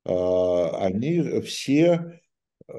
а, 0.05 0.85
они 0.87 1.41
все 1.43 2.21
э, 2.67 2.73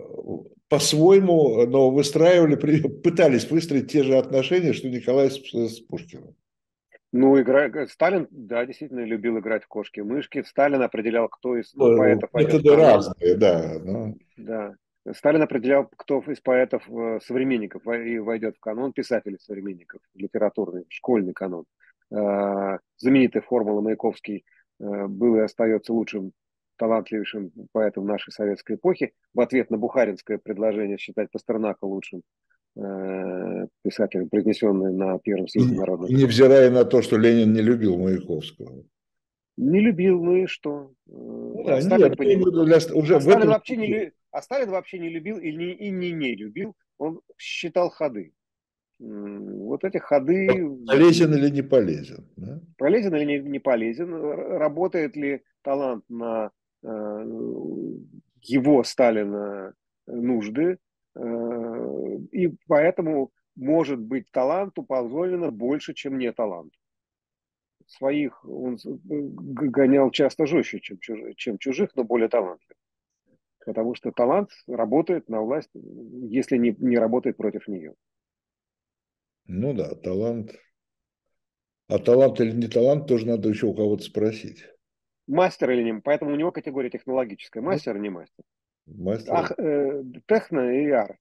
по-своему, 0.67 1.65
но 1.67 1.89
выстраивали, 1.89 2.55
пытались 2.55 3.49
выстроить 3.49 3.91
те 3.91 4.03
же 4.03 4.17
отношения, 4.17 4.73
что 4.73 4.89
Николай 4.89 5.31
с 5.31 5.79
Пушкиным. 5.81 6.35
Ну, 7.11 7.39
игра... 7.41 7.69
Сталин, 7.87 8.27
да, 8.31 8.65
действительно 8.65 9.01
любил 9.01 9.37
играть 9.39 9.63
в 9.63 9.67
кошки-мышки. 9.67 10.43
Сталин 10.43 10.81
определял, 10.81 11.27
кто 11.27 11.57
из 11.57 11.73
ну, 11.73 11.97
поэтов... 11.97 12.33
Методы 12.33 12.75
разные, 12.75 13.35
да. 13.35 13.79
Но... 13.83 14.13
Да. 14.37 14.75
Сталин 15.13 15.41
определял, 15.41 15.89
кто 15.97 16.19
из 16.19 16.39
поэтов 16.39 16.83
современников 17.25 17.83
войдет 17.85 18.55
в 18.55 18.59
канон 18.59 18.93
писателей 18.93 19.39
современников, 19.39 20.01
литературный, 20.13 20.85
школьный 20.89 21.33
канон. 21.33 21.65
Знаменитая 22.09 23.41
формула 23.41 23.81
Маяковский 23.81 24.45
был 24.79 25.37
и 25.37 25.39
остается 25.39 25.93
лучшим 25.93 26.33
талантливейшим 26.81 27.51
поэтом 27.71 28.07
нашей 28.07 28.31
советской 28.31 28.75
эпохи, 28.75 29.13
в 29.35 29.39
ответ 29.39 29.69
на 29.69 29.77
бухаринское 29.77 30.39
предложение 30.39 30.97
считать 30.97 31.29
Пастернака 31.29 31.85
лучшим 31.85 32.19
э, 32.19 32.21
писателем, 33.83 34.29
произнесенное 34.29 34.91
на 34.91 35.19
Первом 35.19 35.47
съезде 35.47 35.75
народных. 35.75 36.09
Невзирая 36.09 36.69
на 36.71 36.85
то, 36.85 37.01
что 37.01 37.17
Ленин 37.17 37.53
не 37.53 37.61
любил 37.61 37.97
Маяковского. 37.97 38.85
Не 39.57 39.79
любил, 39.81 40.23
ну 40.23 40.37
и 40.37 40.45
что? 40.45 40.93
Ну, 41.07 41.63
да, 41.65 41.75
а, 41.75 41.81
Сталин, 41.81 42.07
нет, 42.07 42.17
поним... 42.17 42.43
для... 42.43 42.77
уже 42.95 43.17
а, 43.17 43.21
Сталин 43.21 43.39
этом... 43.39 43.49
вообще 43.49 43.75
не... 43.75 44.11
а 44.31 44.41
Сталин 44.41 44.69
вообще 44.69 44.99
не 44.99 45.09
любил 45.09 45.37
и 45.37 45.53
не, 45.53 45.73
и 45.73 45.89
не, 45.89 46.11
не 46.11 46.35
любил, 46.35 46.73
он 46.97 47.19
считал 47.37 47.89
ходы. 47.89 48.31
Вот 48.99 49.83
эти 49.83 49.97
ходы... 49.97 50.47
Полезен 50.87 51.33
или 51.33 51.49
не 51.49 51.61
полезен? 51.61 52.29
Да? 52.37 52.61
Полезен 52.77 53.13
или 53.15 53.25
не, 53.25 53.39
не 53.39 53.59
полезен? 53.59 54.13
Работает 54.13 55.15
ли 55.17 55.41
талант 55.63 56.05
на 56.07 56.51
Э, 56.83 57.23
его 58.41 58.83
Сталина 58.83 59.73
нужды, 60.07 60.63
э, 60.63 60.77
и 61.15 62.49
поэтому, 62.67 63.31
может 63.55 63.99
быть, 63.99 64.31
таланту 64.31 64.83
позволено 64.83 65.51
больше, 65.51 65.93
чем 65.93 66.17
не 66.17 66.31
таланту. 66.31 66.77
Своих 67.87 68.45
он 68.45 68.77
гонял 68.83 70.11
часто 70.11 70.45
жестче, 70.45 70.79
чем 70.79 70.99
чужих, 70.99 71.35
чем 71.35 71.57
чужих 71.57 71.95
но 71.95 72.03
более 72.03 72.29
талантливых. 72.29 72.77
Потому 73.65 73.95
что 73.95 74.11
талант 74.11 74.49
работает 74.67 75.29
на 75.29 75.41
власть, 75.41 75.69
если 75.73 76.57
не, 76.57 76.75
не 76.79 76.97
работает 76.97 77.37
против 77.37 77.67
нее. 77.67 77.93
Ну 79.45 79.73
да, 79.73 79.93
талант. 79.95 80.55
А 81.87 81.99
талант 81.99 82.39
или 82.39 82.51
не 82.51 82.67
талант, 82.67 83.07
тоже 83.07 83.27
надо 83.27 83.49
еще 83.49 83.67
у 83.67 83.73
кого-то 83.73 84.03
спросить 84.03 84.65
мастер 85.31 85.71
или 85.71 85.83
не, 85.83 85.99
поэтому 86.01 86.33
у 86.33 86.35
него 86.35 86.51
категория 86.51 86.89
технологическая, 86.89 87.61
мастер 87.61 87.95
или 87.95 88.03
не 88.03 88.09
мастер. 88.09 88.43
Мастер. 88.95 89.33
Ах, 89.33 89.51
э, 89.57 90.03
техно 90.27 90.71
и 90.71 90.89
ар. 90.89 91.17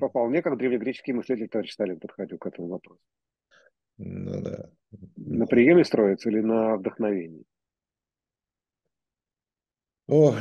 Вполне 0.00 0.42
как 0.42 0.58
древнегреческий 0.58 1.12
мыслитель 1.12 1.48
товарищ 1.48 1.72
Сталин 1.72 1.98
подходил 1.98 2.38
к 2.38 2.46
этому 2.46 2.68
вопросу. 2.68 3.00
Ну, 3.98 4.42
да. 4.42 4.70
На 5.16 5.46
приеме 5.46 5.84
строится 5.84 6.28
или 6.28 6.40
на 6.40 6.76
вдохновении? 6.76 7.44
О, 10.08 10.36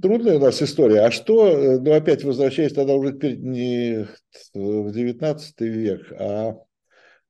трудная 0.00 0.36
у 0.36 0.40
нас 0.40 0.62
история. 0.62 1.00
А 1.02 1.10
что, 1.10 1.78
ну 1.78 1.92
опять 1.92 2.24
возвращаясь 2.24 2.72
тогда 2.72 2.94
уже 2.94 3.12
теперь 3.12 3.38
не 3.38 4.06
в 4.54 4.92
19 4.92 5.60
век, 5.60 6.12
а 6.12 6.52
э, 6.52 6.54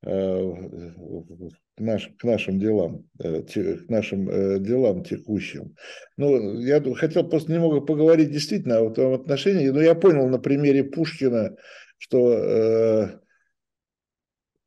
наш, 0.03 2.09
к 2.19 2.25
нашим 2.25 2.59
делам, 2.59 3.05
э, 3.19 3.43
к 3.43 3.89
нашим 3.89 4.29
э, 4.29 4.59
делам 4.61 5.05
текущим. 5.05 5.75
Ну, 6.17 6.61
я 6.61 6.83
хотел 6.95 7.29
просто 7.29 7.53
немного 7.53 7.81
поговорить 7.81 8.31
действительно 8.31 8.81
о 8.81 8.91
том 8.91 9.15
отношении, 9.15 9.69
но 9.69 9.81
я 9.81 9.95
понял 9.95 10.29
на 10.29 10.39
примере 10.39 10.85
Пушкина, 10.85 11.57
что 11.99 12.33
э, 12.33 13.19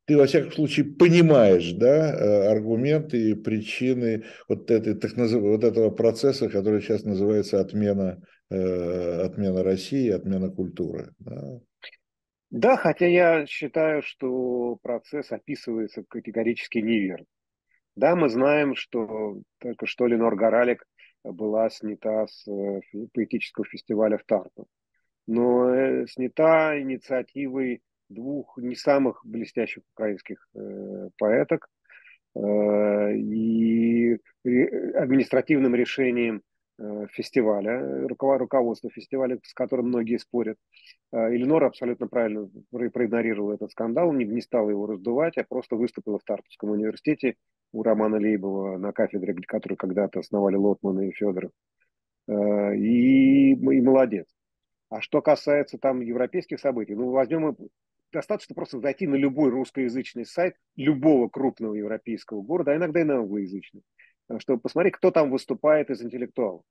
ты, 0.04 0.16
во 0.16 0.26
всяком 0.26 0.52
случае, 0.52 0.86
понимаешь 0.86 1.72
да, 1.72 2.50
аргументы 2.50 3.30
и 3.30 3.34
причины 3.34 4.24
вот, 4.48 4.70
этой, 4.70 4.94
так 4.94 5.16
назыв... 5.16 5.40
вот 5.40 5.64
этого 5.64 5.90
процесса, 5.90 6.48
который 6.48 6.82
сейчас 6.82 7.04
называется 7.04 7.60
отмена, 7.60 8.20
отмена 8.50 9.62
России, 9.62 10.10
отмена 10.10 10.50
культуры. 10.50 11.14
Да. 11.20 11.60
Да, 12.52 12.76
хотя 12.76 13.06
я 13.06 13.46
считаю, 13.46 14.02
что 14.02 14.76
процесс 14.82 15.32
описывается 15.32 16.04
категорически 16.06 16.78
неверно. 16.78 17.24
Да, 17.96 18.14
мы 18.14 18.28
знаем, 18.28 18.74
что 18.74 19.40
только 19.58 19.86
что 19.86 20.06
Ленор 20.06 20.36
Горалик 20.36 20.84
была 21.24 21.70
снята 21.70 22.26
с 22.26 22.46
э, 22.46 22.80
поэтического 23.14 23.64
фестиваля 23.64 24.18
в 24.18 24.24
Тарту. 24.24 24.66
Но 25.26 25.74
э, 25.74 26.06
снята 26.06 26.78
инициативой 26.78 27.80
двух 28.10 28.58
не 28.58 28.74
самых 28.74 29.24
блестящих 29.24 29.82
украинских 29.94 30.46
э, 30.54 31.08
поэток 31.16 31.70
э, 32.34 33.14
и 33.14 34.18
административным 34.44 35.74
решением 35.74 36.42
фестиваля, 37.12 38.06
руководство 38.08 38.90
фестиваля, 38.90 39.38
с 39.44 39.54
которым 39.54 39.88
многие 39.88 40.18
спорят. 40.18 40.56
Э, 41.12 41.34
Эленора 41.34 41.66
абсолютно 41.66 42.08
правильно 42.08 42.48
проигнорировала 42.70 43.54
этот 43.54 43.70
скандал, 43.70 44.12
не, 44.12 44.24
не 44.24 44.40
стала 44.40 44.70
его 44.70 44.86
раздувать, 44.86 45.38
а 45.38 45.44
просто 45.44 45.76
выступила 45.76 46.18
в 46.18 46.24
Тартовском 46.24 46.70
университете 46.70 47.36
у 47.72 47.82
Романа 47.82 48.16
Лейбова 48.16 48.78
на 48.78 48.92
кафедре, 48.92 49.34
которую 49.46 49.76
когда-то 49.76 50.20
основали 50.20 50.56
Лотман 50.56 51.00
и 51.00 51.12
Федоров. 51.12 51.52
Э, 52.28 52.76
и, 52.76 53.52
и 53.52 53.80
молодец. 53.80 54.26
А 54.88 55.00
что 55.00 55.22
касается 55.22 55.78
там 55.78 56.00
европейских 56.00 56.60
событий, 56.60 56.94
ну 56.94 57.10
возьмем 57.10 57.56
достаточно 58.12 58.54
просто 58.54 58.78
зайти 58.78 59.06
на 59.06 59.14
любой 59.14 59.50
русскоязычный 59.50 60.26
сайт 60.26 60.54
любого 60.76 61.28
крупного 61.28 61.74
европейского 61.74 62.42
города, 62.42 62.72
а 62.72 62.76
иногда 62.76 63.00
и 63.00 63.04
на 63.04 63.16
англоязычный, 63.16 63.82
чтобы 64.38 64.60
посмотреть, 64.60 64.94
кто 64.94 65.10
там 65.10 65.30
выступает 65.30 65.90
из 65.90 66.02
интеллектуалов. 66.02 66.62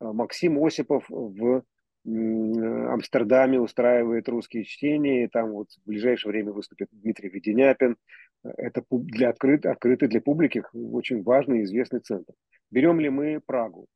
А, 0.00 0.12
Максим 0.12 0.64
Осипов 0.64 1.04
в 1.08 1.62
Амстердаме 2.04 3.60
устраивает 3.60 4.28
русские 4.28 4.64
чтения, 4.64 5.24
и 5.24 5.28
там 5.28 5.50
вот 5.50 5.68
в 5.70 5.88
ближайшее 5.88 6.30
время 6.30 6.52
выступит 6.52 6.88
Дмитрий 6.92 7.28
Веденяпин. 7.28 7.96
Это 8.42 8.84
для 8.90 9.30
открыт, 9.30 9.66
открытый 9.66 10.08
для 10.08 10.20
публики 10.20 10.62
очень 10.72 11.22
важный 11.22 11.60
и 11.60 11.64
известный 11.64 12.00
центр. 12.00 12.32
Берем 12.70 13.00
ли 13.00 13.10
мы 13.10 13.40
Прагу? 13.44 13.88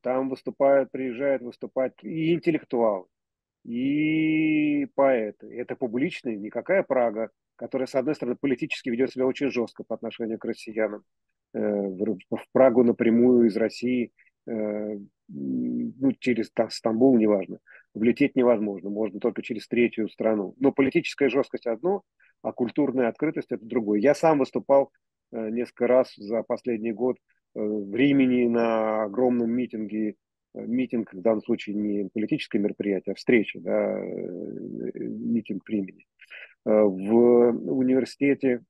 Там 0.00 0.30
выступают, 0.30 0.90
приезжают 0.90 1.42
выступать 1.42 1.92
и 2.02 2.32
интеллектуалы, 2.32 3.04
и 3.62 4.86
поэты. 4.94 5.54
Это 5.54 5.76
публичные, 5.76 6.36
никакая 6.36 6.82
Прага, 6.82 7.28
которая, 7.56 7.86
с 7.86 7.94
одной 7.94 8.14
стороны, 8.14 8.38
политически 8.40 8.88
ведет 8.88 9.12
себя 9.12 9.26
очень 9.26 9.50
жестко 9.50 9.84
по 9.84 9.94
отношению 9.94 10.38
к 10.38 10.44
россиянам, 10.46 11.04
э, 11.52 11.58
в 11.58 12.44
Прагу 12.52 12.84
напрямую 12.84 13.46
из 13.46 13.56
России, 13.56 14.12
э, 14.46 14.98
ну, 15.28 16.12
через 16.18 16.50
Стамбул, 16.70 17.16
неважно, 17.16 17.58
влететь 17.94 18.36
невозможно, 18.36 18.90
можно 18.90 19.20
только 19.20 19.42
через 19.42 19.68
третью 19.68 20.08
страну. 20.08 20.54
Но 20.58 20.72
политическая 20.72 21.28
жесткость 21.28 21.66
одно, 21.66 22.02
а 22.42 22.52
культурная 22.52 23.08
открытость 23.08 23.52
это 23.52 23.64
другое. 23.64 24.00
Я 24.00 24.14
сам 24.14 24.38
выступал 24.38 24.90
э, 25.32 25.50
несколько 25.50 25.86
раз 25.86 26.14
за 26.16 26.42
последний 26.42 26.92
год 26.92 27.16
в 27.52 27.94
Римени 27.96 28.46
на 28.46 29.04
огромном 29.04 29.50
митинге 29.50 30.14
митинг 30.54 31.12
в 31.12 31.20
данном 31.20 31.42
случае 31.42 31.76
не 31.76 32.08
политическое 32.08 32.58
мероприятие, 32.58 33.12
а 33.12 33.16
встреча, 33.16 33.60
да, 33.60 34.00
митинг 34.00 35.66
времени. 35.68 36.06
Э, 36.66 36.82
в 36.82 37.72
университете 37.72 38.62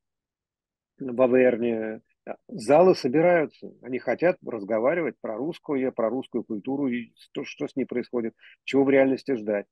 в 0.99 1.23
Аверне 1.23 2.01
залы 2.49 2.95
собираются, 2.95 3.73
они 3.83 3.99
хотят 3.99 4.37
разговаривать 4.45 5.17
про 5.21 5.37
русскую, 5.37 5.93
про 5.93 6.09
русскую 6.09 6.45
культуру 6.45 6.89
и 6.89 7.13
что, 7.17 7.45
что 7.45 7.67
с 7.67 7.77
ней 7.77 7.85
происходит, 7.85 8.35
чего 8.65 8.85
в 8.85 8.91
реальности 8.91 9.35
ждать. 9.35 9.67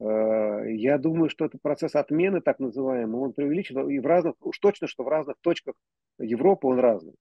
Э, 0.00 0.64
я 0.68 0.98
думаю, 0.98 1.28
что 1.28 1.44
этот 1.44 1.60
процесс 1.62 1.94
отмены, 1.94 2.40
так 2.40 2.58
называемый, 2.58 3.20
он 3.20 3.32
преувеличен, 3.32 3.88
и 3.88 3.98
в 3.98 4.06
разных, 4.06 4.34
уж 4.40 4.58
точно, 4.58 4.86
что 4.86 5.04
в 5.04 5.08
разных 5.08 5.36
точках 5.40 5.74
Европы 6.18 6.66
он 6.66 6.78
разный. 6.78 7.14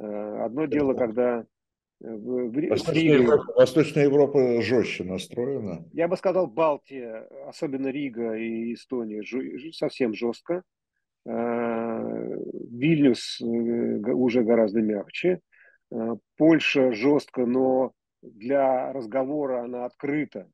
Э, 0.00 0.44
одно 0.44 0.66
дело, 0.66 0.94
когда 0.94 1.44
Восточная, 2.00 3.02
Европа, 3.02 3.52
Восточная 3.54 4.04
Европа 4.04 4.60
жестче 4.60 5.04
настроена. 5.04 5.88
Я 5.92 6.08
бы 6.08 6.16
сказал, 6.16 6.46
Балтия, 6.46 7.26
особенно 7.46 7.86
Рига 7.86 8.34
и 8.34 8.74
Эстония, 8.74 9.22
совсем 9.72 10.12
жестко. 10.12 10.64
А, 11.26 12.00
Вильнюс 12.70 13.40
э, 13.40 13.44
уже 14.12 14.42
гораздо 14.42 14.80
мягче. 14.80 15.40
А, 15.92 16.16
Польша 16.36 16.92
жестко, 16.92 17.46
но 17.46 17.92
для 18.22 18.92
разговора 18.92 19.64
она 19.64 19.84
открыта. 19.84 20.48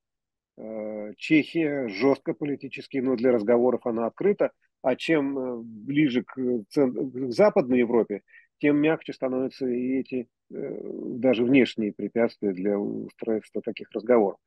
Чехия 1.16 1.88
жестко 1.88 2.34
политически, 2.34 2.98
но 2.98 3.16
для 3.16 3.32
разговоров 3.32 3.86
она 3.86 4.06
открыта. 4.06 4.50
А 4.82 4.96
чем 4.96 5.38
э, 5.38 5.56
ближе 5.62 6.22
к, 6.22 6.34
к 6.34 7.32
Западной 7.32 7.80
Европе, 7.80 8.22
тем 8.58 8.78
мягче 8.78 9.12
становятся 9.12 9.66
и 9.66 10.00
эти 10.00 10.28
э, 10.50 10.80
даже 11.18 11.44
внешние 11.44 11.92
препятствия 11.92 12.52
для 12.52 12.78
устройства 12.78 13.60
таких 13.62 13.90
разговоров. 13.92 14.38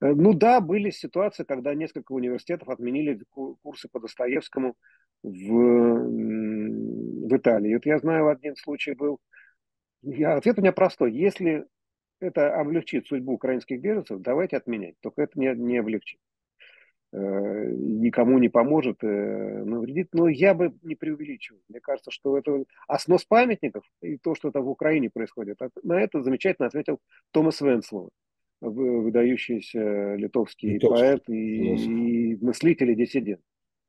Э, 0.00 0.12
ну 0.14 0.34
да, 0.34 0.60
были 0.60 0.90
ситуации, 0.90 1.44
когда 1.44 1.74
несколько 1.74 2.12
университетов 2.12 2.68
отменили 2.68 3.20
курсы 3.30 3.88
по 3.88 4.00
Достоевскому 4.00 4.76
в, 5.22 5.28
в 7.28 7.36
Италии. 7.36 7.74
Вот 7.74 7.86
я 7.86 7.98
знаю, 7.98 8.28
один 8.28 8.56
случай 8.56 8.94
был. 8.94 9.18
Я, 10.02 10.36
ответ 10.36 10.58
у 10.58 10.62
меня 10.62 10.72
простой. 10.72 11.12
Если 11.12 11.66
это 12.20 12.54
облегчит 12.54 13.06
судьбу 13.06 13.32
украинских 13.32 13.80
беженцев, 13.80 14.20
давайте 14.20 14.56
отменять. 14.56 14.94
Только 15.00 15.22
это 15.22 15.38
не, 15.38 15.54
не 15.54 15.78
облегчит. 15.78 16.20
Э, 17.10 17.70
никому 17.70 18.38
не 18.38 18.48
поможет, 18.48 19.02
э, 19.02 19.64
навредит. 19.64 20.08
Но 20.12 20.28
я 20.28 20.54
бы 20.54 20.74
не 20.82 20.94
преувеличивал. 20.94 21.60
Мне 21.68 21.80
кажется, 21.80 22.10
что 22.10 22.36
это... 22.38 22.64
А 22.86 22.98
снос 22.98 23.24
памятников 23.24 23.84
и 24.02 24.18
то, 24.18 24.34
что 24.34 24.50
там 24.50 24.64
в 24.64 24.68
Украине 24.68 25.10
происходит, 25.10 25.58
на 25.82 26.00
это 26.00 26.22
замечательно 26.22 26.68
ответил 26.68 27.00
Томас 27.32 27.60
Венслов, 27.60 28.10
выдающийся 28.60 30.14
литовский, 30.14 30.74
литовский. 30.74 31.06
поэт 31.06 31.28
и, 31.28 32.32
и 32.32 32.44
мыслитель 32.44 32.90
и 32.90 32.96
диссидент. 32.96 33.40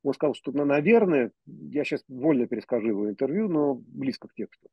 Он 0.02 0.14
сказал, 0.14 0.34
что, 0.34 0.52
ну, 0.52 0.64
наверное, 0.64 1.32
я 1.46 1.84
сейчас 1.84 2.04
вольно 2.08 2.46
перескажу 2.46 2.88
его 2.88 3.10
интервью, 3.10 3.48
но 3.48 3.74
близко 3.74 4.28
к 4.28 4.34
тексту. 4.34 4.68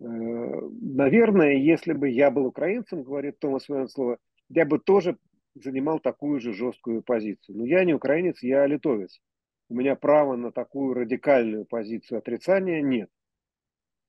Э, 0.00 0.04
наверное, 0.04 1.54
если 1.54 1.92
бы 1.92 2.08
я 2.08 2.30
был 2.30 2.46
украинцем, 2.46 3.02
говорит 3.02 3.38
Томас 3.38 3.68
Венслова, 3.68 4.18
я 4.48 4.64
бы 4.66 4.78
тоже 4.78 5.18
занимал 5.54 6.00
такую 6.00 6.40
же 6.40 6.52
жесткую 6.52 7.02
позицию. 7.02 7.58
Но 7.58 7.66
я 7.66 7.84
не 7.84 7.94
украинец, 7.94 8.42
я 8.42 8.66
литовец. 8.66 9.20
У 9.68 9.74
меня 9.74 9.96
права 9.96 10.36
на 10.36 10.52
такую 10.52 10.94
радикальную 10.94 11.64
позицию 11.64 12.18
отрицания 12.18 12.82
нет. 12.82 13.08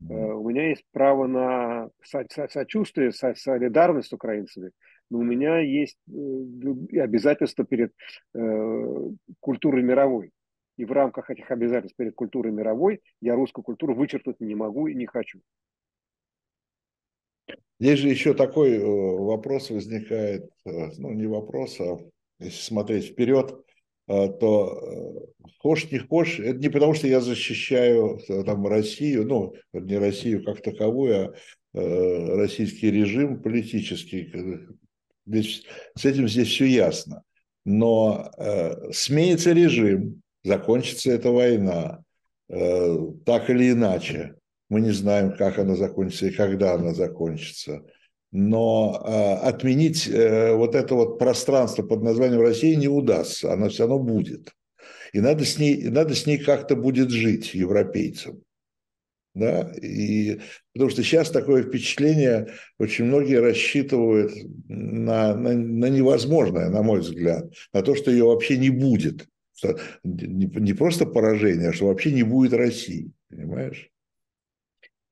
Э, 0.02 0.14
у 0.14 0.50
меня 0.50 0.70
есть 0.70 0.86
право 0.92 1.28
на 1.28 1.90
сочувствие, 2.50 3.12
солидарность 3.12 4.10
с 4.10 4.14
украинцами, 4.14 4.72
но 5.10 5.20
у 5.20 5.24
меня 5.24 5.60
есть 5.60 5.98
э, 6.08 7.00
обязательства 7.00 7.66
перед 7.66 7.94
культурой 9.40 9.84
мировой. 9.84 10.32
И 10.78 10.86
в 10.86 10.92
рамках 10.92 11.30
этих 11.30 11.50
обязательств 11.50 11.98
перед 11.98 12.14
культурой 12.14 12.54
мировой 12.54 13.02
я 13.20 13.36
русскую 13.36 13.64
культуру 13.64 13.96
вычеркнуть 13.96 14.40
не 14.40 14.56
могу 14.56 14.88
и 14.88 14.94
не 14.94 15.08
хочу. 15.08 15.42
Здесь 17.80 18.00
же 18.00 18.10
еще 18.10 18.34
такой 18.34 18.74
э, 18.74 18.84
вопрос 18.84 19.70
возникает, 19.70 20.50
э, 20.66 20.90
ну 20.98 21.14
не 21.14 21.28
вопрос, 21.28 21.80
а 21.80 21.98
если 22.40 22.62
смотреть 22.62 23.06
вперед, 23.06 23.54
э, 24.08 24.28
то 24.40 25.28
хошь 25.60 25.92
не 25.92 26.00
хошь, 26.00 26.40
это 26.40 26.58
не 26.58 26.70
потому, 26.70 26.96
что 26.96 27.08
я 27.08 27.22
защищаю 27.22 28.20
там 28.46 28.66
Россию, 28.66 29.28
ну 29.28 29.54
не 29.74 29.98
Россию 29.98 30.44
как 30.44 30.62
таковую, 30.62 31.36
а 31.74 32.36
российский 32.36 32.90
режим 32.90 33.42
политический. 33.44 34.34
Здесь, 35.28 35.64
с 35.96 36.06
этим 36.06 36.28
здесь 36.28 36.48
все 36.48 36.66
ясно. 36.66 37.24
Но 37.66 38.32
э, 38.38 38.92
сменится 38.94 39.52
режим, 39.52 40.22
закончится 40.44 41.12
эта 41.12 41.32
война, 41.32 42.02
э, 42.50 42.98
так 43.26 43.50
или 43.50 43.72
иначе. 43.72 44.36
Мы 44.70 44.82
не 44.82 44.92
знаем, 44.92 45.36
как 45.36 45.60
она 45.60 45.76
закончится 45.76 46.28
и 46.28 46.32
когда 46.32 46.74
она 46.76 46.94
закончится. 46.94 47.84
Но 48.32 49.02
э, 49.06 49.48
отменить 49.48 50.08
э, 50.08 50.54
вот 50.54 50.76
это 50.76 50.96
вот 50.96 51.20
пространство 51.20 51.84
под 51.84 52.04
названием 52.04 52.42
Россия 52.42 52.76
не 52.76 52.88
удастся, 52.88 53.52
она 53.52 53.70
все 53.70 53.84
равно 53.84 54.00
будет. 54.00 54.54
И 55.14 55.20
надо 55.20 55.46
с 55.46 55.58
ней, 55.58 55.90
надо 55.90 56.16
с 56.16 56.26
ней 56.26 56.38
как-то 56.38 56.76
будет 56.76 57.10
жить 57.10 57.54
европейцам. 57.54 58.44
Да? 59.38 59.72
И, 59.82 60.40
потому 60.74 60.90
что 60.90 61.04
сейчас 61.04 61.30
такое 61.30 61.64
впечатление, 61.64 62.48
очень 62.80 63.06
многие 63.06 63.40
рассчитывают 63.40 64.32
на, 64.68 65.36
на, 65.36 65.54
на 65.54 65.86
невозможное, 65.90 66.70
на 66.70 66.82
мой 66.82 67.02
взгляд, 67.02 67.46
на 67.72 67.84
то, 67.84 67.94
что 67.96 68.10
ее 68.10 68.26
вообще 68.26 68.58
не 68.58 68.72
будет. 68.72 69.28
Что 69.56 69.78
не, 70.04 70.46
не 70.46 70.74
просто 70.74 71.06
поражение, 71.06 71.70
а 71.70 71.74
что 71.74 71.88
вообще 71.88 72.12
не 72.12 72.24
будет 72.24 72.54
России. 72.54 73.12
Понимаешь? 73.30 73.92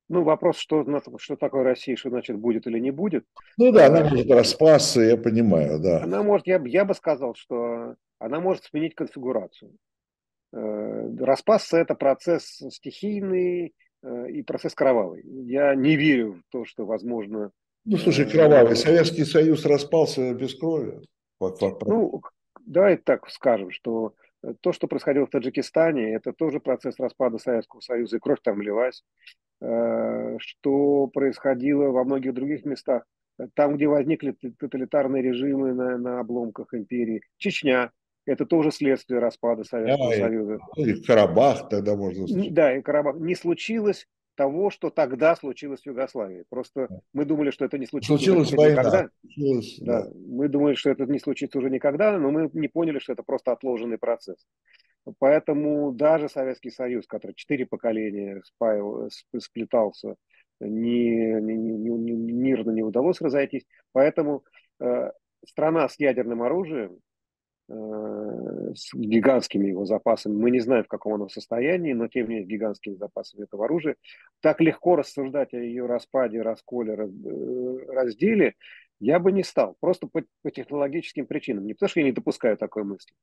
Ну, 0.07 0.23
вопрос, 0.23 0.57
что, 0.57 0.86
что 1.17 1.36
такое 1.36 1.63
Россия, 1.63 1.95
что 1.95 2.09
значит 2.09 2.38
будет 2.38 2.67
или 2.67 2.80
не 2.80 2.91
будет. 2.91 3.26
Ну 3.57 3.71
да, 3.71 3.88
она 3.88 4.07
может 4.07 4.30
распасться, 4.30 5.01
я 5.01 5.17
понимаю, 5.17 5.80
да. 5.80 6.03
Она 6.03 6.23
может, 6.23 6.47
я, 6.47 6.61
я 6.65 6.86
бы 6.86 6.93
сказал, 6.93 7.36
что 7.36 7.95
она 8.19 8.39
может 8.39 8.63
сменить 8.65 8.95
конфигурацию. 8.95 9.76
Э, 10.53 11.09
распасться– 11.19 11.78
это 11.80 11.95
процесс 11.95 12.61
стихийный 12.69 13.73
и 14.30 14.43
процесс 14.43 14.74
кровавый. 14.74 15.24
Я 15.24 15.76
не 15.76 15.95
верю 15.95 16.34
в 16.34 16.51
то, 16.51 16.66
что 16.66 16.86
возможно… 16.86 17.51
Ну, 17.86 17.97
слушай, 17.97 18.26
э, 18.26 18.30
кровавый. 18.30 18.76
Советский 18.76 19.26
Союз 19.26 19.66
распался 19.66 20.34
без 20.34 20.56
крови. 20.56 21.01
Ну, 21.39 22.22
давай 22.66 22.97
так 22.97 23.30
скажем, 23.30 23.72
что 23.72 24.14
то, 24.62 24.74
что 24.74 24.88
происходило 24.88 25.26
в 25.26 25.30
Таджикистане, 25.30 26.14
это 26.14 26.34
тоже 26.34 26.60
процесс 26.60 26.99
распада 26.99 27.38
Советского 27.38 27.82
Союза, 27.82 28.18
и 28.18 28.20
кровь 28.20 28.39
там 28.43 28.62
лилась. 28.62 29.03
Э, 29.62 30.38
что 30.39 31.08
происходило 31.08 31.89
во 31.89 32.03
многих 32.03 32.34
других 32.34 32.66
местах. 32.66 33.03
Там, 33.53 33.76
где 33.76 33.88
возникли 33.88 34.32
тоталитарные 34.32 35.22
режимы 35.22 35.74
на, 35.74 35.97
на 35.97 36.20
обломках 36.20 36.74
империи. 36.74 37.22
Чечня– 37.38 37.91
это 38.26 38.45
тоже 38.45 38.71
следствие 38.71 39.19
распада 39.19 39.63
Советского 39.63 40.11
да, 40.11 40.17
Союза. 40.17 40.59
И 40.78 41.01
Карабах 41.01 41.69
тогда 41.69 41.95
можно 41.95 42.28
сказать. 42.28 42.53
Да, 42.53 42.76
и 42.76 42.82
Карабах. 42.82 43.17
Не 43.17 43.36
случилось 43.36 44.07
того, 44.36 44.69
что 44.69 44.89
тогда 44.89 45.36
случилось 45.36 45.82
в 45.82 45.86
Югославии. 45.86 46.45
Просто 46.49 46.89
мы 47.13 47.26
думали, 47.26 47.51
что 47.51 47.65
это 47.65 47.78
не 47.78 47.86
случится 47.86 48.17
случилось 48.17 48.47
уже 48.49 48.57
война. 48.57 48.82
никогда. 48.82 49.09
Случилось, 49.21 49.78
да. 49.80 50.03
Да. 50.03 50.11
Мы 50.28 50.49
думали, 50.49 50.76
что 50.76 50.89
это 50.89 51.05
не 51.05 51.19
случится 51.19 51.57
уже 51.57 51.69
никогда, 51.69 52.17
но 52.17 52.32
мы 52.32 52.49
не 52.53 52.67
поняли, 52.67 52.99
что 52.99 53.13
это 53.13 53.23
просто 53.23 53.51
отложенный 53.51 53.97
процесс. 53.97 54.45
Поэтому 55.19 55.91
даже 55.91 56.30
Советский 56.30 56.71
Союз, 56.71 57.05
который 57.07 57.34
четыре 57.34 57.65
поколения 57.65 58.41
спаял, 58.43 59.09
сплетался, 59.38 60.15
не, 60.59 61.39
не, 61.41 61.55
не, 61.55 61.91
не, 61.91 62.11
мирно 62.34 62.71
не 62.71 62.82
удалось 62.82 63.21
разойтись. 63.21 63.65
Поэтому 63.91 64.43
э, 64.80 65.11
страна 65.45 65.88
с 65.88 65.99
ядерным 65.99 66.41
оружием, 66.41 66.97
с 67.68 68.93
гигантскими 68.93 69.68
его 69.70 69.86
запасами, 69.86 70.34
мы 70.34 70.51
не 70.51 70.59
знаем, 70.59 70.84
в 70.84 70.88
каком 70.88 71.13
оно 71.13 71.30
состоянии, 71.30 71.93
но 71.93 72.07
тем 72.07 72.28
не 72.28 72.36
менее 72.36 72.47
гигантскими 72.47 72.95
запасами 72.95 73.43
этого 73.43 73.66
оружия, 73.66 73.95
так 74.41 74.61
легко 74.61 74.95
рассуждать 74.95 75.53
о 75.53 75.57
ее 75.57 75.86
распаде, 75.86 76.41
расколе, 76.41 76.93
э, 76.93 77.78
разделе, 77.88 78.53
я 78.99 79.20
бы 79.20 79.32
не 79.32 79.43
стал. 79.43 79.76
Просто 79.80 80.07
по, 80.07 80.24
по 80.43 80.51
технологическим 80.51 81.26
причинам. 81.26 81.66
Не 81.66 81.74
потому, 81.74 81.89
что 81.89 81.99
я 82.01 82.05
не 82.05 82.11
допускаю 82.11 82.57
такой 82.57 82.84
мысли 82.84 83.13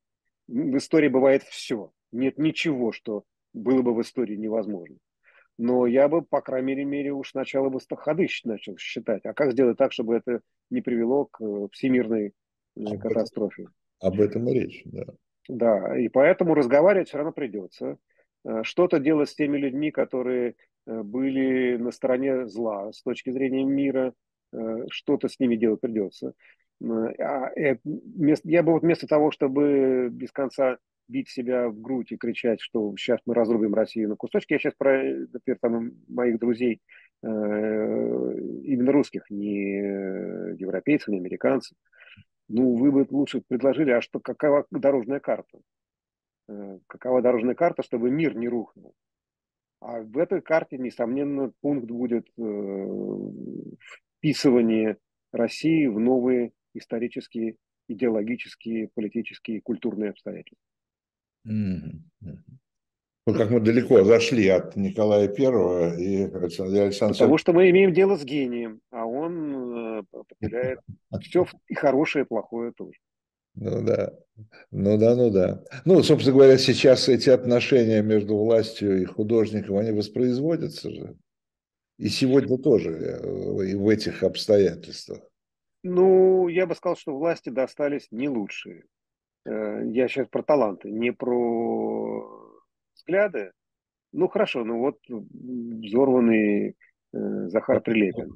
в 0.49 0.76
истории 0.76 1.09
бывает 1.09 1.43
все. 1.45 1.93
Нет 2.12 2.38
ничего, 2.38 2.93
что 2.93 3.24
было 3.53 3.82
бы 3.82 3.95
в 3.95 4.01
истории 4.03 4.36
невозможно. 4.36 4.97
Но 5.59 5.86
я 5.86 6.09
бы, 6.09 6.22
по 6.22 6.40
крайней 6.40 6.84
мере, 6.84 7.12
уж 7.12 7.30
сначала 7.30 7.68
бы 7.68 7.78
ходы 7.97 8.26
начал 8.45 8.76
считать. 8.78 9.24
А 9.24 9.34
как 9.34 9.53
сделать 9.53 9.78
так, 9.78 9.93
чтобы 9.93 10.16
это 10.16 10.40
не 10.70 10.80
привело 10.80 11.26
к 11.26 11.43
э, 11.43 11.68
всемирной 11.72 12.32
э, 12.76 12.99
катастрофе? 12.99 13.66
Об 14.03 14.20
этом 14.20 14.48
и 14.48 14.55
речь, 14.55 14.82
да. 14.84 15.05
Да, 15.48 15.98
и 15.98 16.09
поэтому 16.09 16.55
разговаривать 16.55 17.09
все 17.09 17.16
равно 17.16 17.32
придется. 17.32 17.96
Э, 18.44 18.62
что-то 18.62 18.98
делать 18.98 19.30
с 19.30 19.34
теми 19.34 19.57
людьми, 19.57 19.90
которые 19.90 20.57
были 20.84 21.76
на 21.76 21.92
стороне 21.92 22.48
зла 22.48 22.92
с 22.92 23.03
точки 23.03 23.30
зрения 23.30 23.62
мира, 23.62 24.14
что-то 24.90 25.28
с 25.28 25.38
ними 25.38 25.55
делать 25.55 25.80
придется. 25.80 26.34
А, 27.18 27.50
э, 27.57 27.76
я 28.44 28.62
бы 28.62 28.72
вот 28.72 28.82
вместо 28.82 29.07
того, 29.07 29.30
чтобы 29.30 30.09
без 30.11 30.32
конца 30.32 30.78
бить 31.09 31.28
себя 31.28 31.68
в 31.68 31.80
грудь 31.80 32.12
и 32.12 32.16
кричать, 32.16 32.61
что 32.61 32.94
сейчас 32.96 33.20
мы 33.26 33.34
разрубим 33.34 33.74
Россию 33.74 34.09
на 34.09 34.16
кусочки, 34.16 34.55
я 34.55 34.59
сейчас 34.59 34.74
про, 34.74 35.03
например, 35.03 35.59
там, 35.61 35.92
моих 36.09 36.38
друзей, 36.38 36.80
э, 37.22 37.26
именно 37.26 38.92
русских, 38.92 39.30
не 39.30 39.76
европейцев, 40.59 41.09
не 41.09 41.18
американцев, 41.18 41.76
ну, 42.49 42.76
вы 42.76 42.93
бы 42.93 43.07
лучше 43.11 43.43
предложили, 43.47 43.90
а 43.90 44.01
что, 44.01 44.20
какова 44.20 44.66
дорожная 44.70 45.20
карта? 45.20 45.59
Э, 46.49 46.78
какова 46.86 47.22
дорожная 47.22 47.55
карта, 47.55 47.82
чтобы 47.82 48.11
мир 48.11 48.36
не 48.36 48.49
рухнул? 48.49 48.95
А 49.80 50.01
в 50.01 50.16
этой 50.18 50.40
карте, 50.40 50.78
несомненно, 50.78 51.53
пункт 51.61 51.90
будет 51.90 52.28
э, 52.38 52.86
вписывание 54.18 54.99
России 55.32 55.86
в 55.86 55.99
новые 55.99 56.53
исторические, 56.74 57.57
идеологические, 57.88 58.90
политические, 58.95 59.61
культурные 59.61 60.11
обстоятельства. 60.11 60.64
Mm-hmm. 61.49 62.36
Ну, 63.24 63.34
как 63.34 63.51
мы 63.51 63.61
далеко 63.61 64.03
зашли 64.03 64.49
от 64.49 64.74
Николая 64.74 65.28
Первого 65.28 65.97
и 65.97 66.24
Александра 66.24 67.14
Потому 67.14 67.38
что 67.38 67.53
мы 67.53 67.70
имеем 67.70 67.93
дело 67.93 68.16
с 68.16 68.24
гением, 68.24 68.80
а 68.90 69.07
он 69.07 69.55
э, 69.55 69.71
определяет 70.12 70.80
все 71.20 71.46
и 71.68 71.74
хорошее, 71.74 72.24
и 72.24 72.28
плохое 72.28 72.72
тоже. 72.72 72.98
Ну 73.55 73.84
да, 73.84 74.12
ну 74.70 74.96
да, 74.96 75.14
ну 75.14 75.30
да. 75.30 75.62
Ну, 75.84 76.03
собственно 76.03 76.36
говоря, 76.36 76.57
сейчас 76.57 77.09
эти 77.09 77.28
отношения 77.28 78.03
между 78.03 78.36
властью 78.36 79.03
и 79.03 79.05
художником, 79.05 79.76
они 79.76 79.90
воспроизводятся 79.92 80.90
же. 80.90 81.16
И 81.98 82.09
сегодня 82.09 82.57
тоже 82.59 82.90
э, 82.90 83.76
в 83.76 83.88
этих 83.88 84.22
обстоятельствах. 84.22 85.20
Ну, 85.82 86.48
я 86.48 86.66
бы 86.66 86.74
сказал, 86.74 86.96
что 86.96 87.16
власти 87.16 87.50
достались 87.50 88.09
не 88.11 88.28
лучшие. 88.28 88.84
Э, 89.44 89.82
я 89.84 90.09
сейчас 90.09 90.28
про 90.28 90.42
таланты, 90.42 90.90
не 90.90 91.12
про 91.12 92.59
взгляды. 92.94 93.53
Ну, 94.12 94.28
хорошо, 94.28 94.64
ну 94.64 94.78
вот 94.78 94.98
взорванный 95.09 96.70
э, 97.12 97.48
Захар 97.48 97.80
Прилепин. 97.80 98.34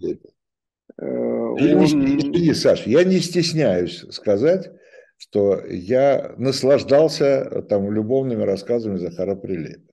Он... 0.99 1.85
Извини, 1.85 2.55
Саш, 2.55 2.87
я 2.87 3.05
не 3.05 3.21
стесняюсь 3.21 4.05
сказать, 4.11 4.71
что 5.19 5.65
я 5.67 6.35
наслаждался 6.37 7.63
там 7.63 7.91
любовными 7.91 8.43
рассказами 8.43 8.97
Захара 8.97 9.35
Прилепина. 9.35 9.87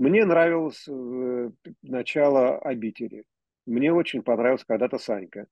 Мне 0.00 0.24
нравилось 0.24 0.86
э, 0.88 1.50
начало 1.82 2.58
обители. 2.58 3.24
Мне 3.66 3.92
очень 3.92 4.22
понравился 4.22 4.64
когда-то 4.66 4.96
Санька. 4.98 5.46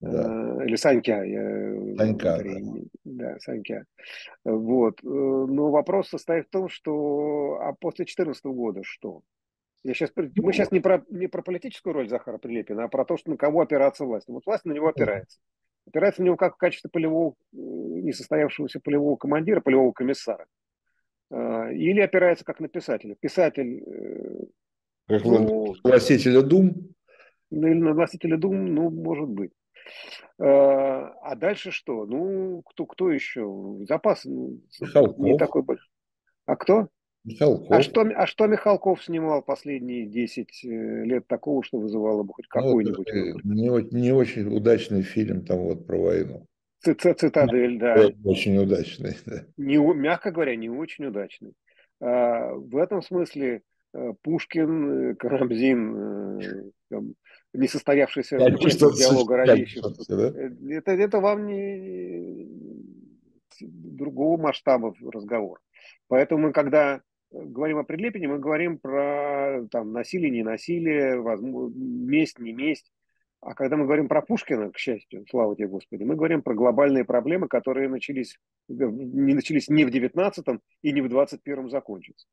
Да. 0.00 0.60
Э, 0.60 0.66
или 0.66 0.76
Санька. 0.76 1.24
Я, 1.24 1.96
Санька, 1.96 2.40
да. 2.44 2.60
да, 3.04 3.38
Санька. 3.40 3.86
Вот. 4.44 5.00
Э, 5.02 5.06
но 5.06 5.70
вопрос 5.70 6.10
состоит 6.10 6.46
в 6.46 6.50
том, 6.50 6.68
что 6.68 7.58
а 7.60 7.72
после 7.72 8.04
2014 8.04 8.44
года 8.44 8.82
что? 8.84 9.22
Я 9.84 9.94
сейчас, 9.94 10.10
мы 10.16 10.52
сейчас 10.52 10.72
не 10.72 10.80
про, 10.80 11.04
не 11.08 11.28
про 11.28 11.42
политическую 11.42 11.92
роль 11.92 12.08
Захара 12.08 12.38
Прилепина, 12.38 12.84
а 12.84 12.88
про 12.88 13.04
то, 13.04 13.16
что 13.16 13.30
на 13.30 13.36
кого 13.36 13.60
опираться 13.60 14.04
власть. 14.04 14.26
Вот 14.28 14.44
власть 14.44 14.64
на 14.64 14.72
него 14.72 14.88
опирается. 14.88 15.38
Опирается 15.86 16.20
на 16.20 16.26
него 16.26 16.36
как 16.36 16.54
в 16.54 16.58
качестве 16.58 16.90
полевого, 16.90 17.34
несостоявшегося 17.52 18.80
полевого 18.80 19.16
командира, 19.16 19.60
полевого 19.60 19.92
комиссара. 19.92 20.46
А, 21.30 21.70
или 21.70 22.00
опирается 22.00 22.44
как 22.44 22.60
на 22.60 22.68
писателя. 22.68 23.16
Писатель... 23.18 23.82
Э, 23.86 24.44
как 25.06 25.24
ну, 25.24 25.74
гласителя 25.82 26.42
Дум? 26.42 26.94
Ну, 27.50 27.68
или 27.68 27.78
на 27.78 27.94
гласителя 27.94 28.36
Дум, 28.36 28.74
ну, 28.74 28.90
может 28.90 29.28
быть. 29.28 29.52
А, 30.38 31.14
а 31.22 31.34
дальше 31.36 31.70
что? 31.70 32.04
Ну, 32.04 32.62
кто, 32.66 32.84
кто 32.84 33.10
еще? 33.10 33.78
Запас 33.88 34.24
ну, 34.24 34.60
не 35.18 35.38
такой 35.38 35.62
большой. 35.62 35.88
А 36.44 36.56
кто? 36.56 36.88
Михалков. 37.28 37.70
А 37.70 37.82
что, 37.82 38.00
а 38.00 38.26
что 38.26 38.46
Михалков 38.46 39.04
снимал 39.04 39.42
последние 39.42 40.06
10 40.06 40.64
э, 40.64 41.04
лет 41.04 41.26
такого, 41.26 41.62
что 41.62 41.78
вызывало 41.78 42.22
бы 42.22 42.32
хоть 42.32 42.46
ну, 42.54 42.60
какой-нибудь 42.60 43.44
ну, 43.44 43.54
не, 43.54 44.00
не 44.00 44.12
очень 44.12 44.46
удачный 44.54 45.02
фильм 45.02 45.44
там 45.44 45.58
вот 45.58 45.86
про 45.86 45.98
войну. 45.98 46.46
Цитадель, 46.80 47.78
да. 47.78 48.10
Очень 48.24 48.56
удачный. 48.58 49.16
Да. 49.26 49.44
Не, 49.56 49.76
мягко 49.76 50.30
говоря, 50.30 50.56
не 50.56 50.70
очень 50.70 51.06
удачный. 51.06 51.52
А, 52.00 52.54
в 52.54 52.76
этом 52.76 53.02
смысле 53.02 53.62
э, 53.92 54.12
Пушкин, 54.22 55.16
Карамзин, 55.16 56.72
там, 56.88 57.14
несостоявшийся 57.52 58.38
диалога 58.38 59.36
родищев. 59.36 59.84
Да? 60.08 60.32
Это, 60.74 60.92
это 60.92 61.20
вам 61.20 61.46
не 61.46 62.48
другого 63.60 64.40
масштаба 64.40 64.94
разговор. 65.12 65.60
Поэтому 66.06 66.48
мы, 66.48 66.52
когда 66.52 67.02
говорим 67.30 67.78
о 67.78 67.84
Прилепине, 67.84 68.28
мы 68.28 68.38
говорим 68.38 68.78
про 68.78 69.66
там, 69.70 69.92
насилие, 69.92 70.30
не 70.30 70.42
насилие, 70.42 71.20
возможно, 71.20 71.74
месть, 71.76 72.38
не 72.38 72.52
месть. 72.52 72.90
А 73.40 73.54
когда 73.54 73.76
мы 73.76 73.84
говорим 73.84 74.08
про 74.08 74.20
Пушкина, 74.20 74.72
к 74.72 74.78
счастью, 74.78 75.24
слава 75.30 75.54
тебе 75.54 75.68
Господи, 75.68 76.02
мы 76.02 76.16
говорим 76.16 76.42
про 76.42 76.54
глобальные 76.54 77.04
проблемы, 77.04 77.46
которые 77.46 77.88
начались, 77.88 78.36
не 78.68 79.34
начались 79.34 79.68
не 79.68 79.84
в 79.84 79.90
19-м 79.90 80.60
и 80.82 80.92
не 80.92 81.00
в 81.00 81.06
21-м 81.06 81.70
закончатся. 81.70 82.26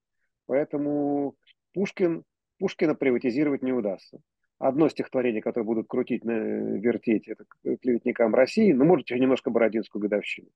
Поэтому 0.47 1.35
Пушкин, 1.73 2.23
Пушкина 2.57 2.95
приватизировать 2.95 3.61
не 3.61 3.71
удастся. 3.71 4.19
Одно 4.57 4.89
стихотворение, 4.89 5.41
которое 5.41 5.65
будут 5.65 5.87
крутить, 5.87 6.23
на, 6.23 6.31
вертеть, 6.31 7.27
это 7.27 7.45
клеветникам 7.81 8.33
России, 8.33 8.71
но, 8.71 8.85
может, 8.85 9.09
немножко 9.11 9.51
Бородинскую 9.51 10.01
годовщину. 10.01 10.47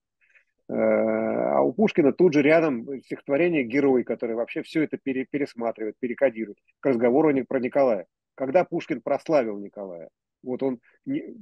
Э, 0.69 0.73
а 0.73 1.61
у 1.61 1.73
Пушкина 1.73 2.13
тут 2.13 2.33
же 2.33 2.41
рядом 2.43 2.87
стихотворение 3.01 3.63
«Герой», 3.63 4.03
который 4.03 4.35
вообще 4.35 4.61
все 4.61 4.83
это 4.83 4.97
пересматривает, 4.97 5.95
перекодирует. 5.99 6.59
К 6.79 6.87
разговору 6.87 7.33
про 7.45 7.59
Николая. 7.59 8.05
Когда 8.35 8.63
Пушкин 8.63 9.01
прославил 9.01 9.57
Николая? 9.57 10.09
Вот 10.43 10.63
он, 10.63 10.79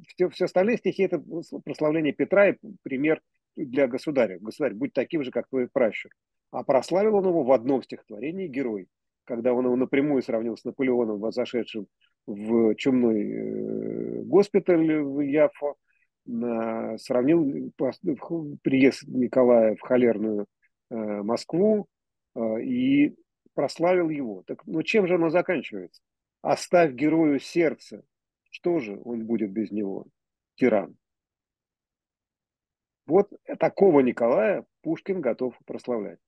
все, 0.08 0.30
все 0.30 0.46
остальные 0.46 0.78
стихи 0.78 1.04
это 1.04 1.22
прославление 1.64 2.14
Петра 2.14 2.50
и 2.50 2.56
пример 2.84 3.22
для 3.56 3.88
государя. 3.88 4.40
Государь, 4.40 4.74
будь 4.74 4.94
таким 4.94 5.24
же, 5.24 5.32
как 5.32 5.48
твой 5.50 5.68
пращур. 5.68 6.12
А 6.52 6.64
прославил 6.64 7.16
он 7.16 7.28
его 7.28 7.44
в 7.44 7.52
одном 7.52 7.84
стихотворении 7.84 8.48
«Герой», 8.48 8.88
когда 9.26 9.54
он 9.54 9.66
его 9.66 9.76
напрямую 9.76 10.24
сравнил 10.24 10.56
с 10.56 10.64
Наполеоном, 10.64 11.32
зашедшим 11.32 11.88
в 12.26 12.76
чумной 12.76 13.30
э, 13.30 14.22
госпиталь 14.24 15.02
в 15.02 15.20
Яфо, 15.20 15.76
сравнил 16.98 17.72
приезд 18.62 19.04
Николая 19.08 19.76
в 19.76 19.82
холерную 19.82 20.46
э, 20.90 20.96
Москву 20.96 21.88
э, 22.36 22.62
и 22.62 23.16
прославил 23.54 24.10
его. 24.10 24.44
Так, 24.46 24.66
ну 24.66 24.84
чем 24.84 25.08
же 25.08 25.16
оно 25.16 25.30
заканчивается? 25.30 26.02
Оставь 26.42 26.94
герою 26.94 27.40
сердце, 27.40 28.04
что 28.50 28.80
же 28.80 29.00
он 29.04 29.26
будет 29.26 29.52
без 29.52 29.72
него? 29.72 30.06
Тиран. 30.56 30.96
Вот 33.06 33.32
такого 33.60 34.02
Николая 34.02 34.66
Пушкин 34.82 35.22
готов 35.22 35.58
прославлять. 35.66 36.20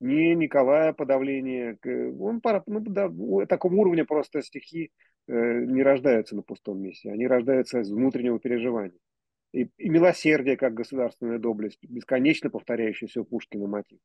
Не 0.00 0.34
Николая 0.34 0.92
подавление, 0.92 1.78
он 2.20 2.42
ну, 2.66 2.80
да, 2.80 3.10
такого 3.46 3.74
уровня 3.74 4.04
просто 4.04 4.42
стихи 4.42 4.90
э, 5.26 5.32
не 5.32 5.82
рождаются 5.82 6.36
на 6.36 6.42
пустом 6.42 6.82
месте, 6.82 7.10
они 7.10 7.26
рождаются 7.26 7.80
из 7.80 7.90
внутреннего 7.90 8.38
переживания. 8.38 8.98
И, 9.56 9.70
и 9.78 9.88
милосердие 9.88 10.58
как 10.58 10.74
государственная 10.74 11.38
доблесть, 11.38 11.78
бесконечно 11.80 12.50
повторяющийся 12.50 13.22
у 13.22 13.24
Пушкина 13.24 13.66
мотив. 13.66 13.98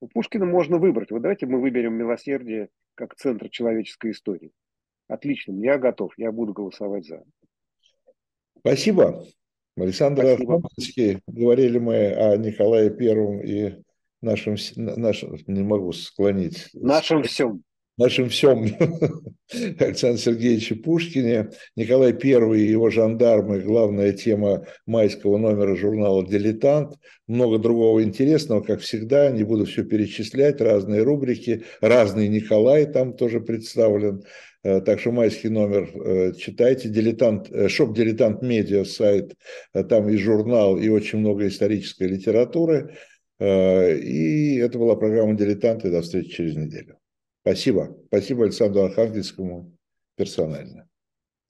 У 0.00 0.06
Пушкина 0.06 0.46
можно 0.46 0.78
выбрать. 0.78 1.10
Вот 1.10 1.22
давайте 1.22 1.46
мы 1.46 1.60
выберем 1.60 1.94
милосердие 1.94 2.68
как 2.94 3.16
центр 3.16 3.48
человеческой 3.48 4.12
истории. 4.12 4.52
Отлично, 5.08 5.52
я 5.54 5.78
готов, 5.78 6.12
я 6.16 6.30
буду 6.30 6.52
голосовать 6.52 7.04
за. 7.04 7.24
Спасибо. 8.60 9.24
Александр 9.76 10.24
Афонский. 10.26 11.20
Говорили 11.26 11.78
мы 11.78 12.12
о 12.12 12.36
Николае 12.36 12.90
Первом 12.90 13.40
и 13.40 13.82
нашем, 14.22 14.54
нашем, 14.76 15.36
не 15.48 15.64
могу 15.64 15.90
склонить. 15.94 16.68
Нашем 16.74 17.24
всем 17.24 17.64
нашем 17.96 18.28
всем 18.28 18.64
Александре 19.78 20.18
Сергеевиче 20.18 20.74
Пушкине. 20.74 21.50
Николай 21.76 22.12
I 22.12 22.58
и 22.58 22.70
его 22.70 22.90
жандармы– 22.90 23.60
главная 23.62 24.12
тема 24.12 24.66
майского 24.86 25.38
номера 25.38 25.76
журнала 25.76 26.26
«Дилетант». 26.26 26.94
Много 27.26 27.58
другого 27.58 28.02
интересного, 28.02 28.60
как 28.60 28.80
всегда. 28.80 29.30
Не 29.30 29.44
буду 29.44 29.64
все 29.64 29.84
перечислять. 29.84 30.60
Разные 30.60 31.02
рубрики. 31.02 31.64
Разный 31.80 32.28
Николай 32.28 32.86
там 32.86 33.14
тоже 33.14 33.40
представлен. 33.40 34.22
Э, 34.62 34.80
так 34.80 35.00
что 35.00 35.12
майский 35.12 35.48
номер 35.48 35.90
э, 35.94 36.32
читайте. 36.34 36.88
Дилетант, 36.88 37.50
э, 37.50 37.68
shop 37.68 37.96
«Дилетант 37.96 38.42
Медиа» 38.42 38.84
сайт. 38.84 39.34
Там 39.72 40.08
и 40.08 40.16
журнал, 40.16 40.76
и 40.76 40.88
очень 40.88 41.18
много 41.20 41.48
исторической 41.48 42.08
литературы. 42.08 42.94
И 43.38 44.56
это 44.56 44.78
была 44.78 44.96
программа 44.96 45.34
«Дилетанты». 45.34 45.90
До 45.90 46.02
встречи 46.02 46.30
через 46.30 46.56
неделю. 46.56 46.98
Спасибо. 47.46 47.96
Спасибо 48.08 48.42
Александру 48.42 48.82
Архангельскому 48.82 49.72
персонально. 50.16 50.88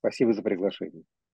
Спасибо 0.01 0.34
за 0.34 0.42
приглашение. 0.42 1.05